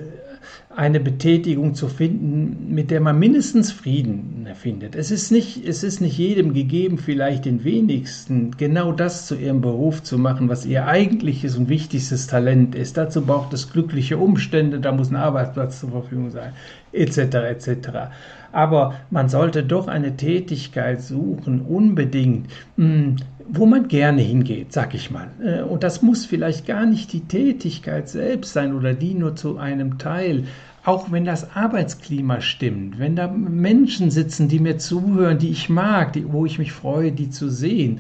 eine 0.78 1.00
Betätigung 1.00 1.74
zu 1.74 1.88
finden, 1.88 2.68
mit 2.76 2.92
der 2.92 3.02
man 3.02 3.18
mindestens 3.18 3.72
Frieden 3.72 4.48
findet. 4.54 4.96
Es 4.96 5.10
ist 5.10 5.32
nicht, 5.32 5.68
es 5.68 5.82
ist 5.84 6.02
nicht 6.02 6.20
jedem 6.20 6.54
gegeben, 6.54 7.00
vielleicht 7.00 7.46
den 7.46 7.64
wenigsten, 7.64 8.52
genau 8.58 8.92
das 8.92 9.26
zu 9.26 9.34
ihrem 9.34 9.60
Beruf 9.60 10.04
zu 10.04 10.20
machen, 10.20 10.50
was 10.50 10.68
ihr 10.68 10.86
eigentliches 10.86 11.58
und 11.58 11.68
wichtigstes 11.68 12.28
Talent 12.28 12.76
ist. 12.76 12.96
Dazu 12.96 13.26
braucht 13.26 13.54
es 13.54 13.74
glückliche 13.74 14.20
Umstände, 14.20 14.80
da 14.80 14.92
muss 14.92 15.10
ein 15.10 15.16
Arbeitsplatz 15.16 15.80
zur 15.80 15.90
Verfügung 15.90 16.30
sein, 16.30 16.54
etc. 16.92 17.18
etc. 17.18 17.90
Aber 18.52 18.94
man 19.10 19.30
sollte 19.30 19.64
doch 19.64 19.88
eine 19.88 20.16
Tätigkeit 20.16 21.02
suchen, 21.02 21.62
unbedingt, 21.62 22.52
hm, 22.76 23.16
wo 23.50 23.66
man 23.66 23.88
gerne 23.88 24.22
hingeht, 24.22 24.74
sag 24.74 24.94
ich 24.94 25.10
mal. 25.10 25.28
Äh, 25.44 25.62
und 25.62 25.84
das 25.84 26.02
muss 26.02 26.26
vielleicht 26.26 26.66
gar 26.66 26.86
nicht 26.86 27.14
die 27.14 27.22
Tätigkeit 27.22 28.10
selbst 28.10 28.54
sein 28.54 28.74
oder 28.74 28.94
die 28.94 29.14
nur 29.14 29.36
zu 29.36 29.58
einem 29.58 29.98
Teil. 29.98 30.44
Auch 30.88 31.12
wenn 31.12 31.26
das 31.26 31.54
Arbeitsklima 31.54 32.40
stimmt, 32.40 32.98
wenn 32.98 33.18
da 33.18 33.28
Menschen 33.28 34.10
sitzen, 34.10 34.48
die 34.48 34.62
mir 34.62 34.78
zuhören, 34.78 35.38
die 35.38 35.50
ich 35.50 35.68
mag, 35.68 36.14
die, 36.14 36.32
wo 36.32 36.46
ich 36.46 36.60
mich 36.60 36.72
freue, 36.72 37.12
die 37.12 37.30
zu 37.30 37.50
sehen, 37.50 38.00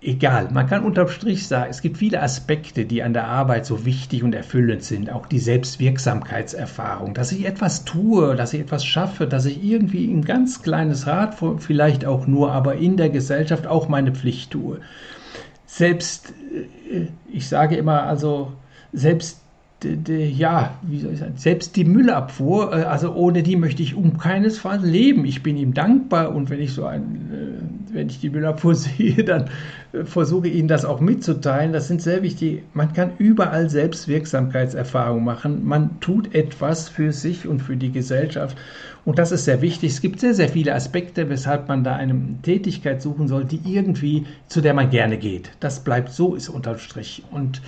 egal. 0.00 0.48
Man 0.50 0.66
kann 0.66 0.82
unterm 0.82 1.06
Strich 1.06 1.46
sagen, 1.46 1.70
es 1.70 1.80
gibt 1.80 1.98
viele 1.98 2.20
Aspekte, 2.20 2.86
die 2.86 3.04
an 3.04 3.12
der 3.12 3.28
Arbeit 3.28 3.66
so 3.66 3.84
wichtig 3.84 4.24
und 4.24 4.34
erfüllend 4.34 4.82
sind. 4.82 5.12
Auch 5.12 5.26
die 5.26 5.38
Selbstwirksamkeitserfahrung, 5.38 7.14
dass 7.14 7.30
ich 7.30 7.46
etwas 7.46 7.84
tue, 7.84 8.34
dass 8.34 8.52
ich 8.52 8.62
etwas 8.62 8.84
schaffe, 8.84 9.28
dass 9.28 9.46
ich 9.46 9.62
irgendwie 9.62 10.12
ein 10.12 10.24
ganz 10.24 10.60
kleines 10.60 11.06
Rad, 11.06 11.36
vielleicht 11.58 12.04
auch 12.04 12.26
nur, 12.26 12.50
aber 12.50 12.74
in 12.74 12.96
der 12.96 13.10
Gesellschaft 13.10 13.68
auch 13.68 13.88
meine 13.88 14.10
Pflicht 14.10 14.50
tue. 14.50 14.80
Selbst, 15.66 16.34
äh, 16.90 17.06
ich 17.30 17.48
sage 17.48 17.76
immer, 17.76 18.02
also 18.02 18.54
selbst 18.92 19.41
ja, 19.84 20.78
wie 20.82 21.00
soll 21.00 21.12
ich 21.12 21.18
sagen, 21.18 21.34
selbst 21.36 21.76
die 21.76 21.84
Müllabfuhr, 21.84 22.72
äh, 22.72 22.82
also 22.84 23.14
ohne 23.14 23.42
die 23.42 23.56
möchte 23.56 23.82
ich 23.82 23.94
um 23.94 24.18
keinesfalls 24.18 24.82
leben. 24.82 25.24
Ich 25.24 25.42
bin 25.42 25.56
ihm 25.56 25.74
dankbar 25.74 26.34
und 26.34 26.50
wenn 26.50 26.60
ich 26.60 26.72
so 26.72 26.84
ein, 26.84 27.02
äh, 27.92 27.94
wenn 27.94 28.08
ich 28.08 28.20
die 28.20 28.30
Müllabfuhr 28.30 28.74
sehe, 28.76 29.24
dann 29.24 29.50
äh, 29.92 30.04
versuche 30.04 30.48
Ihnen 30.48 30.68
das 30.68 30.84
auch 30.84 31.00
mitzuteilen. 31.00 31.72
Das 31.72 31.88
sind 31.88 32.02
sehr 32.02 32.22
wichtig. 32.22 32.62
Man 32.74 32.92
kann 32.92 33.12
überall 33.18 33.68
Selbstwirksamkeitserfahrung 33.70 35.24
machen. 35.24 35.64
Man 35.66 36.00
tut 36.00 36.34
etwas 36.34 36.88
für 36.88 37.12
sich 37.12 37.46
und 37.46 37.60
für 37.60 37.76
die 37.76 37.92
Gesellschaft. 37.92 38.56
Und 39.04 39.18
das 39.18 39.32
ist 39.32 39.44
sehr 39.44 39.62
wichtig. 39.62 39.92
Es 39.92 40.00
gibt 40.00 40.20
sehr, 40.20 40.34
sehr 40.34 40.48
viele 40.48 40.74
Aspekte, 40.74 41.28
weshalb 41.28 41.68
man 41.68 41.82
da 41.82 41.96
eine 41.96 42.14
Tätigkeit 42.42 43.02
suchen 43.02 43.26
soll, 43.26 43.44
die 43.44 43.60
irgendwie, 43.64 44.26
zu 44.46 44.60
der 44.60 44.74
man 44.74 44.90
gerne 44.90 45.18
geht. 45.18 45.50
Das 45.58 45.80
bleibt 45.80 46.10
so, 46.10 46.34
ist 46.34 46.48
unterm 46.48 46.78
Strich. 46.78 47.24
Und 47.32 47.62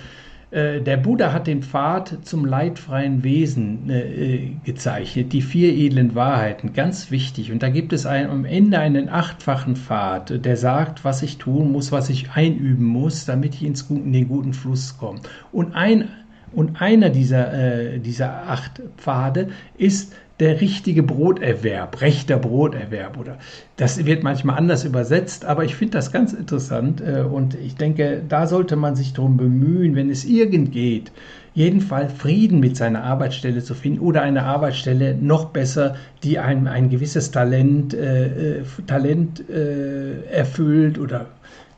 der 0.55 0.95
Buddha 0.95 1.33
hat 1.33 1.47
den 1.47 1.63
Pfad 1.63 2.19
zum 2.23 2.45
leidfreien 2.45 3.25
Wesen 3.25 3.89
äh, 3.89 4.51
gezeichnet, 4.63 5.33
die 5.33 5.41
vier 5.41 5.73
edlen 5.73 6.15
Wahrheiten, 6.15 6.71
ganz 6.71 7.11
wichtig. 7.11 7.51
Und 7.51 7.61
da 7.61 7.67
gibt 7.67 7.91
es 7.91 8.05
ein, 8.05 8.29
am 8.29 8.45
Ende 8.45 8.79
einen 8.79 9.09
achtfachen 9.09 9.75
Pfad, 9.75 10.45
der 10.45 10.55
sagt, 10.55 11.03
was 11.03 11.23
ich 11.23 11.39
tun 11.39 11.73
muss, 11.73 11.91
was 11.91 12.09
ich 12.09 12.31
einüben 12.31 12.85
muss, 12.85 13.25
damit 13.25 13.55
ich 13.55 13.63
ins, 13.63 13.81
in 13.89 14.13
den 14.13 14.29
guten 14.29 14.53
Fluss 14.53 14.97
komme. 14.97 15.19
Und 15.51 15.75
ein 15.75 16.07
und 16.53 16.81
einer 16.81 17.09
dieser, 17.09 17.53
äh, 17.53 17.99
dieser 17.99 18.47
acht 18.47 18.81
Pfade 18.95 19.49
ist 19.77 20.13
der 20.39 20.59
richtige 20.59 21.01
Broterwerb, 21.01 22.01
rechter 22.01 22.37
Broterwerb 22.37 23.17
oder 23.17 23.37
das 23.77 24.05
wird 24.05 24.23
manchmal 24.23 24.57
anders 24.57 24.83
übersetzt, 24.83 25.45
aber 25.45 25.63
ich 25.63 25.75
finde 25.75 25.93
das 25.93 26.11
ganz 26.11 26.33
interessant 26.33 27.01
äh, 27.01 27.21
und 27.21 27.55
ich 27.55 27.75
denke, 27.75 28.21
da 28.27 28.45
sollte 28.45 28.75
man 28.75 28.95
sich 28.95 29.13
darum 29.13 29.37
bemühen, 29.37 29.95
wenn 29.95 30.09
es 30.09 30.25
irgend 30.25 30.73
geht, 30.73 31.13
jedenfalls 31.53 32.11
Frieden 32.11 32.59
mit 32.59 32.75
seiner 32.75 33.03
Arbeitsstelle 33.03 33.63
zu 33.63 33.73
finden 33.75 33.99
oder 33.99 34.23
eine 34.23 34.43
Arbeitsstelle 34.43 35.15
noch 35.15 35.45
besser, 35.45 35.95
die 36.21 36.37
einem 36.37 36.67
ein 36.67 36.89
gewisses 36.89 37.31
Talent, 37.31 37.93
äh, 37.93 38.59
äh 38.59 38.63
Talent 38.87 39.49
äh, 39.49 40.25
erfüllt 40.25 40.99
oder 40.99 41.27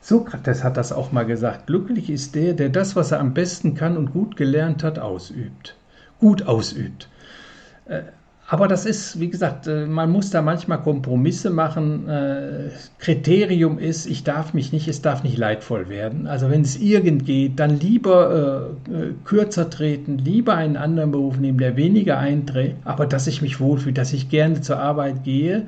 Sokrates 0.00 0.64
hat 0.64 0.76
das 0.76 0.90
auch 0.90 1.12
mal 1.12 1.26
gesagt. 1.26 1.66
Glücklich 1.66 2.10
ist 2.10 2.34
der, 2.34 2.54
der 2.54 2.70
das, 2.70 2.96
was 2.96 3.12
er 3.12 3.20
am 3.20 3.34
besten 3.34 3.74
kann 3.74 3.96
und 3.96 4.12
gut 4.12 4.36
gelernt 4.36 4.82
hat, 4.82 4.98
ausübt. 4.98 5.76
Gut 6.18 6.44
ausübt. 6.44 7.08
Äh, 8.48 8.50
aber 8.50 8.68
das 8.68 8.86
ist, 8.86 9.20
wie 9.20 9.28
gesagt, 9.28 9.66
äh, 9.66 9.86
man 9.86 10.10
muss 10.10 10.30
da 10.30 10.42
manchmal 10.42 10.82
Kompromisse 10.82 11.50
machen. 11.50 12.08
Äh, 12.08 12.70
Kriterium 12.98 13.78
ist, 13.78 14.06
ich 14.06 14.24
darf 14.24 14.54
mich 14.54 14.72
nicht, 14.72 14.88
es 14.88 15.02
darf 15.02 15.22
nicht 15.22 15.36
leidvoll 15.36 15.88
werden. 15.88 16.26
Also 16.26 16.50
wenn 16.50 16.62
es 16.62 16.76
irgend 16.76 17.26
geht, 17.26 17.58
dann 17.58 17.78
lieber 17.78 18.70
äh, 18.90 19.12
kürzer 19.24 19.70
treten, 19.70 20.18
lieber 20.18 20.54
einen 20.54 20.76
anderen 20.76 21.10
Beruf 21.12 21.38
nehmen, 21.38 21.58
der 21.58 21.76
weniger 21.76 22.18
einträgt, 22.18 22.76
aber 22.84 23.06
dass 23.06 23.26
ich 23.26 23.42
mich 23.42 23.60
wohlfühle, 23.60 23.94
dass 23.94 24.12
ich 24.12 24.28
gerne 24.28 24.60
zur 24.60 24.78
Arbeit 24.78 25.24
gehe 25.24 25.66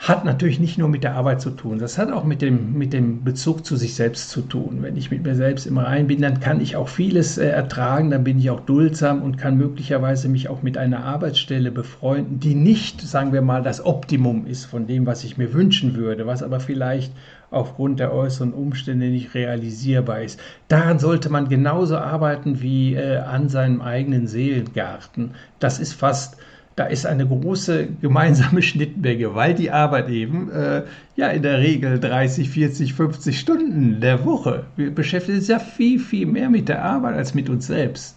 hat 0.00 0.24
natürlich 0.24 0.58
nicht 0.58 0.78
nur 0.78 0.88
mit 0.88 1.04
der 1.04 1.14
Arbeit 1.14 1.42
zu 1.42 1.50
tun, 1.50 1.78
das 1.78 1.98
hat 1.98 2.10
auch 2.10 2.24
mit 2.24 2.40
dem, 2.40 2.72
mit 2.72 2.94
dem 2.94 3.22
Bezug 3.22 3.66
zu 3.66 3.76
sich 3.76 3.94
selbst 3.94 4.30
zu 4.30 4.40
tun. 4.40 4.78
Wenn 4.80 4.96
ich 4.96 5.10
mit 5.10 5.24
mir 5.24 5.34
selbst 5.34 5.66
im 5.66 5.76
Rein 5.76 6.06
bin, 6.06 6.22
dann 6.22 6.40
kann 6.40 6.62
ich 6.62 6.74
auch 6.74 6.88
vieles 6.88 7.36
äh, 7.36 7.46
ertragen, 7.46 8.10
dann 8.10 8.24
bin 8.24 8.38
ich 8.38 8.48
auch 8.48 8.60
duldsam 8.60 9.20
und 9.20 9.36
kann 9.36 9.58
möglicherweise 9.58 10.30
mich 10.30 10.48
auch 10.48 10.62
mit 10.62 10.78
einer 10.78 11.04
Arbeitsstelle 11.04 11.70
befreunden, 11.70 12.40
die 12.40 12.54
nicht, 12.54 13.02
sagen 13.02 13.34
wir 13.34 13.42
mal, 13.42 13.62
das 13.62 13.84
Optimum 13.84 14.46
ist 14.46 14.64
von 14.64 14.86
dem, 14.86 15.04
was 15.04 15.22
ich 15.22 15.36
mir 15.36 15.52
wünschen 15.52 15.94
würde, 15.94 16.26
was 16.26 16.42
aber 16.42 16.60
vielleicht 16.60 17.12
aufgrund 17.50 18.00
der 18.00 18.14
äußeren 18.14 18.54
Umstände 18.54 19.10
nicht 19.10 19.34
realisierbar 19.34 20.22
ist. 20.22 20.40
Daran 20.68 20.98
sollte 20.98 21.28
man 21.28 21.50
genauso 21.50 21.98
arbeiten 21.98 22.62
wie 22.62 22.94
äh, 22.94 23.18
an 23.18 23.50
seinem 23.50 23.82
eigenen 23.82 24.26
Seelengarten. 24.26 25.32
Das 25.58 25.78
ist 25.78 25.92
fast 25.92 26.38
da 26.76 26.86
ist 26.86 27.06
eine 27.06 27.26
große 27.26 27.88
gemeinsame 28.00 28.62
Schnittmenge, 28.70 29.34
weil 29.34 29.54
die 29.54 29.70
Arbeit 29.70 30.08
eben 30.08 30.50
äh, 30.50 30.82
ja 31.16 31.28
in 31.28 31.42
der 31.42 31.58
Regel 31.58 32.00
30, 32.00 32.48
40, 32.50 32.94
50 32.94 33.38
Stunden 33.38 34.00
der 34.00 34.24
Woche. 34.24 34.64
Wir 34.76 34.94
beschäftigen 34.94 35.38
uns 35.38 35.48
ja 35.48 35.58
viel, 35.58 35.98
viel 35.98 36.26
mehr 36.26 36.48
mit 36.48 36.68
der 36.68 36.84
Arbeit 36.84 37.16
als 37.16 37.34
mit 37.34 37.48
uns 37.48 37.66
selbst. 37.66 38.16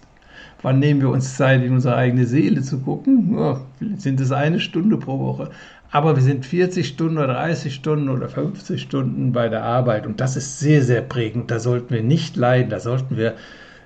Wann 0.61 0.79
nehmen 0.79 1.01
wir 1.01 1.09
uns 1.09 1.35
Zeit, 1.35 1.61
in 1.61 1.73
unsere 1.73 1.97
eigene 1.97 2.25
Seele 2.25 2.61
zu 2.61 2.79
gucken? 2.79 3.37
Oh, 3.37 3.57
sind 3.97 4.21
es 4.21 4.31
eine 4.31 4.61
Stunde 4.61 4.95
pro 4.95 5.19
Woche. 5.19 5.49
Aber 5.91 6.15
wir 6.15 6.23
sind 6.23 6.45
40 6.45 6.87
Stunden 6.87 7.17
oder 7.17 7.33
30 7.33 7.75
Stunden 7.75 8.09
oder 8.09 8.29
50 8.29 8.81
Stunden 8.81 9.33
bei 9.33 9.49
der 9.49 9.63
Arbeit 9.63 10.07
und 10.07 10.21
das 10.21 10.37
ist 10.37 10.59
sehr, 10.59 10.81
sehr 10.81 11.01
prägend. 11.01 11.51
Da 11.51 11.59
sollten 11.59 11.93
wir 11.93 12.01
nicht 12.01 12.37
leiden, 12.37 12.69
da 12.69 12.79
sollten 12.79 13.17
wir 13.17 13.35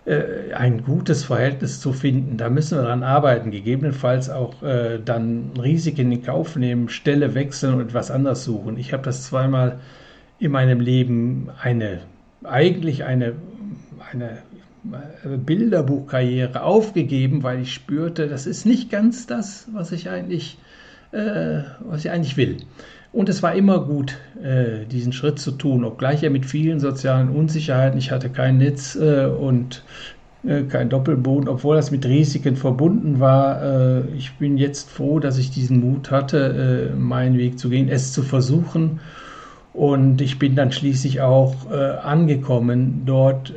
ein 0.07 0.83
gutes 0.83 1.25
Verhältnis 1.25 1.81
zu 1.81 1.91
finden. 1.91 2.37
Da 2.37 2.49
müssen 2.49 2.77
wir 2.77 2.83
daran 2.83 3.03
arbeiten, 3.03 3.51
gegebenenfalls 3.51 4.29
auch 4.29 4.63
äh, 4.63 4.99
dann 5.03 5.51
Risiken 5.61 6.11
in 6.11 6.23
Kauf 6.23 6.55
nehmen, 6.55 6.87
Stelle 6.87 7.35
wechseln 7.35 7.73
und 7.75 7.81
etwas 7.81 8.09
anderes 8.09 8.45
suchen. 8.45 8.77
Ich 8.77 8.93
habe 8.93 9.03
das 9.03 9.23
zweimal 9.23 9.79
in 10.39 10.51
meinem 10.51 10.79
Leben 10.79 11.49
eine, 11.61 12.01
eigentlich 12.43 13.03
eine, 13.03 13.33
eine 14.11 14.37
Bilderbuchkarriere 15.37 16.61
aufgegeben, 16.61 17.43
weil 17.43 17.61
ich 17.61 17.73
spürte, 17.73 18.27
das 18.27 18.45
ist 18.45 18.65
nicht 18.65 18.89
ganz 18.89 19.27
das, 19.27 19.67
was 19.73 19.91
ich 19.91 20.09
eigentlich, 20.09 20.57
äh, 21.11 21.63
was 21.81 22.05
ich 22.05 22.11
eigentlich 22.11 22.37
will. 22.37 22.57
Und 23.17 23.29
es 23.29 23.41
war 23.41 23.55
immer 23.55 23.79
gut, 23.79 24.15
äh, 24.43 24.85
diesen 24.85 25.11
Schritt 25.11 25.39
zu 25.39 25.49
tun, 25.49 25.85
obgleich 25.85 26.21
er 26.21 26.29
mit 26.29 26.45
vielen 26.45 26.79
sozialen 26.79 27.29
Unsicherheiten, 27.29 27.97
ich 27.97 28.11
hatte 28.11 28.29
kein 28.29 28.59
Netz 28.59 28.95
äh, 28.95 29.25
und 29.25 29.83
äh, 30.45 30.61
kein 30.61 30.89
Doppelboden, 30.89 31.49
obwohl 31.49 31.77
das 31.77 31.89
mit 31.89 32.05
Risiken 32.05 32.55
verbunden 32.55 33.19
war. 33.19 33.63
Äh, 33.63 34.01
ich 34.15 34.37
bin 34.37 34.59
jetzt 34.59 34.91
froh, 34.91 35.17
dass 35.17 35.39
ich 35.39 35.49
diesen 35.49 35.79
Mut 35.79 36.11
hatte, 36.11 36.91
äh, 36.93 36.95
meinen 36.95 37.39
Weg 37.39 37.57
zu 37.57 37.69
gehen, 37.69 37.89
es 37.89 38.13
zu 38.13 38.21
versuchen. 38.21 38.99
Und 39.73 40.21
ich 40.21 40.37
bin 40.37 40.55
dann 40.55 40.71
schließlich 40.71 41.21
auch 41.21 41.69
angekommen 41.69 43.03
dort, 43.05 43.53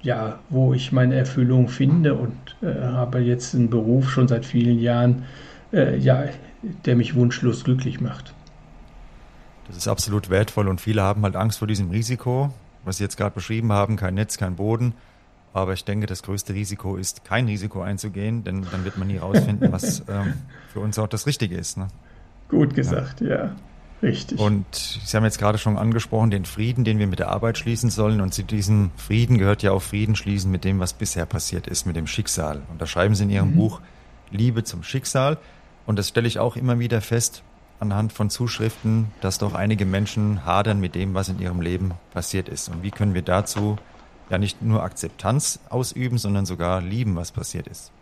ja, 0.00 0.38
wo 0.48 0.72
ich 0.72 0.90
meine 0.90 1.16
Erfüllung 1.16 1.68
finde 1.68 2.14
und 2.14 2.32
habe 2.64 3.18
jetzt 3.18 3.54
einen 3.54 3.68
Beruf 3.68 4.08
schon 4.08 4.26
seit 4.26 4.46
vielen 4.46 4.78
Jahren, 4.78 5.24
ja, 6.00 6.24
der 6.86 6.96
mich 6.96 7.14
wunschlos 7.14 7.62
glücklich 7.62 8.00
macht. 8.00 8.32
Das 9.66 9.76
ist 9.76 9.88
absolut 9.88 10.30
wertvoll 10.30 10.68
und 10.68 10.80
viele 10.80 11.02
haben 11.02 11.22
halt 11.22 11.36
Angst 11.36 11.58
vor 11.58 11.68
diesem 11.68 11.90
Risiko, 11.90 12.52
was 12.84 12.98
Sie 12.98 13.04
jetzt 13.04 13.16
gerade 13.16 13.34
beschrieben 13.34 13.72
haben, 13.72 13.96
kein 13.96 14.14
Netz, 14.14 14.36
kein 14.36 14.56
Boden. 14.56 14.94
Aber 15.52 15.72
ich 15.72 15.84
denke, 15.84 16.06
das 16.06 16.22
größte 16.22 16.52
Risiko 16.52 16.96
ist, 16.96 17.24
kein 17.24 17.46
Risiko 17.46 17.80
einzugehen, 17.80 18.42
denn 18.42 18.66
dann 18.70 18.84
wird 18.84 18.98
man 18.98 19.06
nie 19.06 19.18
rausfinden, 19.18 19.70
was 19.72 20.00
ähm, 20.08 20.34
für 20.72 20.80
uns 20.80 20.98
auch 20.98 21.06
das 21.06 21.26
Richtige 21.26 21.56
ist. 21.56 21.78
Ne? 21.78 21.88
Gut 22.48 22.74
gesagt, 22.74 23.20
ja. 23.20 23.28
ja. 23.28 23.56
Richtig. 24.02 24.38
Und 24.38 24.66
Sie 24.74 25.16
haben 25.16 25.24
jetzt 25.24 25.38
gerade 25.38 25.56
schon 25.56 25.78
angesprochen, 25.78 26.30
den 26.30 26.44
Frieden, 26.44 26.84
den 26.84 26.98
wir 26.98 27.06
mit 27.06 27.20
der 27.20 27.30
Arbeit 27.30 27.56
schließen 27.56 27.88
sollen. 27.88 28.20
Und 28.20 28.34
zu 28.34 28.42
diesem 28.42 28.90
Frieden 28.96 29.38
gehört 29.38 29.62
ja 29.62 29.72
auch 29.72 29.80
Frieden 29.80 30.14
schließen 30.14 30.50
mit 30.50 30.64
dem, 30.64 30.78
was 30.78 30.92
bisher 30.92 31.24
passiert 31.24 31.68
ist, 31.68 31.86
mit 31.86 31.96
dem 31.96 32.06
Schicksal. 32.06 32.60
Und 32.70 32.82
da 32.82 32.86
schreiben 32.86 33.14
Sie 33.14 33.22
in 33.22 33.30
Ihrem 33.30 33.52
mhm. 33.52 33.56
Buch 33.56 33.80
Liebe 34.30 34.62
zum 34.62 34.82
Schicksal. 34.82 35.38
Und 35.86 35.98
das 35.98 36.08
stelle 36.08 36.28
ich 36.28 36.38
auch 36.38 36.56
immer 36.56 36.78
wieder 36.78 37.00
fest 37.00 37.42
anhand 37.80 38.12
von 38.12 38.30
Zuschriften, 38.30 39.06
dass 39.20 39.38
doch 39.38 39.54
einige 39.54 39.84
Menschen 39.84 40.44
hadern 40.44 40.80
mit 40.80 40.94
dem, 40.94 41.14
was 41.14 41.28
in 41.28 41.38
ihrem 41.38 41.60
Leben 41.60 41.92
passiert 42.12 42.48
ist. 42.48 42.68
Und 42.68 42.82
wie 42.82 42.90
können 42.90 43.14
wir 43.14 43.22
dazu 43.22 43.76
ja 44.30 44.38
nicht 44.38 44.62
nur 44.62 44.82
Akzeptanz 44.82 45.60
ausüben, 45.68 46.18
sondern 46.18 46.46
sogar 46.46 46.80
lieben, 46.80 47.16
was 47.16 47.32
passiert 47.32 47.66
ist. 47.68 47.92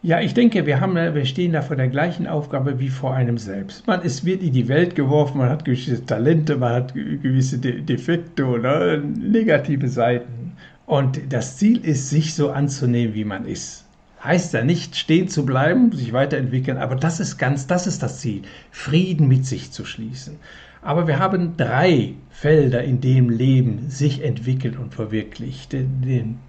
Ja, 0.00 0.20
ich 0.20 0.32
denke, 0.32 0.64
wir, 0.64 0.80
haben, 0.80 0.94
wir 0.94 1.24
stehen 1.24 1.52
da 1.52 1.62
vor 1.62 1.74
der 1.74 1.88
gleichen 1.88 2.28
Aufgabe 2.28 2.78
wie 2.78 2.88
vor 2.88 3.14
einem 3.14 3.36
selbst. 3.36 3.84
Man 3.88 4.02
ist, 4.02 4.24
wird 4.24 4.42
in 4.42 4.52
die 4.52 4.68
Welt 4.68 4.94
geworfen, 4.94 5.38
man 5.38 5.50
hat 5.50 5.64
gewisse 5.64 6.06
Talente, 6.06 6.56
man 6.56 6.72
hat 6.72 6.94
gewisse 6.94 7.58
Defekte 7.58 8.46
oder 8.46 8.98
negative 8.98 9.88
Seiten. 9.88 10.52
Und 10.86 11.32
das 11.32 11.56
Ziel 11.56 11.84
ist, 11.84 12.10
sich 12.10 12.34
so 12.34 12.50
anzunehmen, 12.50 13.14
wie 13.14 13.24
man 13.24 13.44
ist. 13.44 13.87
Heißt 14.22 14.52
ja 14.52 14.64
nicht, 14.64 14.96
stehen 14.96 15.28
zu 15.28 15.46
bleiben, 15.46 15.92
sich 15.92 16.12
weiterentwickeln, 16.12 16.76
aber 16.76 16.96
das 16.96 17.20
ist 17.20 17.38
ganz, 17.38 17.66
das 17.66 17.86
ist 17.86 18.02
das 18.02 18.18
Ziel, 18.18 18.42
Frieden 18.70 19.28
mit 19.28 19.46
sich 19.46 19.70
zu 19.70 19.84
schließen. 19.84 20.36
Aber 20.80 21.06
wir 21.08 21.18
haben 21.18 21.56
drei 21.56 22.14
Felder, 22.30 22.84
in 22.84 23.00
dem 23.00 23.30
Leben 23.30 23.90
sich 23.90 24.22
entwickelt 24.22 24.78
und 24.78 24.94
verwirklicht. 24.94 25.74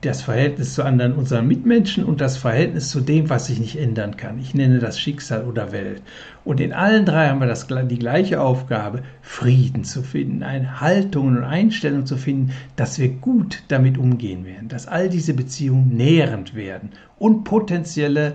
Das 0.01 0.21
Verhältnis 0.21 0.75
zu 0.75 0.83
anderen, 0.83 1.13
unseren 1.13 1.47
Mitmenschen 1.47 2.05
und 2.05 2.21
das 2.21 2.37
Verhältnis 2.37 2.89
zu 2.89 3.01
dem, 3.01 3.29
was 3.29 3.47
sich 3.47 3.59
nicht 3.59 3.75
ändern 3.75 4.17
kann. 4.17 4.39
Ich 4.39 4.53
nenne 4.53 4.77
das 4.77 4.99
Schicksal 4.99 5.45
oder 5.45 5.71
Welt. 5.71 6.03
Und 6.49 6.59
in 6.59 6.73
allen 6.73 7.05
drei 7.05 7.29
haben 7.29 7.41
wir 7.41 7.45
das, 7.45 7.67
die 7.67 7.99
gleiche 7.99 8.41
Aufgabe, 8.41 9.03
Frieden 9.21 9.83
zu 9.83 10.01
finden, 10.01 10.41
eine 10.41 10.81
Haltung 10.81 11.27
und 11.27 11.43
Einstellung 11.43 12.07
zu 12.07 12.17
finden, 12.17 12.53
dass 12.75 12.97
wir 12.97 13.09
gut 13.09 13.61
damit 13.67 13.99
umgehen 13.99 14.45
werden, 14.45 14.67
dass 14.67 14.87
all 14.87 15.09
diese 15.09 15.35
Beziehungen 15.35 15.95
nährend 15.95 16.55
werden 16.55 16.89
und 17.19 17.43
potenzielle 17.43 18.33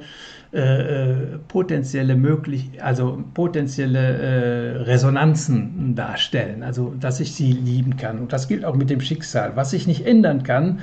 äh, 0.55 0.61
äh, 0.61 1.39
potenzielle 1.49 2.15
möglich, 2.15 2.81
also 2.81 3.25
potenzielle 3.35 3.99
äh, 3.99 4.77
Resonanzen 4.83 5.97
darstellen, 5.97 6.63
also 6.63 6.95
dass 7.01 7.19
ich 7.19 7.35
sie 7.35 7.51
lieben 7.51 7.97
kann. 7.97 8.21
Und 8.21 8.33
das 8.33 8.47
gilt 8.47 8.65
auch 8.65 8.77
mit 8.77 8.89
dem 8.89 9.01
Schicksal. 9.01 9.57
Was 9.57 9.73
ich 9.73 9.89
nicht 9.89 10.07
ändern 10.07 10.45
kann, 10.45 10.79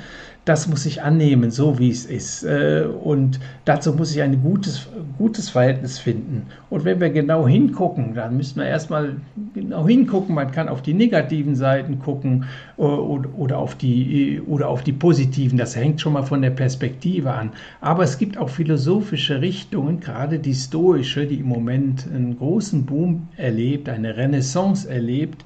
das 0.45 0.67
muss 0.67 0.87
ich 0.87 1.03
annehmen, 1.03 1.51
so 1.51 1.77
wie 1.77 1.91
es 1.91 2.05
ist. 2.05 2.43
Äh, 2.43 2.85
und 3.03 3.39
dazu 3.65 3.93
muss 3.93 4.15
ich 4.15 4.21
ein 4.23 4.41
gutes, 4.41 4.89
gutes 5.17 5.49
Verhältnis 5.49 5.99
finden. 5.99 6.47
Und 6.71 6.83
wenn 6.83 6.99
wir 6.99 7.11
genau 7.11 7.47
hingucken, 7.47 8.15
dann 8.15 8.37
müssen 8.37 8.59
wir 8.59 8.65
erstmal 8.65 9.17
genau 9.53 9.87
hingucken. 9.87 10.33
Man 10.33 10.51
kann 10.51 10.67
auf 10.67 10.81
die 10.81 10.95
negativen 10.95 11.55
Seiten 11.55 11.99
gucken 11.99 12.45
äh, 12.77 12.81
oder 12.81 13.59
auf 13.59 13.75
die, 13.75 14.41
oder 14.47 14.69
auf 14.69 14.81
die 14.81 14.93
positiven. 14.93 15.59
Das 15.59 15.75
hängt 15.75 16.01
schon 16.01 16.13
mal 16.13 16.23
von 16.23 16.41
der 16.41 16.49
Perspektive 16.49 17.31
an. 17.31 17.51
Aber 17.79 18.03
es 18.03 18.17
gibt 18.17 18.39
auch 18.39 18.49
philosophische 18.49 19.41
Richtungen, 19.41 19.99
gerade 19.99 20.39
die 20.39 20.55
stoische, 20.55 21.27
die 21.27 21.39
im 21.39 21.47
Moment 21.47 22.07
einen 22.11 22.35
großen 22.37 22.85
Boom 22.87 23.27
erlebt, 23.37 23.89
eine 23.89 24.17
Renaissance 24.17 24.89
erlebt. 24.89 25.45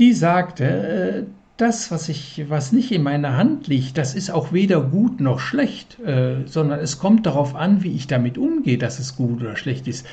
Die 0.00 0.12
sagte, 0.12 0.64
äh, 0.64 1.22
das, 1.58 1.90
was 1.90 2.08
ich, 2.08 2.44
was 2.48 2.72
nicht 2.72 2.92
in 2.92 3.02
meiner 3.02 3.36
Hand 3.36 3.66
liegt, 3.66 3.98
das 3.98 4.14
ist 4.14 4.30
auch 4.30 4.52
weder 4.52 4.80
gut 4.80 5.20
noch 5.20 5.40
schlecht, 5.40 5.98
äh, 6.00 6.46
sondern 6.46 6.78
es 6.78 6.98
kommt 6.98 7.26
darauf 7.26 7.54
an, 7.54 7.82
wie 7.82 7.94
ich 7.94 8.06
damit 8.06 8.38
umgehe, 8.38 8.78
dass 8.78 8.98
es 8.98 9.16
gut 9.16 9.42
oder 9.42 9.56
schlecht 9.56 9.88
ist. 9.88 10.06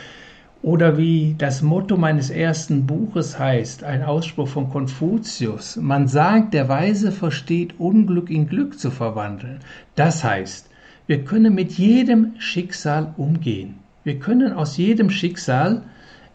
Oder 0.64 0.98
wie 0.98 1.36
das 1.38 1.62
Motto 1.62 1.96
meines 1.96 2.32
ersten 2.32 2.88
Buches 2.88 3.38
heißt, 3.38 3.84
ein 3.84 4.02
Ausspruch 4.02 4.48
von 4.48 4.72
Konfuzius. 4.72 5.76
Man 5.76 6.08
sagt, 6.08 6.56
der 6.56 6.68
Weise 6.68 7.12
versteht 7.12 7.80
Unglück 7.80 8.32
in 8.32 8.50
Glück 8.50 8.80
zu 8.80 8.89
verwandeln. 8.89 9.60
Das 9.93 10.24
heißt, 10.24 10.68
wir 11.06 11.24
können 11.24 11.54
mit 11.54 11.74
jedem 11.74 12.34
Schicksal 12.39 13.14
umgehen. 13.18 13.76
Wir 14.04 14.18
können 14.18 14.54
aus 14.54 14.78
jedem 14.78 15.12
Schicksal 15.12 15.84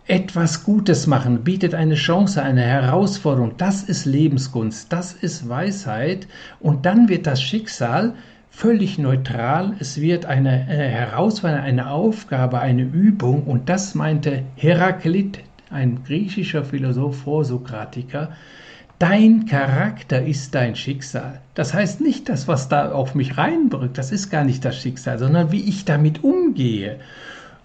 etwas 0.06 0.64
Gutes 0.64 1.06
machen, 1.06 1.44
bietet 1.44 1.74
eine 1.74 1.94
Chance, 1.94 2.42
eine 2.42 2.62
Herausforderung. 2.62 3.52
Das 3.56 3.82
ist 3.82 4.06
Lebenskunst, 4.06 4.92
das 4.92 5.12
ist 5.12 5.48
Weisheit. 5.48 6.26
Und 6.58 6.86
dann 6.86 7.08
wird 7.08 7.26
das 7.26 7.42
Schicksal 7.42 8.14
völlig 8.50 8.98
neutral. 8.98 9.74
Es 9.78 10.00
wird 10.00 10.26
eine, 10.26 10.50
eine 10.50 10.88
Herausforderung, 10.88 11.64
eine 11.64 11.90
Aufgabe, 11.90 12.60
eine 12.60 12.82
Übung. 12.82 13.44
Und 13.44 13.68
das 13.68 13.94
meinte 13.94 14.42
Heraklit, 14.56 15.40
ein 15.70 16.02
griechischer 16.04 16.64
Philosoph, 16.64 17.18
Vorsokratiker. 17.22 18.32
Dein 18.98 19.46
Charakter 19.46 20.22
ist 20.22 20.54
dein 20.54 20.76
Schicksal. 20.76 21.40
Das 21.54 21.72
heißt 21.72 22.02
nicht 22.02 22.28
das, 22.28 22.48
was 22.48 22.68
da 22.68 22.92
auf 22.92 23.14
mich 23.14 23.38
reinbrückt, 23.38 23.96
das 23.96 24.12
ist 24.12 24.28
gar 24.28 24.44
nicht 24.44 24.62
das 24.62 24.76
Schicksal, 24.76 25.18
sondern 25.18 25.52
wie 25.52 25.66
ich 25.66 25.86
damit 25.86 26.22
umgehe. 26.22 26.98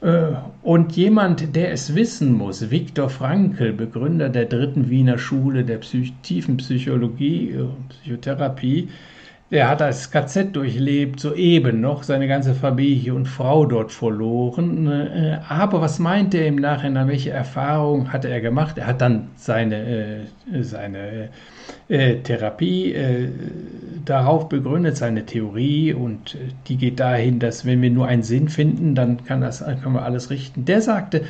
Äh, 0.06 0.36
und 0.62 0.96
jemand, 0.96 1.56
der 1.56 1.72
es 1.72 1.96
wissen 1.96 2.34
muss, 2.34 2.70
Viktor 2.70 3.10
Frankl, 3.10 3.74
Begründer 3.74 4.30
der 4.30 4.46
dritten 4.46 4.90
Wiener 4.90 5.18
Schule 5.18 5.64
der 5.66 5.80
Psych 5.80 6.14
tiefen 6.22 6.58
Psychologie, 6.58 7.52
äh, 7.52 7.66
Psychotherapie, 7.90 8.90
der 9.50 9.70
hat 9.70 9.82
das 9.82 10.12
KZ 10.12 10.56
durchlebt, 10.56 11.20
soeben 11.20 11.82
noch 11.82 12.04
seine 12.04 12.28
ganze 12.28 12.54
Familie 12.54 13.16
und 13.16 13.28
Frau 13.28 13.66
dort 13.66 13.92
verloren. 13.92 14.88
Äh, 14.88 15.40
aber 15.50 15.82
was 15.82 15.98
meint 15.98 16.36
er 16.36 16.46
im 16.48 16.58
Nachhinein? 16.58 17.08
Welche 17.08 17.32
Erfahrung 17.32 18.14
hatte 18.14 18.30
er 18.30 18.42
gemacht? 18.42 18.78
Er 18.78 18.88
hat 18.88 19.02
dann 19.02 19.30
seine, 19.36 20.28
seine 20.62 21.30
Therapie 21.88 22.96
darauf 24.06 24.50
begründet, 24.50 24.98
seine 24.98 25.26
Theorie, 25.26 25.94
und 25.94 26.36
äh, 26.36 26.50
die 26.68 26.78
geht 26.78 27.00
dahin, 27.00 27.40
dass 27.40 27.66
wenn 27.66 27.82
wir 27.82 27.90
nur 27.90 28.08
einen 28.08 28.24
Sinn 28.24 28.50
finden, 28.50 28.96
dann 28.96 29.26
kann 29.26 29.42
das, 29.42 29.64
können 29.64 29.94
wir 29.94 30.04
alles 30.04 30.30
richten. 30.30 30.66
Der 30.66 30.82
sagte, 30.82 31.24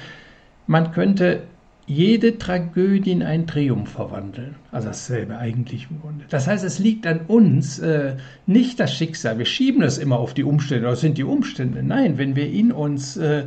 man 0.67 0.91
könnte 0.91 1.43
jede 1.87 2.39
Tragödie 2.39 3.11
in 3.11 3.23
einen 3.23 3.45
Triumph 3.45 3.91
verwandeln. 3.91 4.55
Also 4.71 4.87
dasselbe 4.87 5.37
eigentlich 5.37 5.87
im 5.89 6.01
Grunde. 6.01 6.25
Das 6.29 6.47
heißt, 6.47 6.63
es 6.63 6.79
liegt 6.79 7.05
an 7.05 7.21
uns, 7.27 7.77
äh, 7.79 8.15
nicht 8.47 8.79
das 8.79 8.93
Schicksal. 8.93 9.37
Wir 9.37 9.45
schieben 9.45 9.81
das 9.81 9.97
immer 9.99 10.17
auf 10.17 10.33
die 10.33 10.43
Umstände. 10.43 10.87
Das 10.87 11.01
sind 11.01 11.17
die 11.17 11.23
Umstände. 11.23 11.83
Nein, 11.83 12.17
wenn 12.17 12.35
wir 12.35 12.51
in 12.51 12.71
uns 12.71 13.17
äh, 13.17 13.43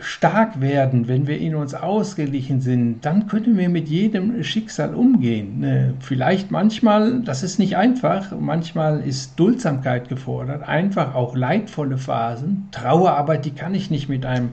stark 0.00 0.62
werden, 0.62 1.08
wenn 1.08 1.26
wir 1.26 1.38
in 1.38 1.54
uns 1.54 1.74
ausgeglichen 1.74 2.62
sind, 2.62 3.04
dann 3.04 3.26
können 3.26 3.58
wir 3.58 3.68
mit 3.68 3.86
jedem 3.86 4.42
Schicksal 4.42 4.94
umgehen. 4.94 5.62
Äh, 5.62 5.92
vielleicht 6.00 6.50
manchmal, 6.50 7.20
das 7.20 7.42
ist 7.42 7.58
nicht 7.58 7.76
einfach, 7.76 8.32
manchmal 8.38 9.00
ist 9.00 9.38
Duldsamkeit 9.38 10.08
gefordert, 10.08 10.66
einfach 10.66 11.14
auch 11.14 11.36
leidvolle 11.36 11.98
Phasen. 11.98 12.68
Trauerarbeit, 12.70 13.44
die 13.44 13.50
kann 13.50 13.74
ich 13.74 13.90
nicht 13.90 14.08
mit 14.08 14.24
einem 14.24 14.52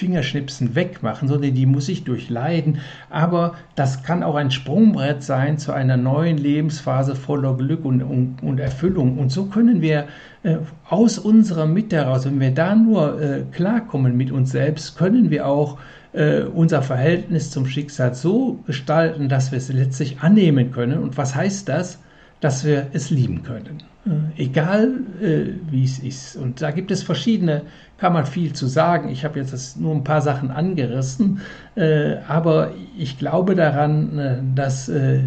Fingerschnipsen 0.00 0.74
wegmachen, 0.74 1.28
sondern 1.28 1.54
die 1.54 1.66
muss 1.66 1.90
ich 1.90 2.04
durchleiden. 2.04 2.78
Aber 3.10 3.54
das 3.74 4.02
kann 4.02 4.22
auch 4.22 4.34
ein 4.34 4.50
Sprungbrett 4.50 5.22
sein 5.22 5.58
zu 5.58 5.72
einer 5.72 5.98
neuen 5.98 6.38
Lebensphase 6.38 7.14
voller 7.14 7.54
Glück 7.54 7.84
und, 7.84 8.02
und, 8.02 8.42
und 8.42 8.58
Erfüllung. 8.58 9.18
Und 9.18 9.30
so 9.30 9.44
können 9.44 9.82
wir 9.82 10.06
äh, 10.42 10.56
aus 10.88 11.18
unserer 11.18 11.66
Mitte 11.66 11.96
heraus, 11.96 12.24
wenn 12.24 12.40
wir 12.40 12.52
da 12.52 12.74
nur 12.74 13.20
äh, 13.20 13.42
klarkommen 13.52 14.16
mit 14.16 14.32
uns 14.32 14.52
selbst, 14.52 14.96
können 14.96 15.30
wir 15.30 15.46
auch 15.46 15.78
äh, 16.12 16.40
unser 16.44 16.80
Verhältnis 16.82 17.50
zum 17.50 17.66
Schicksal 17.66 18.14
so 18.14 18.58
gestalten, 18.66 19.28
dass 19.28 19.52
wir 19.52 19.58
es 19.58 19.68
letztlich 19.68 20.20
annehmen 20.20 20.72
können. 20.72 20.98
Und 20.98 21.18
was 21.18 21.34
heißt 21.34 21.68
das? 21.68 21.98
Dass 22.40 22.64
wir 22.64 22.86
es 22.94 23.10
lieben 23.10 23.42
können. 23.42 23.82
Äh, 24.06 24.42
egal 24.42 24.92
äh, 25.20 25.52
wie 25.70 25.84
es 25.84 25.98
ist. 25.98 26.36
Und 26.36 26.62
da 26.62 26.70
gibt 26.70 26.90
es 26.90 27.02
verschiedene, 27.02 27.62
kann 28.00 28.14
man 28.14 28.24
viel 28.24 28.54
zu 28.54 28.66
sagen. 28.66 29.10
Ich 29.10 29.24
habe 29.24 29.38
jetzt 29.38 29.78
nur 29.78 29.94
ein 29.94 30.04
paar 30.04 30.22
Sachen 30.22 30.50
angerissen, 30.50 31.42
äh, 31.76 32.16
aber 32.26 32.70
ich 32.96 33.18
glaube 33.18 33.54
daran, 33.54 34.18
äh, 34.18 34.38
dass, 34.54 34.88
äh, 34.88 35.18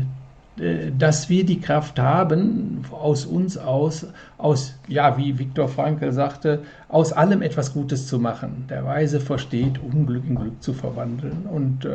äh, 0.57 0.91
dass 0.97 1.29
wir 1.29 1.45
die 1.45 1.61
Kraft 1.61 1.99
haben, 1.99 2.81
aus 2.91 3.25
uns 3.25 3.59
aus, 3.59 4.07
aus, 4.39 4.73
ja, 4.87 5.17
wie 5.17 5.37
Viktor 5.37 5.67
Frankl 5.67 6.11
sagte, 6.11 6.63
aus 6.89 7.13
allem 7.13 7.43
etwas 7.43 7.73
Gutes 7.73 8.07
zu 8.07 8.17
machen. 8.17 8.65
Der 8.69 8.83
Weise 8.83 9.19
versteht, 9.19 9.79
Unglück 9.79 10.23
in 10.27 10.35
Glück 10.35 10.63
zu 10.63 10.73
verwandeln. 10.73 11.45
Und 11.49 11.87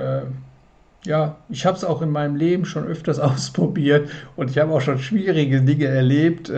ja, 1.05 1.37
ich 1.49 1.65
habe 1.65 1.77
es 1.77 1.85
auch 1.85 2.03
in 2.03 2.11
meinem 2.11 2.35
Leben 2.35 2.65
schon 2.65 2.85
öfters 2.85 3.19
ausprobiert 3.21 4.11
und 4.37 4.51
ich 4.51 4.59
habe 4.59 4.73
auch 4.73 4.81
schon 4.81 4.99
schwierige 4.99 5.63
Dinge 5.63 5.87
erlebt. 5.87 6.53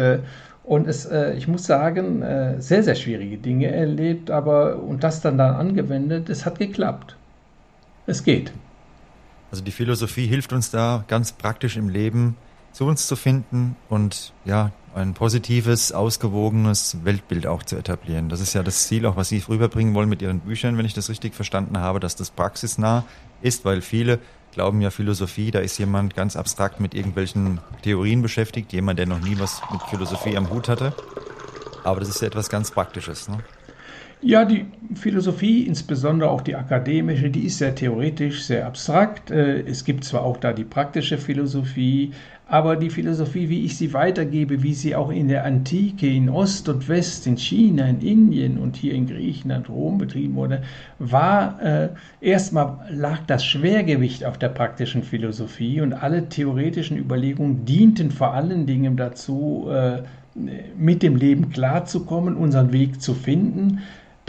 Und 0.70 0.86
es, 0.86 1.04
äh, 1.04 1.32
ich 1.32 1.48
muss 1.48 1.64
sagen, 1.64 2.22
äh, 2.22 2.60
sehr, 2.60 2.84
sehr 2.84 2.94
schwierige 2.94 3.38
Dinge 3.38 3.72
erlebt, 3.72 4.30
aber 4.30 4.80
und 4.80 5.02
das 5.02 5.20
dann 5.20 5.36
dann 5.36 5.56
angewendet, 5.56 6.28
es 6.28 6.46
hat 6.46 6.60
geklappt. 6.60 7.16
Es 8.06 8.22
geht. 8.22 8.52
Also 9.50 9.64
die 9.64 9.72
Philosophie 9.72 10.28
hilft 10.28 10.52
uns 10.52 10.70
da 10.70 11.02
ganz 11.08 11.32
praktisch 11.32 11.76
im 11.76 11.88
Leben 11.88 12.36
zu 12.70 12.84
uns 12.86 13.08
zu 13.08 13.16
finden 13.16 13.74
und 13.88 14.32
ja, 14.44 14.70
ein 14.94 15.12
positives, 15.12 15.90
ausgewogenes 15.90 16.98
Weltbild 17.02 17.48
auch 17.48 17.64
zu 17.64 17.74
etablieren. 17.74 18.28
Das 18.28 18.40
ist 18.40 18.54
ja 18.54 18.62
das 18.62 18.86
Ziel, 18.86 19.06
auch 19.06 19.16
was 19.16 19.28
Sie 19.28 19.42
rüberbringen 19.48 19.92
wollen 19.94 20.08
mit 20.08 20.22
Ihren 20.22 20.38
Büchern, 20.38 20.78
wenn 20.78 20.86
ich 20.86 20.94
das 20.94 21.08
richtig 21.10 21.34
verstanden 21.34 21.78
habe, 21.78 21.98
dass 21.98 22.14
das 22.14 22.30
praxisnah 22.30 23.02
ist, 23.42 23.64
weil 23.64 23.80
viele 23.80 24.20
glauben 24.52 24.80
ja 24.80 24.90
Philosophie, 24.90 25.50
da 25.50 25.60
ist 25.60 25.78
jemand 25.78 26.14
ganz 26.14 26.36
abstrakt 26.36 26.80
mit 26.80 26.94
irgendwelchen 26.94 27.60
Theorien 27.82 28.22
beschäftigt, 28.22 28.72
jemand, 28.72 28.98
der 28.98 29.06
noch 29.06 29.20
nie 29.20 29.38
was 29.38 29.62
mit 29.72 29.82
Philosophie 29.82 30.36
am 30.36 30.50
Hut 30.50 30.68
hatte. 30.68 30.92
Aber 31.84 32.00
das 32.00 32.08
ist 32.08 32.20
ja 32.20 32.28
etwas 32.28 32.48
ganz 32.50 32.70
Praktisches. 32.70 33.28
Ne? 33.28 33.38
Ja, 34.22 34.44
die 34.44 34.66
Philosophie, 34.94 35.62
insbesondere 35.62 36.30
auch 36.30 36.42
die 36.42 36.54
akademische, 36.54 37.30
die 37.30 37.46
ist 37.46 37.56
sehr 37.56 37.74
theoretisch, 37.74 38.42
sehr 38.44 38.66
abstrakt. 38.66 39.30
Äh, 39.30 39.60
es 39.60 39.84
gibt 39.84 40.04
zwar 40.04 40.22
auch 40.22 40.36
da 40.36 40.52
die 40.52 40.64
praktische 40.64 41.16
Philosophie, 41.16 42.12
aber 42.50 42.74
die 42.74 42.90
Philosophie, 42.90 43.48
wie 43.48 43.64
ich 43.64 43.76
sie 43.76 43.94
weitergebe, 43.94 44.64
wie 44.64 44.74
sie 44.74 44.96
auch 44.96 45.10
in 45.10 45.28
der 45.28 45.44
Antike, 45.44 46.08
in 46.08 46.28
Ost 46.28 46.68
und 46.68 46.88
West, 46.88 47.28
in 47.28 47.36
China, 47.36 47.86
in 47.86 48.00
Indien 48.00 48.58
und 48.58 48.74
hier 48.74 48.92
in 48.94 49.06
Griechenland, 49.06 49.68
Rom 49.68 49.98
betrieben 49.98 50.34
wurde, 50.34 50.62
war 50.98 51.62
äh, 51.62 51.90
erstmal 52.20 52.88
lag 52.90 53.20
das 53.28 53.44
Schwergewicht 53.44 54.24
auf 54.24 54.36
der 54.36 54.48
praktischen 54.48 55.04
Philosophie 55.04 55.80
und 55.80 55.92
alle 55.92 56.28
theoretischen 56.28 56.98
Überlegungen 56.98 57.64
dienten 57.66 58.10
vor 58.10 58.34
allen 58.34 58.66
Dingen 58.66 58.96
dazu, 58.96 59.68
äh, 59.70 60.02
mit 60.76 61.04
dem 61.04 61.14
Leben 61.14 61.50
klarzukommen, 61.50 62.34
unseren 62.34 62.72
Weg 62.72 63.00
zu 63.00 63.14
finden 63.14 63.80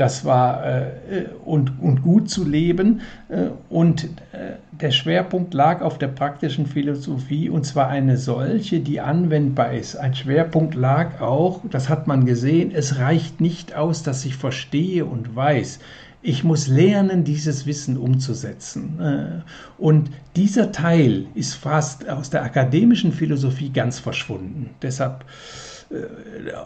das 0.02 0.26
war 0.26 0.66
äh, 0.66 1.26
und, 1.46 1.80
und 1.80 2.02
gut 2.02 2.30
zu 2.30 2.44
leben. 2.44 3.02
Äh, 3.30 3.50
und 3.70 4.06
äh, 4.32 4.56
der 4.82 4.92
Schwerpunkt 4.92 5.54
lag 5.54 5.82
auf 5.82 5.98
der 5.98 6.08
praktischen 6.08 6.66
Philosophie 6.66 7.50
und 7.50 7.66
zwar 7.66 7.88
eine 7.88 8.18
solche, 8.18 8.80
die 8.80 9.00
anwendbar 9.00 9.74
ist. 9.74 9.96
Ein 9.96 10.16
Schwerpunkt 10.16 10.76
lag 10.76 11.22
auch, 11.22 11.62
das 11.70 11.90
hat 11.90 12.08
man 12.08 12.26
gesehen, 12.26 12.72
es 12.74 12.98
reicht 12.98 13.40
nicht 13.40 13.76
aus, 13.76 14.04
dass 14.04 14.26
ich 14.26 14.36
verstehe 14.36 15.06
und 15.06 15.36
weiß. 15.36 15.80
Ich 16.24 16.44
muss 16.44 16.68
lernen, 16.68 17.24
dieses 17.24 17.66
Wissen 17.66 17.98
umzusetzen. 17.98 19.00
Äh, 19.00 19.82
und 19.82 20.12
dieser 20.36 20.72
Teil 20.72 21.26
ist 21.34 21.56
fast 21.56 22.08
aus 22.08 22.30
der 22.30 22.44
akademischen 22.44 23.12
Philosophie 23.12 23.70
ganz 23.70 24.00
verschwunden. 24.00 24.70
Deshalb 24.82 25.26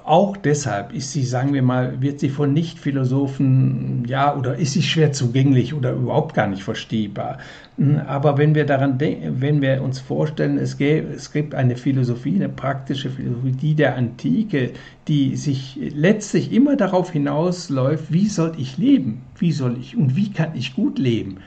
auch 0.03 0.38
deshalb 0.38 0.93
ist 0.93 1.11
sie, 1.11 1.23
sagen 1.23 1.53
wir 1.53 1.63
mal, 1.63 1.99
wird 2.01 2.19
sie 2.19 2.30
von 2.30 2.53
Nicht-Philosophen, 2.53 4.05
ja, 4.07 4.36
oder 4.36 4.55
ist 4.55 4.73
sie 4.73 4.84
schwer 4.84 5.11
zugänglich 5.13 5.73
oder 5.73 5.93
überhaupt 5.93 6.36
gar 6.36 6.47
nicht 6.47 6.63
verstehbar. 6.63 7.39
Hm, 7.78 8.01
aber 8.05 8.38
wenn 8.38 8.53
wir 8.53 8.65
daran 8.65 8.97
denken, 8.97 9.41
wenn 9.41 9.61
wir 9.61 9.82
uns 9.82 9.99
vorstellen, 9.99 10.57
es, 10.57 10.78
gäbe, 10.78 11.11
es 11.13 11.32
gibt 11.32 11.55
eine 11.55 11.76
Philosophie, 11.76 12.36
eine 12.36 12.49
praktische 12.49 13.09
Philosophie, 13.09 13.51
die 13.51 13.73
der 13.76 13.95
Antike, 13.95 14.71
die 15.07 15.36
sich 15.36 15.80
letztlich 15.93 16.53
immer 16.53 16.76
darauf 16.76 17.11
hinausläuft, 17.11 18.13
wie 18.13 18.28
soll 18.28 18.53
ich 18.57 18.78
leben? 18.78 19.23
Wie 19.38 19.51
soll 19.51 19.78
ich 19.80 19.97
und 19.97 20.15
wie 20.15 20.32
kann 20.32 20.55
ich 20.55 20.76
gut 20.76 20.99
leben? 20.99 21.38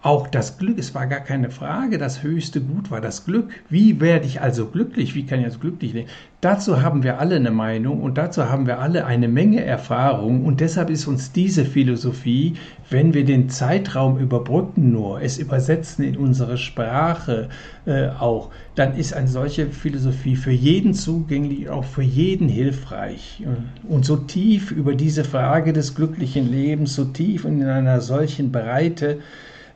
Auch 0.00 0.28
das 0.28 0.58
Glück, 0.58 0.78
es 0.78 0.94
war 0.94 1.08
gar 1.08 1.18
keine 1.18 1.50
Frage, 1.50 1.98
das 1.98 2.22
höchste 2.22 2.60
Gut 2.60 2.88
war 2.92 3.00
das 3.00 3.24
Glück. 3.24 3.50
Wie 3.68 4.00
werde 4.00 4.26
ich 4.26 4.40
also 4.40 4.66
glücklich? 4.66 5.16
Wie 5.16 5.26
kann 5.26 5.40
ich 5.40 5.46
also 5.46 5.58
glücklich 5.58 5.92
leben? 5.92 6.08
Dazu 6.40 6.82
haben 6.82 7.02
wir 7.02 7.18
alle 7.18 7.34
eine 7.34 7.50
Meinung 7.50 8.00
und 8.00 8.16
dazu 8.16 8.48
haben 8.48 8.68
wir 8.68 8.78
alle 8.78 9.06
eine 9.06 9.26
Menge 9.26 9.64
Erfahrung 9.64 10.44
und 10.44 10.60
deshalb 10.60 10.88
ist 10.90 11.08
uns 11.08 11.32
diese 11.32 11.64
Philosophie, 11.64 12.54
wenn 12.90 13.12
wir 13.12 13.24
den 13.24 13.50
Zeitraum 13.50 14.18
überbrücken 14.18 14.92
nur, 14.92 15.20
es 15.20 15.36
übersetzen 15.36 16.04
in 16.04 16.16
unsere 16.16 16.58
Sprache 16.58 17.48
äh, 17.84 18.06
auch, 18.10 18.50
dann 18.76 18.96
ist 18.96 19.14
eine 19.14 19.26
solche 19.26 19.66
Philosophie 19.66 20.36
für 20.36 20.52
jeden 20.52 20.94
zugänglich, 20.94 21.70
auch 21.70 21.84
für 21.84 22.02
jeden 22.02 22.48
hilfreich. 22.48 23.42
Und 23.88 24.04
so 24.04 24.14
tief 24.14 24.70
über 24.70 24.94
diese 24.94 25.24
Frage 25.24 25.72
des 25.72 25.96
glücklichen 25.96 26.48
Lebens, 26.48 26.94
so 26.94 27.04
tief 27.04 27.44
und 27.44 27.60
in 27.60 27.66
einer 27.66 28.00
solchen 28.00 28.52
Breite, 28.52 29.18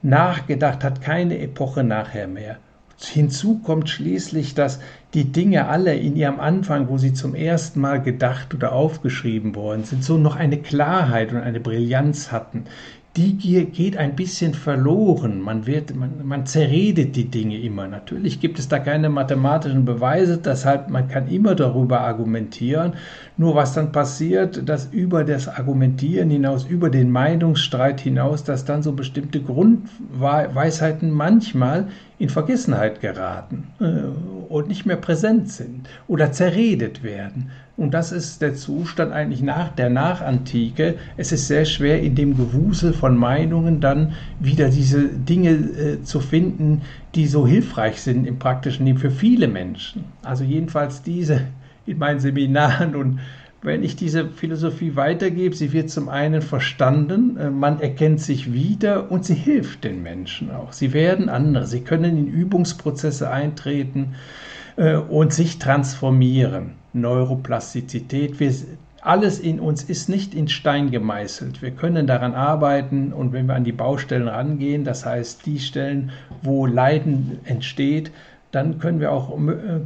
nachgedacht 0.03 0.85
hat 0.85 1.01
keine 1.01 1.39
Epoche 1.39 1.85
nachher 1.85 2.27
mehr. 2.27 2.59
Hinzu 3.01 3.59
kommt 3.59 3.89
schließlich, 3.89 4.55
dass 4.55 4.79
die 5.15 5.33
Dinge 5.33 5.67
alle 5.67 5.95
in 5.95 6.15
ihrem 6.15 6.39
Anfang, 6.39 6.89
wo 6.89 6.99
sie 6.99 7.13
zum 7.13 7.35
ersten 7.35 7.81
Mal 7.81 8.01
gedacht 8.01 8.55
oder 8.55 8.73
aufgeschrieben 8.73 9.55
worden 9.55 9.85
sind, 9.85 10.05
so 10.05 10.19
noch 10.19 10.37
eine 10.37 10.59
Klarheit 10.59 11.33
und 11.33 11.39
eine 11.39 11.61
Brillanz 11.61 12.31
hatten, 12.31 12.65
die 13.17 13.67
geht 13.67 13.99
ein 13.99 14.17
bisschen 14.17 14.55
verloren. 14.55 15.41
Man, 15.43 15.67
wird, 15.67 15.95
man, 15.95 16.13
man 16.25 16.47
zerredet 16.47 17.15
die 17.15 17.27
Dinge 17.27 17.59
immer. 17.61 17.87
Natürlich 17.87 18.41
gibt 18.41 18.59
es 18.59 18.69
da 18.69 18.79
keine 18.79 19.11
mathematischen 19.11 19.85
Beweise, 19.85 20.39
deshalb 20.39 20.89
man 20.89 21.09
kann 21.09 21.29
immer 21.29 21.55
darüber 21.55 22.01
argumentieren. 22.01 22.95
Nur 23.37 23.55
was 23.55 23.75
dann 23.75 23.93
passiert, 23.93 24.67
dass 24.67 24.87
über 24.87 25.25
das 25.25 25.47
Argumentieren 25.47 26.31
hinaus, 26.31 26.65
über 26.65 26.89
den 26.89 27.11
Meinungsstreit 27.11 28.01
hinaus, 28.01 28.45
dass 28.45 28.65
dann 28.65 28.83
so 28.83 28.93
bestimmte 28.93 29.43
Grundweisheiten 29.43 31.11
manchmal 31.11 31.89
in 32.23 32.29
Vergessenheit 32.29 33.01
geraten 33.01 33.67
äh, 33.81 33.85
und 34.49 34.69
nicht 34.69 34.87
mehr 34.87 34.97
präsent 34.97 35.51
sind 35.51 35.89
oder 36.07 36.31
zerredet 36.31 37.03
werden. 37.03 37.51
Und 37.77 37.95
das 37.95 38.13
ist 38.13 38.41
der 38.43 38.55
Zustand 38.55 39.13
eigentlich 39.13 39.43
nach 39.43 39.71
der 39.71 39.91
Nachantike. 39.91 40.95
Es 41.17 41.33
ist 41.33 41.49
sehr 41.49 41.65
schwer, 41.65 42.01
in 42.01 42.15
dem 42.15 42.37
Gewusel 42.37 42.93
von 42.93 43.17
Meinungen 43.17 43.81
dann 43.81 44.13
wieder 44.39 44.69
diese 44.69 45.09
Dinge 45.09 45.51
äh, 45.51 46.03
zu 46.05 46.21
finden, 46.21 46.83
die 47.17 47.27
so 47.27 47.45
hilfreich 47.45 48.01
sind 48.01 48.25
im 48.25 48.39
praktischen 48.39 48.87
Leben 48.87 48.99
für 48.99 49.11
viele 49.11 49.49
Menschen. 49.49 50.05
Also 50.23 50.45
jedenfalls 50.45 51.03
diese 51.03 51.41
in 51.87 51.99
meinen 51.99 52.21
Seminaren 52.21 52.95
und 52.95 53.19
wenn 53.63 53.85
ich 53.85 53.95
diese 53.95 54.29
Philosophie 54.29 54.97
weitergebe, 54.97 55.55
sie 55.55 55.73
wird 55.73 55.89
zum 55.89 56.09
einen 56.09 56.43
verstanden, 56.43 57.37
äh, 57.37 57.51
man 57.51 57.81
erkennt 57.81 58.21
sich 58.21 58.53
wieder 58.53 59.11
und 59.11 59.25
sie 59.25 59.35
hilft 59.35 59.85
den 59.85 60.03
Menschen 60.03 60.51
auch. 60.51 60.73
Sie 60.73 60.93
werden 60.93 61.29
andere, 61.29 61.67
sie 61.67 61.83
können 61.83 62.19
in 62.19 62.27
Übungsprozesse 62.27 63.31
eintreten 63.31 64.15
äh, 64.77 64.97
und 64.97 65.33
sich 65.33 65.59
transformieren. 65.59 66.73
Neuroplastizität, 66.93 68.41
wir, 68.41 68.53
alles 69.01 69.41
in 69.41 69.59
uns 69.59 69.83
ist 69.83 70.09
nicht 70.09 70.35
in 70.35 70.49
Stein 70.49 70.91
gemeißelt. 70.91 71.63
Wir 71.63 71.73
können 71.73 72.07
daran 72.07 72.35
arbeiten 72.35 73.13
und 73.13 73.33
wenn 73.33 73.47
wir 73.47 73.55
an 73.55 73.65
die 73.65 73.73
Baustellen 73.73 74.29
rangehen, 74.29 74.85
das 74.85 75.07
heißt 75.07 75.45
die 75.47 75.59
Stellen, 75.59 76.11
wo 76.43 76.67
Leiden 76.67 77.41
entsteht, 77.45 78.13
dann 78.53 78.79
können 78.79 79.01
wir 79.01 79.13
auch, 79.13 79.31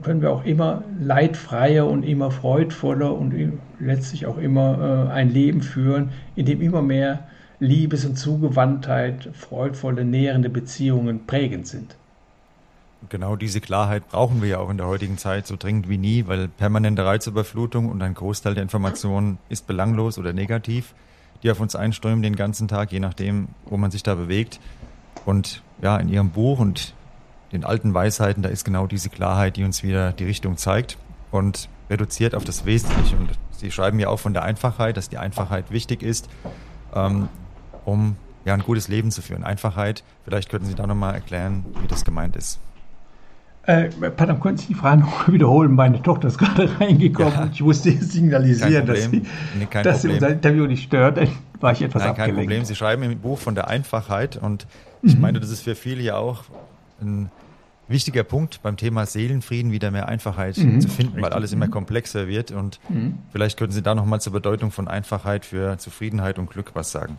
können 0.03 0.21
wir 0.21 0.33
auch 0.33 0.45
immer 0.45 0.83
leidfreier 1.01 1.87
und 1.87 2.03
immer 2.03 2.33
freudvoller 2.33 3.15
und 3.15 3.33
letztlich 3.79 4.27
auch 4.27 4.39
immer 4.39 5.09
äh, 5.09 5.13
ein 5.13 5.31
Leben 5.31 5.63
führen, 5.63 6.11
in 6.35 6.47
dem 6.47 6.61
immer 6.61 6.83
mehr 6.83 7.21
Liebes- 7.61 8.05
und 8.05 8.17
Zugewandtheit, 8.17 9.31
freudvolle, 9.33 10.05
nährende 10.05 10.51
Beziehungen 10.51 11.27
prägend 11.27 11.69
sind. 11.69 11.97
Genau 13.09 13.37
diese 13.37 13.61
Klarheit 13.61 14.09
brauchen 14.09 14.43
wir 14.43 14.49
ja 14.49 14.59
auch 14.59 14.69
in 14.69 14.79
der 14.79 14.89
heutigen 14.89 15.17
Zeit 15.17 15.47
so 15.47 15.55
dringend 15.57 15.89
wie 15.89 15.97
nie, 15.97 16.27
weil 16.27 16.49
permanente 16.49 17.05
Reizüberflutung 17.05 17.89
und 17.89 18.03
ein 18.03 18.15
Großteil 18.15 18.55
der 18.55 18.65
Informationen 18.65 19.39
ist 19.49 19.67
belanglos 19.69 20.19
oder 20.19 20.33
negativ. 20.33 20.93
die 21.43 21.51
auf 21.51 21.61
uns 21.61 21.77
einströmen 21.77 22.23
den 22.23 22.35
ganzen 22.35 22.67
Tag, 22.67 22.93
je 22.93 22.99
nachdem, 22.99 23.49
wo 23.67 23.77
man 23.77 23.91
sich 23.91 24.03
da 24.03 24.15
bewegt. 24.15 24.59
Und 25.25 25.63
ja, 25.83 25.99
in 25.99 26.09
ihrem 26.09 26.31
Buch 26.31 26.59
und 26.59 26.95
den 27.53 27.65
alten 27.65 27.95
Weisheiten, 27.95 28.43
da 28.43 28.49
ist 28.49 28.65
genau 28.65 28.87
diese 28.87 29.09
Klarheit, 29.09 29.57
die 29.57 29.65
uns 29.65 29.83
wieder 29.83 30.13
die 30.13 30.25
Richtung 30.25 30.57
zeigt 30.57 30.99
und 31.31 31.69
reduziert 31.89 32.35
auf 32.35 32.45
das 32.45 32.65
Wesentliche. 32.65 33.17
Und 33.17 33.31
Sie 33.53 33.71
schreiben 33.71 33.99
ja 33.99 34.09
auch 34.09 34.19
von 34.19 34.35
der 34.35 34.43
Einfachheit, 34.43 34.97
dass 34.97 35.09
die 35.09 35.19
Einfachheit 35.19 35.71
wichtig 35.71 36.03
ist, 36.03 36.29
ähm, 36.95 37.29
um 37.85 38.17
ja, 38.45 38.55
ein 38.55 38.61
gutes 38.61 38.89
Leben 38.89 39.11
zu 39.11 39.23
führen. 39.23 39.45
Einfachheit, 39.45 40.05
vielleicht 40.25 40.51
könnten 40.51 40.67
Sie 40.67 40.75
da 40.75 40.87
nochmal 40.87 41.15
erklären, 41.15 41.65
wie 41.81 41.89
das 41.89 42.05
gemeint 42.05 42.37
ist. 42.37 42.61
Äh, 43.63 43.89
pardon, 44.17 44.39
können 44.39 44.57
Sie 44.57 44.69
die 44.69 44.75
Frage 44.75 45.01
noch 45.01 45.27
wiederholen? 45.29 45.75
Meine 45.75 46.01
Tochter 46.01 46.29
ist 46.29 46.39
gerade 46.39 46.71
reingekommen 46.81 47.33
ja. 47.33 47.43
und 47.43 47.55
ich 47.55 47.63
musste 47.63 47.91
signalisieren, 47.91 48.87
dass 48.87 49.05
sie, 49.05 49.23
nee, 49.59 49.83
dass 49.83 50.03
sie 50.03 50.09
unser 50.11 50.29
Interview 50.29 50.67
nicht 50.67 50.85
stört. 50.85 51.17
Dann 51.17 51.29
war 51.61 51.73
ich 51.73 51.83
etwas 51.83 52.03
Nein, 52.03 52.11
abgelenkt. 52.11 52.37
kein 52.37 52.45
Problem. 52.45 52.65
Sie 52.65 52.77
schreiben 52.77 53.03
im 53.03 53.19
Buch 53.19 53.39
von 53.39 53.57
der 53.57 53.67
Einfachheit 53.67 54.37
und 54.37 54.69
ich 55.03 55.17
mhm. 55.17 55.21
meine, 55.21 55.41
das 55.41 55.51
ist 55.51 55.63
für 55.63 55.75
viele 55.75 56.03
ja 56.03 56.17
auch 56.17 56.45
ein 57.01 57.31
wichtiger 57.89 58.25
Punkt 58.25 58.63
beim 58.63 58.77
Thema 58.77 59.07
Seelenfrieden, 59.07 59.73
wieder 59.73 59.91
mehr 59.91 60.09
Einfachheit 60.09 60.57
mhm. 60.59 60.81
zu 60.81 60.89
finden, 60.89 61.23
weil 61.23 61.33
alles 61.33 61.53
immer 61.53 61.69
komplexer 61.69 62.27
wird 62.29 62.51
und 62.51 62.81
mhm. 62.89 63.19
vielleicht 63.31 63.59
könnten 63.59 63.75
Sie 63.75 63.83
da 63.83 63.95
nochmal 63.95 64.21
zur 64.21 64.33
Bedeutung 64.33 64.71
von 64.71 64.89
Einfachheit 64.89 65.45
für 65.45 65.79
Zufriedenheit 65.79 66.39
und 66.39 66.51
Glück 66.51 66.73
was 66.75 66.91
sagen. 66.91 67.19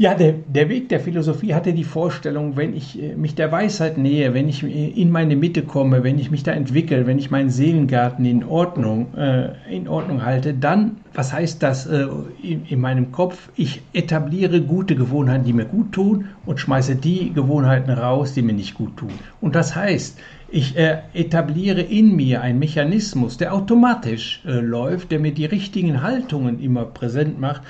Ja, 0.00 0.14
der, 0.14 0.32
der 0.46 0.68
Weg 0.68 0.90
der 0.90 1.00
Philosophie 1.00 1.54
hatte 1.54 1.72
die 1.72 1.82
Vorstellung, 1.82 2.56
wenn 2.56 2.72
ich 2.76 3.02
äh, 3.02 3.16
mich 3.16 3.34
der 3.34 3.50
Weisheit 3.50 3.98
nähe, 3.98 4.32
wenn 4.32 4.48
ich 4.48 4.62
in 4.62 5.10
meine 5.10 5.34
Mitte 5.34 5.62
komme, 5.62 6.04
wenn 6.04 6.20
ich 6.20 6.30
mich 6.30 6.44
da 6.44 6.52
entwickle, 6.52 7.04
wenn 7.08 7.18
ich 7.18 7.32
meinen 7.32 7.50
Seelengarten 7.50 8.24
in 8.24 8.44
Ordnung, 8.44 9.12
äh, 9.16 9.48
in 9.68 9.88
Ordnung 9.88 10.24
halte, 10.24 10.54
dann, 10.54 10.98
was 11.14 11.32
heißt 11.32 11.64
das 11.64 11.86
äh, 11.86 12.06
in, 12.40 12.64
in, 12.66 12.80
meinem 12.80 13.10
Kopf? 13.10 13.48
Ich 13.56 13.82
etabliere 13.92 14.60
gute 14.60 14.94
Gewohnheiten, 14.94 15.44
die 15.44 15.52
mir 15.52 15.64
gut 15.64 15.90
tun 15.90 16.28
und 16.46 16.60
schmeiße 16.60 16.94
die 16.94 17.32
Gewohnheiten 17.32 17.90
raus, 17.90 18.34
die 18.34 18.42
mir 18.42 18.52
nicht 18.52 18.74
gut 18.74 18.98
tun. 18.98 19.10
Und 19.40 19.56
das 19.56 19.74
heißt, 19.74 20.16
ich 20.48 20.76
äh, 20.76 20.98
etabliere 21.12 21.80
in 21.80 22.14
mir 22.14 22.40
einen 22.42 22.60
Mechanismus, 22.60 23.36
der 23.36 23.52
automatisch 23.52 24.42
äh, 24.46 24.60
läuft, 24.60 25.10
der 25.10 25.18
mir 25.18 25.32
die 25.32 25.44
richtigen 25.44 26.02
Haltungen 26.02 26.60
immer 26.60 26.84
präsent 26.84 27.40
macht 27.40 27.62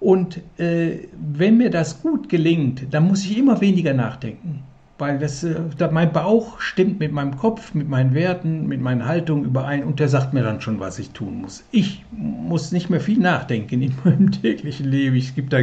und 0.00 0.40
äh, 0.58 1.08
wenn 1.16 1.56
mir 1.56 1.70
das 1.70 2.02
gut 2.02 2.28
gelingt, 2.28 2.86
dann 2.90 3.06
muss 3.08 3.24
ich 3.24 3.38
immer 3.38 3.60
weniger 3.60 3.94
nachdenken. 3.94 4.62
Weil 4.98 5.18
das, 5.18 5.44
äh, 5.44 5.60
mein 5.90 6.12
Bauch 6.12 6.58
stimmt 6.60 7.00
mit 7.00 7.12
meinem 7.12 7.36
Kopf, 7.36 7.74
mit 7.74 7.88
meinen 7.88 8.14
Werten, 8.14 8.66
mit 8.66 8.80
meinen 8.80 9.04
Haltungen 9.04 9.44
überein 9.44 9.84
und 9.84 10.00
der 10.00 10.08
sagt 10.08 10.32
mir 10.32 10.42
dann 10.42 10.62
schon, 10.62 10.80
was 10.80 10.98
ich 10.98 11.10
tun 11.10 11.42
muss. 11.42 11.64
Ich 11.70 12.04
muss 12.12 12.72
nicht 12.72 12.88
mehr 12.88 13.00
viel 13.00 13.18
nachdenken 13.18 13.82
in 13.82 13.92
meinem 14.04 14.30
täglichen 14.30 14.86
Leben. 14.86 15.16
Es 15.16 15.34
gibt 15.34 15.52
da 15.52 15.58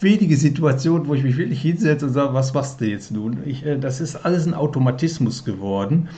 wenige 0.00 0.36
Situationen, 0.36 1.06
wo 1.06 1.14
ich 1.14 1.22
mich 1.22 1.36
wirklich 1.36 1.60
hinsetze 1.60 2.06
und 2.06 2.12
sage, 2.12 2.32
was 2.32 2.54
machst 2.54 2.80
du 2.80 2.86
jetzt 2.86 3.10
nun? 3.10 3.38
Ich, 3.44 3.64
äh, 3.64 3.78
das 3.78 4.00
ist 4.00 4.16
alles 4.16 4.46
ein 4.46 4.54
Automatismus 4.54 5.44
geworden. 5.44 6.08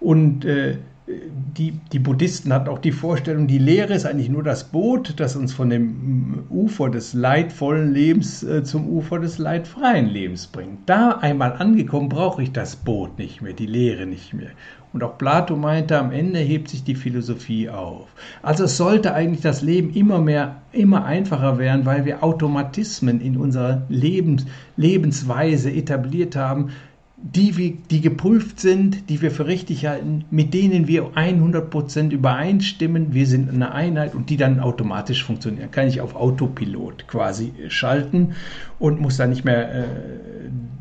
Und 0.00 0.44
äh, 0.44 0.78
die, 1.06 1.72
die 1.92 1.98
Buddhisten 2.00 2.52
hatten 2.52 2.68
auch 2.68 2.80
die 2.80 2.92
Vorstellung, 2.92 3.46
die 3.46 3.58
Lehre 3.58 3.94
ist 3.94 4.06
eigentlich 4.06 4.28
nur 4.28 4.42
das 4.42 4.64
Boot, 4.64 5.14
das 5.18 5.36
uns 5.36 5.54
von 5.54 5.70
dem 5.70 6.44
Ufer 6.50 6.90
des 6.90 7.14
leidvollen 7.14 7.94
Lebens 7.94 8.42
äh, 8.42 8.64
zum 8.64 8.88
Ufer 8.88 9.20
des 9.20 9.38
leidfreien 9.38 10.06
Lebens 10.06 10.48
bringt. 10.48 10.80
Da 10.86 11.12
einmal 11.12 11.52
angekommen, 11.52 12.08
brauche 12.08 12.42
ich 12.42 12.52
das 12.52 12.74
Boot 12.74 13.18
nicht 13.18 13.40
mehr, 13.40 13.52
die 13.52 13.66
Lehre 13.66 14.06
nicht 14.06 14.34
mehr. 14.34 14.50
Und 14.92 15.04
auch 15.04 15.18
Plato 15.18 15.56
meinte, 15.56 15.98
am 15.98 16.10
Ende 16.10 16.40
hebt 16.40 16.68
sich 16.70 16.82
die 16.82 16.94
Philosophie 16.94 17.68
auf. 17.68 18.08
Also 18.42 18.64
es 18.64 18.76
sollte 18.76 19.14
eigentlich 19.14 19.42
das 19.42 19.62
Leben 19.62 19.92
immer 19.92 20.18
mehr, 20.18 20.62
immer 20.72 21.04
einfacher 21.04 21.58
werden, 21.58 21.84
weil 21.86 22.04
wir 22.04 22.24
Automatismen 22.24 23.20
in 23.20 23.36
unserer 23.36 23.82
Lebens, 23.88 24.46
Lebensweise 24.76 25.70
etabliert 25.70 26.34
haben, 26.34 26.70
die, 27.18 27.78
die 27.90 28.00
geprüft 28.02 28.60
sind, 28.60 29.08
die 29.08 29.22
wir 29.22 29.30
für 29.30 29.46
richtig 29.46 29.86
halten, 29.86 30.26
mit 30.30 30.52
denen 30.52 30.86
wir 30.86 31.12
100% 31.14 32.10
übereinstimmen, 32.10 33.14
wir 33.14 33.26
sind 33.26 33.48
eine 33.48 33.72
Einheit 33.72 34.14
und 34.14 34.28
die 34.28 34.36
dann 34.36 34.60
automatisch 34.60 35.24
funktionieren. 35.24 35.70
Kann 35.70 35.88
ich 35.88 36.00
auf 36.00 36.14
Autopilot 36.14 37.08
quasi 37.08 37.54
schalten 37.68 38.34
und 38.78 39.00
muss 39.00 39.16
dann 39.16 39.30
nicht 39.30 39.44
mehr 39.44 39.74
äh, 39.74 39.84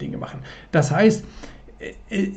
Dinge 0.02 0.18
machen. 0.18 0.42
Das 0.72 0.92
heißt, 0.92 1.24
äh, 2.10 2.24
äh 2.24 2.32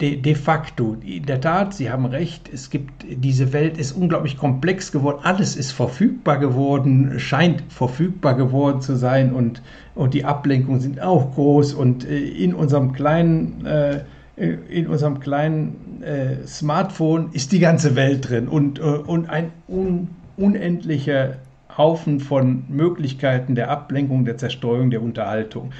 de, 0.00 0.16
de 0.16 0.34
facto, 0.34 0.96
in 1.02 1.26
der 1.26 1.40
Tat, 1.40 1.74
Sie 1.74 1.90
haben 1.90 2.06
recht, 2.06 2.48
es 2.52 2.70
gibt, 2.70 3.04
diese 3.08 3.52
Welt 3.52 3.78
ist 3.78 3.92
unglaublich 3.92 4.36
komplex 4.36 4.92
geworden, 4.92 5.20
alles 5.22 5.56
ist 5.56 5.72
verfügbar 5.72 6.38
geworden, 6.38 7.18
scheint 7.18 7.64
verfügbar 7.68 8.34
geworden 8.34 8.80
zu 8.80 8.96
sein 8.96 9.32
und, 9.32 9.62
und 9.94 10.14
die 10.14 10.24
Ablenkungen 10.24 10.80
sind 10.80 11.00
auch 11.00 11.34
groß 11.34 11.74
und 11.74 12.08
äh, 12.08 12.18
in 12.18 12.54
unserem 12.54 12.92
kleinen, 12.92 13.66
äh, 13.66 14.00
in 14.36 14.86
unserem 14.86 15.18
kleinen 15.18 16.02
äh, 16.02 16.46
Smartphone 16.46 17.30
ist 17.32 17.50
die 17.50 17.58
ganze 17.58 17.96
Welt 17.96 18.28
drin 18.28 18.46
und, 18.46 18.78
äh, 18.78 18.82
und 18.82 19.28
ein 19.28 19.50
un, 19.68 20.10
unendlicher 20.36 21.38
Haufen 21.76 22.20
von 22.20 22.64
Möglichkeiten 22.68 23.56
der 23.56 23.70
Ablenkung, 23.70 24.24
der 24.24 24.36
Zerstreuung, 24.36 24.90
der 24.90 25.02
Unterhaltung. 25.02 25.72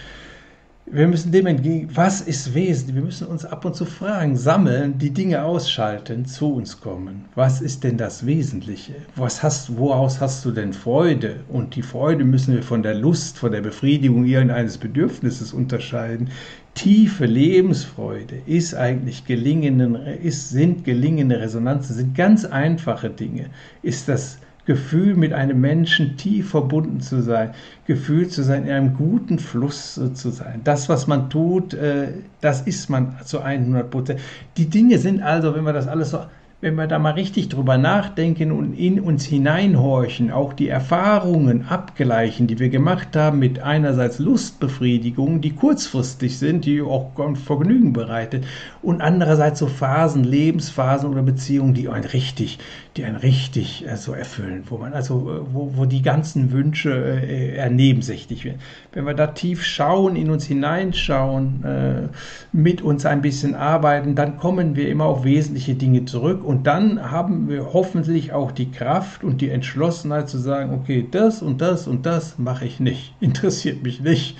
Wir 0.90 1.06
müssen 1.06 1.32
dem 1.32 1.46
entgegen, 1.46 1.90
was 1.92 2.22
ist 2.22 2.54
wesentlich? 2.54 2.94
Wir 2.94 3.02
müssen 3.02 3.26
uns 3.26 3.44
ab 3.44 3.66
und 3.66 3.76
zu 3.76 3.84
fragen, 3.84 4.36
sammeln, 4.36 4.96
die 4.96 5.10
Dinge 5.10 5.42
ausschalten, 5.42 6.24
zu 6.24 6.54
uns 6.54 6.80
kommen. 6.80 7.26
Was 7.34 7.60
ist 7.60 7.84
denn 7.84 7.98
das 7.98 8.24
Wesentliche? 8.24 8.94
Was 9.14 9.42
hast, 9.42 9.76
woraus 9.76 10.18
hast 10.20 10.46
du 10.46 10.50
denn 10.50 10.72
Freude? 10.72 11.40
Und 11.48 11.76
die 11.76 11.82
Freude 11.82 12.24
müssen 12.24 12.54
wir 12.54 12.62
von 12.62 12.82
der 12.82 12.94
Lust, 12.94 13.38
von 13.38 13.52
der 13.52 13.60
Befriedigung 13.60 14.24
irgendeines 14.24 14.78
Bedürfnisses 14.78 15.52
unterscheiden. 15.52 16.30
Tiefe 16.72 17.26
Lebensfreude 17.26 18.36
ist 18.46 18.74
eigentlich 18.74 19.26
gelingenden, 19.26 19.94
ist, 19.94 20.48
sind 20.48 20.84
gelingende 20.84 21.38
Resonanzen, 21.38 21.96
sind 21.96 22.14
ganz 22.14 22.46
einfache 22.46 23.10
Dinge. 23.10 23.50
Ist 23.82 24.08
das 24.08 24.38
Gefühl, 24.68 25.16
mit 25.16 25.32
einem 25.32 25.62
Menschen 25.62 26.18
tief 26.18 26.50
verbunden 26.50 27.00
zu 27.00 27.22
sein, 27.22 27.52
Gefühl 27.86 28.28
zu 28.28 28.42
sein, 28.42 28.66
in 28.66 28.70
einem 28.70 28.94
guten 28.94 29.38
Fluss 29.38 29.94
zu 29.94 30.28
sein. 30.28 30.60
Das, 30.62 30.90
was 30.90 31.06
man 31.06 31.30
tut, 31.30 31.72
äh, 31.72 32.08
das 32.42 32.60
ist 32.60 32.90
man 32.90 33.16
zu 33.24 33.40
100 33.40 33.90
Prozent. 33.90 34.20
Die 34.58 34.66
Dinge 34.66 34.98
sind 34.98 35.22
also, 35.22 35.54
wenn 35.54 35.64
wir 35.64 35.72
das 35.72 35.88
alles 35.88 36.10
so 36.10 36.18
wenn 36.60 36.74
wir 36.74 36.88
da 36.88 36.98
mal 36.98 37.12
richtig 37.12 37.48
drüber 37.50 37.78
nachdenken 37.78 38.50
und 38.50 38.74
in 38.74 38.98
uns 38.98 39.24
hineinhorchen, 39.24 40.32
auch 40.32 40.52
die 40.52 40.66
Erfahrungen 40.66 41.66
abgleichen, 41.68 42.48
die 42.48 42.58
wir 42.58 42.68
gemacht 42.68 43.14
haben 43.14 43.38
mit 43.38 43.60
einerseits 43.60 44.18
Lustbefriedigung, 44.18 45.40
die 45.40 45.54
kurzfristig 45.54 46.36
sind, 46.36 46.64
die 46.64 46.82
auch 46.82 47.12
Vergnügen 47.36 47.92
bereitet, 47.92 48.44
und 48.82 49.00
andererseits 49.00 49.60
so 49.60 49.68
Phasen, 49.68 50.24
Lebensphasen 50.24 51.08
oder 51.08 51.22
Beziehungen, 51.22 51.74
die 51.74 51.88
einen 51.88 52.04
richtig, 52.04 52.58
die 52.98 53.04
einen 53.04 53.16
richtig 53.16 53.86
äh, 53.86 53.96
so 53.96 54.12
erfüllen, 54.12 54.64
wo 54.68 54.76
man 54.76 54.92
also, 54.92 55.30
äh, 55.30 55.40
wo, 55.54 55.76
wo 55.76 55.84
die 55.84 56.02
ganzen 56.02 56.52
Wünsche 56.52 56.90
äh, 56.90 57.54
eher 57.54 57.70
nebensächlich 57.70 58.44
werden. 58.44 58.58
Wenn 58.92 59.06
wir 59.06 59.14
da 59.14 59.28
tief 59.28 59.64
schauen, 59.64 60.16
in 60.16 60.30
uns 60.30 60.44
hineinschauen, 60.44 61.64
äh, 61.64 62.08
mit 62.52 62.82
uns 62.82 63.06
ein 63.06 63.22
bisschen 63.22 63.54
arbeiten, 63.54 64.16
dann 64.16 64.36
kommen 64.36 64.74
wir 64.74 64.88
immer 64.88 65.04
auf 65.04 65.24
wesentliche 65.24 65.74
Dinge 65.74 66.04
zurück 66.04 66.44
und 66.44 66.66
dann 66.66 67.10
haben 67.10 67.48
wir 67.48 67.72
hoffentlich 67.72 68.32
auch 68.32 68.50
die 68.50 68.70
Kraft 68.70 69.22
und 69.22 69.40
die 69.40 69.50
Entschlossenheit 69.50 70.28
zu 70.28 70.38
sagen, 70.38 70.74
okay, 70.74 71.06
das 71.08 71.40
und 71.40 71.60
das 71.60 71.86
und 71.86 72.04
das 72.04 72.38
mache 72.38 72.66
ich 72.66 72.80
nicht, 72.80 73.14
interessiert 73.20 73.82
mich 73.82 74.00
nicht. 74.00 74.36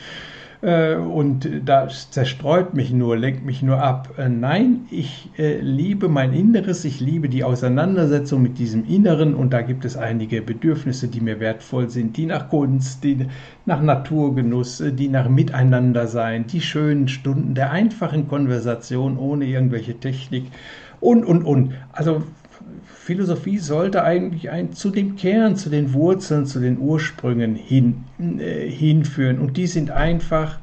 Äh, 0.61 0.97
und 0.97 1.49
das 1.65 2.11
zerstreut 2.11 2.75
mich 2.75 2.93
nur, 2.93 3.17
lenkt 3.17 3.45
mich 3.45 3.63
nur 3.63 3.81
ab. 3.81 4.15
Äh, 4.19 4.29
nein, 4.29 4.87
ich 4.91 5.31
äh, 5.39 5.61
liebe 5.61 6.09
mein 6.09 6.33
Inneres, 6.33 6.85
ich 6.85 6.99
liebe 6.99 7.29
die 7.29 7.45
Auseinandersetzung 7.45 8.43
mit 8.43 8.59
diesem 8.59 8.85
Inneren 8.85 9.35
und 9.35 9.53
da 9.53 9.63
gibt 9.63 9.85
es 9.85 9.97
einige 9.97 10.43
Bedürfnisse, 10.43 11.07
die 11.07 11.21
mir 11.21 11.39
wertvoll 11.39 11.91
sind, 11.91 12.17
die 12.17 12.27
nach 12.27 12.49
Kunst, 12.49 13.05
die 13.05 13.27
nach 13.67 13.81
Naturgenuss, 13.81 14.83
die 14.85 15.09
nach 15.09 15.29
Miteinandersein, 15.29 16.47
die 16.49 16.61
schönen 16.61 17.07
Stunden 17.07 17.55
der 17.55 17.71
einfachen 17.71 18.27
Konversation 18.27 19.17
ohne 19.17 19.45
irgendwelche 19.45 20.01
Technik 20.01 20.47
und, 21.01 21.25
und, 21.25 21.45
und. 21.45 21.75
Also 21.93 22.25
Philosophie 23.09 23.57
sollte 23.57 24.05
eigentlich 24.05 24.51
ein, 24.51 24.75
zu 24.75 24.91
dem 24.91 25.17
Kern, 25.17 25.57
zu 25.57 25.71
den 25.71 25.95
Wurzeln, 25.95 26.45
zu 26.45 26.61
den 26.61 26.77
Ursprüngen 26.79 27.55
hin, 27.55 28.05
äh, 28.19 28.69
hinführen. 28.69 29.39
Und 29.39 29.57
die 29.57 29.67
sind 29.67 29.91
einfach, 29.91 30.61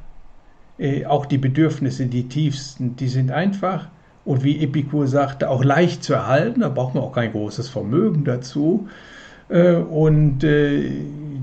äh, 0.78 1.08
auch 1.08 1.26
die 1.26 1.40
Bedürfnisse, 1.40 2.06
die 2.06 2.28
tiefsten, 2.30 2.96
die 2.98 3.08
sind 3.08 3.32
einfach 3.32 3.90
und 4.26 4.44
wie 4.44 4.60
Epikur 4.64 5.08
sagte, 5.08 5.50
auch 5.50 5.64
leicht 5.64 6.04
zu 6.04 6.14
erhalten. 6.14 6.60
Da 6.60 6.70
braucht 6.70 6.94
man 6.94 7.04
auch 7.04 7.14
kein 7.14 7.32
großes 7.32 7.68
Vermögen 7.70 8.26
dazu. 8.26 8.90
äh, 9.50 9.74
und 9.78 10.44
äh, 10.44 10.92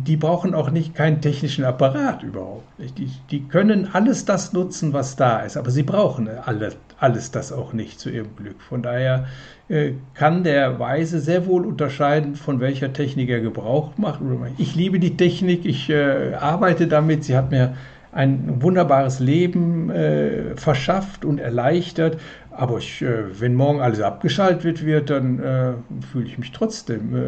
die 0.07 0.17
brauchen 0.17 0.55
auch 0.55 0.71
nicht 0.71 0.95
keinen 0.95 1.21
technischen 1.21 1.65
Apparat 1.65 2.23
überhaupt. 2.23 2.65
Die, 2.99 3.11
die 3.31 3.43
können 3.49 3.89
alles 3.93 4.25
das 4.25 4.53
nutzen, 4.53 4.93
was 4.93 5.17
da 5.17 5.41
ist, 5.41 5.57
aber 5.57 5.71
sie 5.71 5.83
brauchen 5.83 6.29
alle, 6.29 6.73
alles 6.99 7.31
das 7.31 7.53
auch 7.53 7.73
nicht 7.73 8.01
zu 8.01 8.11
ihrem 8.11 8.35
Glück. 8.37 8.61
Von 8.61 8.83
daher 8.83 9.27
äh, 9.69 9.93
kann 10.15 10.45
der 10.45 10.79
Weise 10.79 11.21
sehr 11.21 11.47
wohl 11.47 11.67
unterscheiden, 11.67 12.35
von 12.35 12.61
welcher 12.61 12.93
Technik 12.93 13.29
er 13.29 13.41
Gebrauch 13.41 13.97
macht. 13.97 14.21
Ich 14.59 14.75
liebe 14.75 14.99
die 14.99 15.17
Technik, 15.17 15.65
ich 15.65 15.89
äh, 15.91 16.35
arbeite 16.35 16.89
damit, 16.89 17.25
sie 17.25 17.37
hat 17.37 17.51
mir 17.51 17.75
ein 18.13 18.61
wunderbares 18.61 19.21
Leben 19.21 19.91
äh, 19.91 20.55
verschafft 20.57 21.25
und 21.25 21.39
erleichtert. 21.39 22.19
Aber 22.51 22.79
ich, 22.79 23.01
äh, 23.01 23.41
wenn 23.41 23.55
morgen 23.55 23.81
alles 23.81 24.01
abgeschaltet 24.01 24.85
wird, 24.85 25.09
dann 25.09 25.39
äh, 25.39 25.73
fühle 26.13 26.27
ich 26.27 26.39
mich 26.39 26.53
trotzdem, 26.53 27.17
äh, 27.17 27.21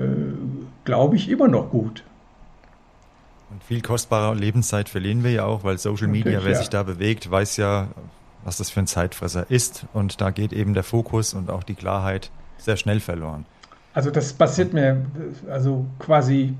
glaube 0.85 1.17
ich, 1.17 1.31
immer 1.31 1.49
noch 1.49 1.71
gut. 1.71 2.05
Und 3.55 3.63
viel 3.63 3.83
kostbare 3.83 4.35
Lebenszeit 4.35 4.89
verlieren 4.89 5.23
wir 5.23 5.31
ja 5.31 5.45
auch, 5.45 5.63
weil 5.63 5.79
Social 5.79 6.09
Media, 6.09 6.41
wer 6.43 6.53
ja. 6.53 6.59
sich 6.59 6.71
da 6.71 6.83
bewegt, 6.83 7.31
weiß 7.31 7.57
ja, 7.57 7.87
was 8.43 8.57
das 8.57 8.69
für 8.69 8.81
ein 8.81 8.89
Zeitfresser 8.89 9.49
ist. 9.49 9.87
Und 9.93 10.21
da 10.21 10.31
geht 10.31 10.53
eben 10.53 10.75
der 10.75 10.83
Fokus 10.83 11.35
und 11.35 11.51
auch 11.51 11.63
die 11.63 11.75
Klarheit 11.75 12.33
sehr 12.59 12.77
schnell 12.77 12.99
verloren. 12.99 13.47
Also 13.93 14.11
das 14.11 14.33
passiert 14.33 14.73
mir 14.73 15.07
also 15.49 15.87
quasi 16.01 16.55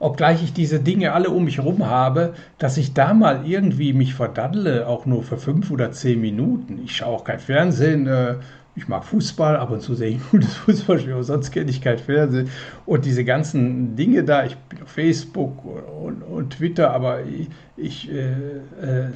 obgleich 0.00 0.42
ich 0.42 0.54
diese 0.54 0.80
Dinge 0.80 1.12
alle 1.12 1.28
um 1.28 1.44
mich 1.44 1.58
herum 1.58 1.86
habe, 1.86 2.32
dass 2.56 2.78
ich 2.78 2.94
da 2.94 3.12
mal 3.12 3.46
irgendwie 3.46 3.92
mich 3.92 4.14
verdaddle, 4.14 4.86
auch 4.86 5.04
nur 5.04 5.22
für 5.22 5.36
fünf 5.36 5.70
oder 5.70 5.92
zehn 5.92 6.20
Minuten. 6.20 6.80
Ich 6.82 6.96
schaue 6.96 7.16
auch 7.16 7.24
kein 7.24 7.40
Fernsehen. 7.40 8.06
Äh, 8.06 8.36
ich 8.78 8.88
mag 8.88 9.04
Fußball, 9.04 9.56
ab 9.56 9.70
und 9.70 9.82
zu 9.82 9.94
sehe 9.94 10.10
ich 10.10 10.20
gutes 10.30 10.54
Fußballspiel, 10.54 11.12
aber 11.12 11.24
sonst 11.24 11.50
kenne 11.50 11.70
ich 11.70 11.80
kein 11.80 11.98
Fernsehen. 11.98 12.48
Und 12.86 13.04
diese 13.04 13.24
ganzen 13.24 13.96
Dinge 13.96 14.24
da, 14.24 14.44
ich 14.44 14.56
bin 14.56 14.82
auf 14.82 14.88
Facebook 14.88 15.64
und, 15.64 16.22
und 16.22 16.50
Twitter, 16.50 16.92
aber 16.92 17.24
ich, 17.24 17.48
ich 17.76 18.10
äh, 18.10 18.30
äh, 18.30 19.10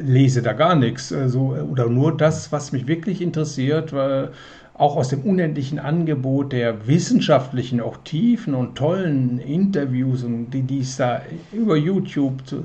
lese 0.00 0.42
da 0.42 0.52
gar 0.52 0.76
nichts. 0.76 1.12
Also, 1.12 1.56
oder 1.70 1.88
nur 1.88 2.16
das, 2.16 2.52
was 2.52 2.72
mich 2.72 2.86
wirklich 2.86 3.20
interessiert, 3.20 3.92
weil 3.92 4.30
auch 4.76 4.96
aus 4.96 5.08
dem 5.08 5.22
unendlichen 5.22 5.78
Angebot 5.78 6.52
der 6.52 6.88
wissenschaftlichen, 6.88 7.80
auch 7.80 7.96
tiefen 7.98 8.54
und 8.54 8.76
tollen 8.76 9.38
Interviews 9.38 10.24
und 10.24 10.50
die, 10.50 10.62
die 10.62 10.80
es 10.80 10.96
da 10.96 11.22
über 11.52 11.76
YouTube 11.76 12.44
zu, 12.44 12.64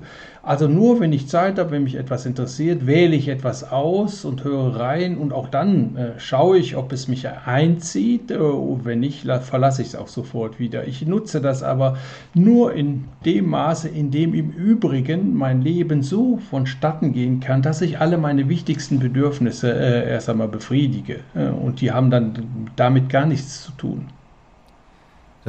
also 0.49 0.67
nur 0.67 0.99
wenn 0.99 1.13
ich 1.13 1.27
Zeit 1.27 1.59
habe, 1.59 1.69
wenn 1.69 1.83
mich 1.83 1.93
etwas 1.93 2.25
interessiert, 2.25 2.87
wähle 2.87 3.15
ich 3.15 3.27
etwas 3.27 3.71
aus 3.71 4.25
und 4.25 4.43
höre 4.43 4.79
rein 4.79 5.15
und 5.19 5.31
auch 5.31 5.47
dann 5.47 5.95
äh, 5.95 6.19
schaue 6.19 6.57
ich, 6.57 6.75
ob 6.75 6.91
es 6.91 7.07
mich 7.07 7.27
einzieht. 7.29 8.31
Äh, 8.31 8.39
wenn 8.39 8.99
nicht, 8.99 9.27
verlasse 9.43 9.83
ich 9.83 9.89
es 9.89 9.95
auch 9.95 10.07
sofort 10.07 10.59
wieder. 10.59 10.87
Ich 10.87 11.05
nutze 11.05 11.39
das 11.39 11.61
aber 11.61 11.97
nur 12.33 12.73
in 12.73 13.05
dem 13.25 13.47
Maße, 13.47 13.89
in 13.89 14.09
dem 14.09 14.33
im 14.33 14.49
Übrigen 14.49 15.35
mein 15.35 15.61
Leben 15.61 16.01
so 16.01 16.37
vonstatten 16.37 17.13
gehen 17.13 17.41
kann, 17.41 17.61
dass 17.61 17.83
ich 17.83 17.99
alle 17.99 18.17
meine 18.17 18.49
wichtigsten 18.49 18.97
Bedürfnisse 18.97 19.71
äh, 19.71 20.09
erst 20.09 20.29
einmal 20.29 20.47
befriedige. 20.47 21.19
Äh, 21.35 21.49
und 21.49 21.79
die 21.79 21.91
haben 21.91 22.09
dann 22.09 22.71
damit 22.75 23.09
gar 23.09 23.27
nichts 23.27 23.65
zu 23.65 23.71
tun. 23.73 24.07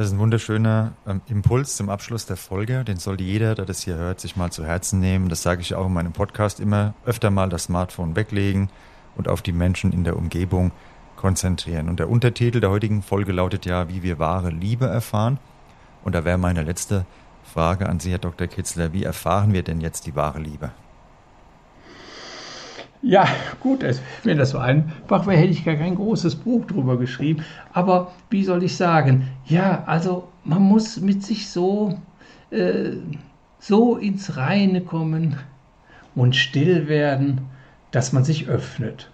Das 0.01 0.07
ist 0.07 0.15
ein 0.15 0.19
wunderschöner 0.19 0.93
ähm, 1.05 1.21
Impuls 1.27 1.75
zum 1.75 1.91
Abschluss 1.91 2.25
der 2.25 2.35
Folge. 2.35 2.83
Den 2.83 2.97
sollte 2.97 3.23
jeder, 3.23 3.53
der 3.53 3.65
das 3.65 3.83
hier 3.83 3.97
hört, 3.97 4.19
sich 4.19 4.35
mal 4.35 4.51
zu 4.51 4.65
Herzen 4.65 4.99
nehmen. 4.99 5.29
Das 5.29 5.43
sage 5.43 5.61
ich 5.61 5.75
auch 5.75 5.85
in 5.85 5.93
meinem 5.93 6.11
Podcast 6.11 6.59
immer. 6.59 6.95
Öfter 7.05 7.29
mal 7.29 7.49
das 7.49 7.65
Smartphone 7.65 8.15
weglegen 8.15 8.71
und 9.15 9.27
auf 9.27 9.43
die 9.43 9.51
Menschen 9.51 9.93
in 9.93 10.03
der 10.03 10.17
Umgebung 10.17 10.71
konzentrieren. 11.17 11.87
Und 11.87 11.99
der 11.99 12.09
Untertitel 12.09 12.61
der 12.61 12.71
heutigen 12.71 13.03
Folge 13.03 13.31
lautet 13.31 13.67
ja, 13.67 13.89
wie 13.89 14.01
wir 14.01 14.17
wahre 14.17 14.49
Liebe 14.49 14.87
erfahren. 14.87 15.37
Und 16.03 16.15
da 16.15 16.25
wäre 16.25 16.39
meine 16.39 16.63
letzte 16.63 17.05
Frage 17.43 17.87
an 17.87 17.99
Sie, 17.99 18.09
Herr 18.09 18.17
Dr. 18.17 18.47
Kitzler. 18.47 18.93
Wie 18.93 19.03
erfahren 19.03 19.53
wir 19.53 19.61
denn 19.61 19.81
jetzt 19.81 20.07
die 20.07 20.15
wahre 20.15 20.39
Liebe? 20.39 20.71
Ja, 23.03 23.27
gut, 23.59 23.83
wenn 24.23 24.37
das 24.37 24.51
so 24.51 24.59
einfach 24.59 25.25
wäre, 25.25 25.37
hätte 25.37 25.51
ich 25.51 25.65
gar 25.65 25.75
kein 25.75 25.95
großes 25.95 26.35
Buch 26.35 26.65
drüber 26.65 26.97
geschrieben. 26.97 27.43
Aber 27.73 28.11
wie 28.29 28.43
soll 28.43 28.63
ich 28.63 28.77
sagen? 28.77 29.27
Ja, 29.45 29.83
also 29.87 30.29
man 30.43 30.61
muss 30.61 31.01
mit 31.01 31.23
sich 31.23 31.49
so, 31.49 31.97
äh, 32.51 32.91
so 33.59 33.97
ins 33.97 34.37
Reine 34.37 34.81
kommen 34.81 35.37
und 36.13 36.35
still 36.35 36.87
werden, 36.87 37.41
dass 37.89 38.13
man 38.13 38.23
sich 38.23 38.47
öffnet. 38.47 39.09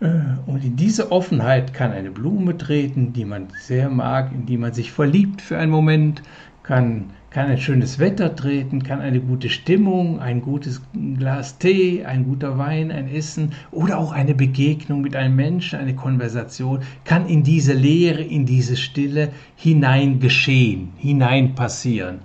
Äh, 0.00 0.20
und 0.46 0.64
in 0.64 0.76
diese 0.76 1.10
Offenheit 1.10 1.74
kann 1.74 1.90
eine 1.90 2.12
Blume 2.12 2.56
treten, 2.56 3.12
die 3.12 3.24
man 3.24 3.48
sehr 3.58 3.90
mag, 3.90 4.30
in 4.32 4.46
die 4.46 4.58
man 4.58 4.72
sich 4.72 4.92
verliebt 4.92 5.42
für 5.42 5.58
einen 5.58 5.72
Moment, 5.72 6.22
kann 6.62 7.10
kann 7.38 7.50
ein 7.50 7.58
schönes 7.58 8.00
Wetter 8.00 8.34
treten, 8.34 8.82
kann 8.82 9.00
eine 9.00 9.20
gute 9.20 9.48
Stimmung, 9.48 10.18
ein 10.18 10.42
gutes 10.42 10.82
Glas 10.92 11.56
Tee, 11.58 12.04
ein 12.04 12.24
guter 12.24 12.58
Wein, 12.58 12.90
ein 12.90 13.08
Essen 13.08 13.52
oder 13.70 13.98
auch 13.98 14.10
eine 14.10 14.34
Begegnung 14.34 15.02
mit 15.02 15.14
einem 15.14 15.36
Menschen, 15.36 15.78
eine 15.78 15.94
Konversation, 15.94 16.80
kann 17.04 17.28
in 17.28 17.44
diese 17.44 17.74
Leere, 17.74 18.24
in 18.24 18.44
diese 18.44 18.76
Stille 18.76 19.28
hinein 19.54 20.18
geschehen, 20.18 20.94
hinein 20.96 21.54
passieren. 21.54 22.22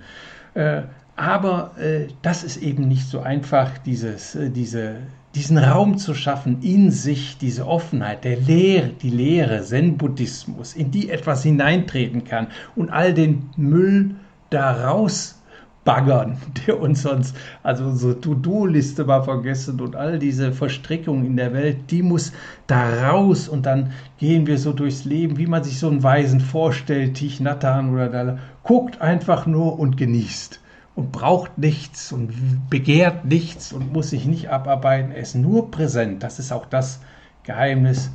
Äh, 0.54 0.82
aber 1.14 1.78
äh, 1.78 2.08
das 2.22 2.42
ist 2.42 2.56
eben 2.56 2.88
nicht 2.88 3.06
so 3.06 3.20
einfach, 3.20 3.78
dieses, 3.78 4.34
äh, 4.34 4.50
diese, 4.50 4.96
diesen 5.36 5.58
Raum 5.58 5.96
zu 5.96 6.14
schaffen 6.14 6.60
in 6.60 6.90
sich, 6.90 7.38
diese 7.38 7.68
Offenheit, 7.68 8.24
der 8.24 8.40
Lehre, 8.40 8.90
die 9.00 9.10
Lehre, 9.10 9.62
Zen-Buddhismus, 9.62 10.74
in 10.74 10.90
die 10.90 11.08
etwas 11.08 11.44
hineintreten 11.44 12.24
kann 12.24 12.48
und 12.74 12.90
all 12.90 13.14
den 13.14 13.50
Müll, 13.56 14.16
da 14.54 14.88
rausbaggern, 14.88 16.38
der 16.66 16.80
uns 16.80 17.02
sonst, 17.02 17.36
also 17.62 17.84
unsere 17.84 18.20
To-Do-Liste 18.20 19.06
war 19.06 19.24
vergessen 19.24 19.80
und 19.80 19.96
all 19.96 20.18
diese 20.18 20.52
Verstrickungen 20.52 21.26
in 21.26 21.36
der 21.36 21.52
Welt, 21.52 21.90
die 21.90 22.02
muss 22.02 22.32
da 22.66 23.10
raus 23.10 23.48
und 23.48 23.66
dann 23.66 23.92
gehen 24.18 24.46
wir 24.46 24.58
so 24.58 24.72
durchs 24.72 25.04
Leben, 25.04 25.36
wie 25.38 25.46
man 25.46 25.64
sich 25.64 25.78
so 25.78 25.88
einen 25.88 26.02
Weisen 26.02 26.40
vorstellt, 26.40 27.14
Tich 27.14 27.40
Nathan 27.40 27.92
oder 27.92 28.08
da, 28.08 28.38
guckt 28.62 29.00
einfach 29.00 29.46
nur 29.46 29.78
und 29.78 29.96
genießt 29.96 30.60
und 30.94 31.10
braucht 31.10 31.58
nichts 31.58 32.12
und 32.12 32.32
begehrt 32.70 33.24
nichts 33.24 33.72
und 33.72 33.92
muss 33.92 34.10
sich 34.10 34.26
nicht 34.26 34.50
abarbeiten, 34.50 35.10
er 35.10 35.22
ist 35.22 35.34
nur 35.34 35.70
präsent, 35.70 36.22
das 36.22 36.38
ist 36.38 36.52
auch 36.52 36.66
das 36.66 37.00
Geheimnis 37.42 38.10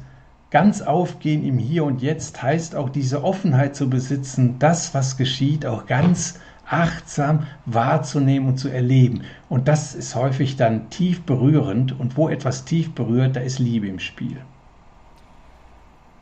Ganz 0.51 0.81
aufgehen 0.81 1.45
im 1.45 1.59
Hier 1.59 1.83
und 1.83 2.01
Jetzt 2.01 2.41
heißt 2.41 2.75
auch 2.75 2.89
diese 2.89 3.23
Offenheit 3.23 3.75
zu 3.75 3.89
besitzen, 3.89 4.57
das, 4.57 4.95
was 4.95 5.15
geschieht, 5.15 5.65
auch 5.65 5.85
ganz 5.85 6.39
achtsam 6.65 7.45
wahrzunehmen 7.65 8.49
und 8.49 8.57
zu 8.57 8.69
erleben. 8.69 9.21
Und 9.47 9.67
das 9.67 9.95
ist 9.95 10.15
häufig 10.15 10.55
dann 10.55 10.89
tief 10.89 11.21
berührend. 11.21 11.99
Und 11.99 12.17
wo 12.17 12.29
etwas 12.29 12.65
tief 12.65 12.93
berührt, 12.93 13.35
da 13.35 13.41
ist 13.41 13.59
Liebe 13.59 13.87
im 13.87 13.99
Spiel. 13.99 14.37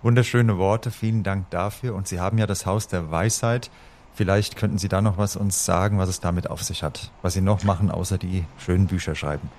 Wunderschöne 0.04 0.58
Worte, 0.58 0.92
vielen 0.92 1.24
Dank 1.24 1.50
dafür. 1.50 1.96
Und 1.96 2.08
Sie 2.08 2.20
haben 2.20 2.38
ja 2.38 2.48
das 2.48 2.66
Haus 2.66 2.88
der 2.88 3.12
Weisheit. 3.12 3.70
Vielleicht 4.14 4.56
könnten 4.56 4.78
Sie 4.78 4.90
da 4.90 5.02
noch 5.02 5.18
was 5.18 5.36
uns 5.36 5.66
sagen, 5.66 6.00
was 6.00 6.10
es 6.10 6.20
damit 6.20 6.50
auf 6.50 6.64
sich 6.64 6.84
hat, 6.84 7.12
was 7.22 7.34
Sie 7.34 7.42
noch 7.42 7.64
machen, 7.64 7.92
außer 7.92 8.18
die 8.18 8.46
schönen 8.58 8.88
Bücher 8.88 9.16
schreiben. 9.16 9.50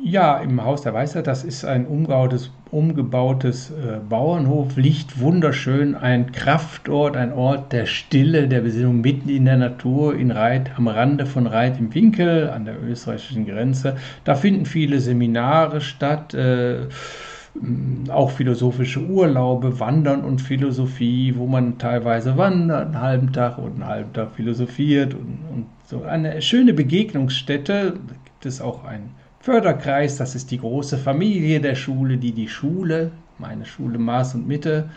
Ja, 0.00 0.38
im 0.38 0.62
Haus 0.64 0.82
der 0.82 0.94
Weisheit, 0.94 1.26
das 1.26 1.42
ist 1.42 1.64
ein 1.64 1.84
umgebautes, 1.84 2.52
umgebautes 2.70 3.70
äh, 3.70 3.98
Bauernhof, 4.08 4.76
liegt 4.76 5.18
wunderschön, 5.18 5.96
ein 5.96 6.30
Kraftort, 6.30 7.16
ein 7.16 7.32
Ort 7.32 7.72
der 7.72 7.84
Stille, 7.86 8.46
der 8.46 8.60
Besinnung 8.60 9.00
mitten 9.00 9.28
in 9.28 9.44
der 9.44 9.56
Natur, 9.56 10.14
in 10.14 10.30
Reit, 10.30 10.70
am 10.76 10.86
Rande 10.86 11.26
von 11.26 11.48
Reit 11.48 11.80
im 11.80 11.92
Winkel, 11.92 12.48
an 12.48 12.64
der 12.64 12.80
österreichischen 12.80 13.44
Grenze. 13.44 13.96
Da 14.22 14.36
finden 14.36 14.66
viele 14.66 15.00
Seminare 15.00 15.80
statt, 15.80 16.32
äh, 16.32 16.86
auch 18.08 18.30
philosophische 18.30 19.00
Urlaube, 19.00 19.80
Wandern 19.80 20.22
und 20.22 20.40
Philosophie, 20.40 21.34
wo 21.36 21.48
man 21.48 21.76
teilweise 21.78 22.36
wandert, 22.36 22.86
einen 22.86 23.00
halben 23.00 23.32
Tag 23.32 23.58
und 23.58 23.72
einen 23.74 23.86
halben 23.86 24.12
Tag 24.12 24.30
philosophiert 24.36 25.14
und, 25.14 25.40
und 25.52 25.66
so. 25.86 26.04
Eine 26.04 26.40
schöne 26.40 26.72
Begegnungsstätte, 26.72 27.94
da 27.94 28.14
gibt 28.24 28.46
es 28.46 28.60
auch 28.60 28.84
ein 28.84 29.17
Förderkreis, 29.48 30.18
das 30.18 30.34
ist 30.34 30.50
die 30.50 30.58
große 30.58 30.98
Familie 30.98 31.58
der 31.58 31.74
Schule, 31.74 32.18
die 32.18 32.32
die 32.32 32.48
Schule, 32.48 33.12
meine 33.38 33.64
Schule 33.64 33.98
Maß 33.98 34.34
und 34.34 34.46
Mitte, 34.46 34.90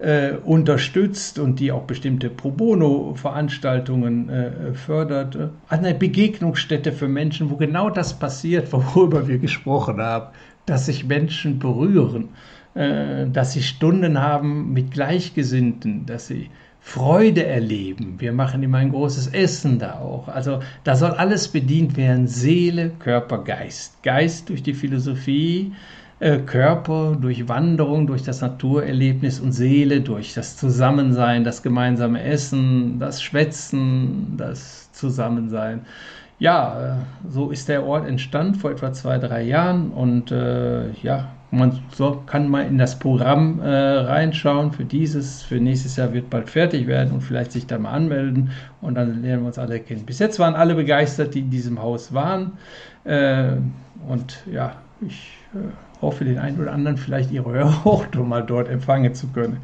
äh, 0.00 0.32
unterstützt 0.32 1.38
und 1.38 1.60
die 1.60 1.70
auch 1.70 1.84
bestimmte 1.84 2.28
Pro 2.28 2.50
Bono-Veranstaltungen 2.50 4.28
äh, 4.28 4.74
fördert. 4.74 5.38
Eine 5.68 5.94
Begegnungsstätte 5.94 6.90
für 6.90 7.06
Menschen, 7.06 7.50
wo 7.50 7.56
genau 7.56 7.88
das 7.88 8.18
passiert, 8.18 8.72
worüber 8.72 9.28
wir 9.28 9.38
gesprochen 9.38 10.00
haben, 10.00 10.34
dass 10.66 10.86
sich 10.86 11.04
Menschen 11.04 11.60
berühren, 11.60 12.30
äh, 12.74 13.28
dass 13.28 13.52
sie 13.52 13.62
Stunden 13.62 14.20
haben 14.20 14.72
mit 14.72 14.90
Gleichgesinnten, 14.90 16.04
dass 16.04 16.26
sie 16.26 16.50
Freude 16.86 17.46
erleben. 17.46 18.16
Wir 18.18 18.32
machen 18.32 18.62
immer 18.62 18.76
ein 18.78 18.90
großes 18.90 19.28
Essen 19.28 19.78
da 19.78 19.94
auch. 19.94 20.28
Also 20.28 20.60
da 20.84 20.94
soll 20.94 21.12
alles 21.12 21.48
bedient 21.48 21.96
werden. 21.96 22.28
Seele, 22.28 22.90
Körper, 22.98 23.38
Geist. 23.38 24.02
Geist 24.02 24.50
durch 24.50 24.62
die 24.62 24.74
Philosophie, 24.74 25.72
äh, 26.20 26.38
Körper, 26.38 27.16
durch 27.18 27.48
Wanderung, 27.48 28.06
durch 28.06 28.22
das 28.22 28.42
Naturerlebnis 28.42 29.40
und 29.40 29.52
Seele, 29.52 30.02
durch 30.02 30.34
das 30.34 30.58
Zusammensein, 30.58 31.42
das 31.42 31.62
gemeinsame 31.62 32.22
Essen, 32.22 32.98
das 33.00 33.22
Schwätzen, 33.22 34.34
das 34.36 34.92
Zusammensein. 34.92 35.86
Ja, 36.38 36.98
äh, 36.98 37.30
so 37.30 37.50
ist 37.50 37.70
der 37.70 37.84
Ort 37.86 38.06
entstanden 38.06 38.56
vor 38.56 38.70
etwa 38.70 38.92
zwei, 38.92 39.18
drei 39.18 39.42
Jahren 39.42 39.90
und 39.90 40.30
äh, 40.30 40.92
ja, 41.02 41.33
man 41.58 41.80
so 41.94 42.22
kann 42.26 42.48
mal 42.48 42.66
in 42.66 42.78
das 42.78 42.98
Programm 42.98 43.60
äh, 43.60 43.68
reinschauen 43.68 44.72
für 44.72 44.84
dieses, 44.84 45.42
für 45.42 45.56
nächstes 45.56 45.96
Jahr 45.96 46.12
wird 46.12 46.30
bald 46.30 46.50
fertig 46.50 46.86
werden 46.86 47.12
und 47.12 47.20
vielleicht 47.20 47.52
sich 47.52 47.66
da 47.66 47.78
mal 47.78 47.92
anmelden 47.92 48.50
und 48.80 48.94
dann 48.94 49.22
lernen 49.22 49.42
wir 49.42 49.46
uns 49.48 49.58
alle 49.58 49.80
kennen. 49.80 50.04
Bis 50.04 50.18
jetzt 50.18 50.38
waren 50.38 50.54
alle 50.54 50.74
begeistert, 50.74 51.34
die 51.34 51.40
in 51.40 51.50
diesem 51.50 51.80
Haus 51.80 52.12
waren 52.12 52.52
äh, 53.04 53.52
und 54.08 54.42
ja, 54.50 54.76
ich 55.00 55.38
äh, 55.54 55.58
hoffe, 56.02 56.24
den 56.24 56.38
einen 56.38 56.60
oder 56.60 56.72
anderen 56.72 56.96
vielleicht 56.96 57.30
ihre 57.30 57.52
Hörhochtung 57.52 58.28
mal 58.28 58.42
dort 58.42 58.68
empfangen 58.68 59.14
zu 59.14 59.28
können. 59.28 59.58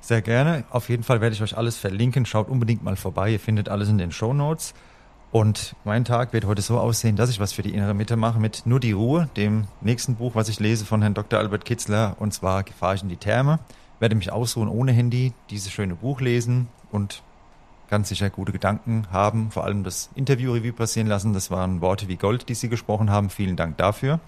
Sehr 0.00 0.20
gerne. 0.20 0.64
Auf 0.70 0.88
jeden 0.88 1.04
Fall 1.04 1.20
werde 1.20 1.34
ich 1.34 1.42
euch 1.42 1.56
alles 1.56 1.76
verlinken. 1.76 2.26
Schaut 2.26 2.48
unbedingt 2.48 2.82
mal 2.82 2.96
vorbei. 2.96 3.30
Ihr 3.30 3.40
findet 3.40 3.68
alles 3.68 3.88
in 3.88 3.98
den 3.98 4.10
Show 4.10 4.32
Notes. 4.34 4.74
Und 5.32 5.74
mein 5.84 6.04
Tag 6.04 6.34
wird 6.34 6.44
heute 6.44 6.60
so 6.60 6.78
aussehen, 6.78 7.16
dass 7.16 7.30
ich 7.30 7.40
was 7.40 7.54
für 7.54 7.62
die 7.62 7.72
innere 7.72 7.94
Mitte 7.94 8.16
mache 8.16 8.38
mit 8.38 8.66
Nur 8.66 8.80
die 8.80 8.92
Ruhe, 8.92 9.30
dem 9.34 9.64
nächsten 9.80 10.16
Buch, 10.16 10.34
was 10.34 10.50
ich 10.50 10.60
lese 10.60 10.84
von 10.84 11.00
Herrn 11.00 11.14
Dr. 11.14 11.38
Albert 11.38 11.64
Kitzler. 11.64 12.16
Und 12.18 12.34
zwar 12.34 12.62
Gefahr 12.64 12.94
ich 12.94 13.02
in 13.02 13.08
die 13.08 13.16
Therme. 13.16 13.58
Werde 13.98 14.14
mich 14.14 14.30
ausruhen 14.30 14.68
ohne 14.68 14.92
Handy, 14.92 15.32
dieses 15.48 15.72
schöne 15.72 15.94
Buch 15.94 16.20
lesen 16.20 16.68
und 16.90 17.22
ganz 17.88 18.10
sicher 18.10 18.28
gute 18.28 18.52
Gedanken 18.52 19.06
haben. 19.10 19.50
Vor 19.50 19.64
allem 19.64 19.84
das 19.84 20.10
Interview-Review 20.14 20.74
passieren 20.74 21.08
lassen. 21.08 21.32
Das 21.32 21.50
waren 21.50 21.80
Worte 21.80 22.08
wie 22.08 22.16
Gold, 22.16 22.50
die 22.50 22.54
Sie 22.54 22.68
gesprochen 22.68 23.08
haben. 23.08 23.30
Vielen 23.30 23.56
Dank 23.56 23.78
dafür. 23.78 24.20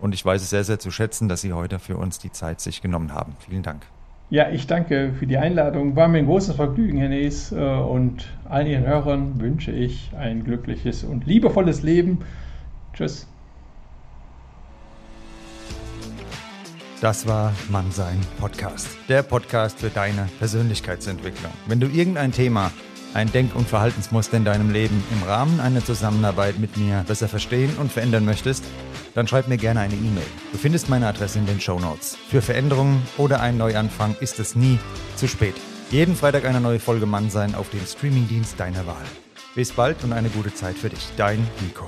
Und 0.00 0.14
ich 0.14 0.24
weiß 0.24 0.42
es 0.42 0.50
sehr, 0.50 0.62
sehr 0.62 0.78
zu 0.78 0.92
schätzen, 0.92 1.28
dass 1.28 1.40
Sie 1.40 1.52
heute 1.52 1.80
für 1.80 1.96
uns 1.96 2.20
die 2.20 2.30
Zeit 2.30 2.60
sich 2.60 2.82
genommen 2.82 3.14
haben. 3.14 3.34
Vielen 3.40 3.64
Dank. 3.64 3.84
Ja, 4.30 4.48
ich 4.48 4.68
danke 4.68 5.12
für 5.18 5.26
die 5.26 5.38
Einladung. 5.38 5.96
War 5.96 6.06
mir 6.06 6.18
ein 6.18 6.26
großes 6.26 6.54
Vergnügen, 6.54 6.98
Herr 6.98 7.08
Nees. 7.08 7.50
Äh, 7.50 7.56
und 7.56 8.28
allen 8.48 8.68
Ihren 8.68 8.86
Hörern 8.86 9.40
wünsche 9.40 9.72
ich 9.72 10.12
ein 10.16 10.44
glückliches 10.44 11.02
und 11.02 11.26
liebevolles 11.26 11.82
Leben. 11.82 12.20
Tschüss. 12.92 13.26
Das 17.00 17.26
war 17.26 17.52
Mannsein 17.70 18.20
Podcast. 18.38 18.86
Der 19.08 19.24
Podcast 19.24 19.80
für 19.80 19.88
deine 19.88 20.28
Persönlichkeitsentwicklung. 20.38 21.50
Wenn 21.66 21.80
du 21.80 21.88
irgendein 21.88 22.30
Thema, 22.30 22.70
ein 23.14 23.32
Denk- 23.32 23.54
und 23.54 23.68
Verhaltensmuster 23.68 24.36
in 24.36 24.44
deinem 24.44 24.70
Leben 24.70 25.02
im 25.10 25.22
Rahmen 25.28 25.60
einer 25.60 25.84
Zusammenarbeit 25.84 26.58
mit 26.58 26.76
mir 26.76 27.04
besser 27.06 27.28
verstehen 27.28 27.74
und 27.78 27.92
verändern 27.92 28.24
möchtest, 28.24 28.64
dann 29.14 29.26
schreib 29.26 29.48
mir 29.48 29.58
gerne 29.58 29.80
eine 29.80 29.94
E-Mail. 29.94 30.26
Du 30.52 30.58
findest 30.58 30.88
meine 30.88 31.08
Adresse 31.08 31.38
in 31.38 31.46
den 31.46 31.60
Show 31.60 31.78
Notes. 31.78 32.16
Für 32.28 32.42
Veränderungen 32.42 33.02
oder 33.18 33.40
einen 33.40 33.58
Neuanfang 33.58 34.14
ist 34.20 34.38
es 34.38 34.54
nie 34.54 34.78
zu 35.16 35.28
spät. 35.28 35.54
Jeden 35.90 36.14
Freitag 36.14 36.44
eine 36.44 36.60
neue 36.60 36.78
Folge 36.78 37.06
Mann 37.06 37.30
sein 37.30 37.54
auf 37.54 37.70
dem 37.70 37.84
Streamingdienst 37.84 38.58
deiner 38.58 38.86
Wahl. 38.86 39.04
Bis 39.54 39.72
bald 39.72 40.04
und 40.04 40.12
eine 40.12 40.28
gute 40.28 40.54
Zeit 40.54 40.76
für 40.76 40.88
dich. 40.88 41.08
Dein 41.16 41.46
Nico. 41.60 41.86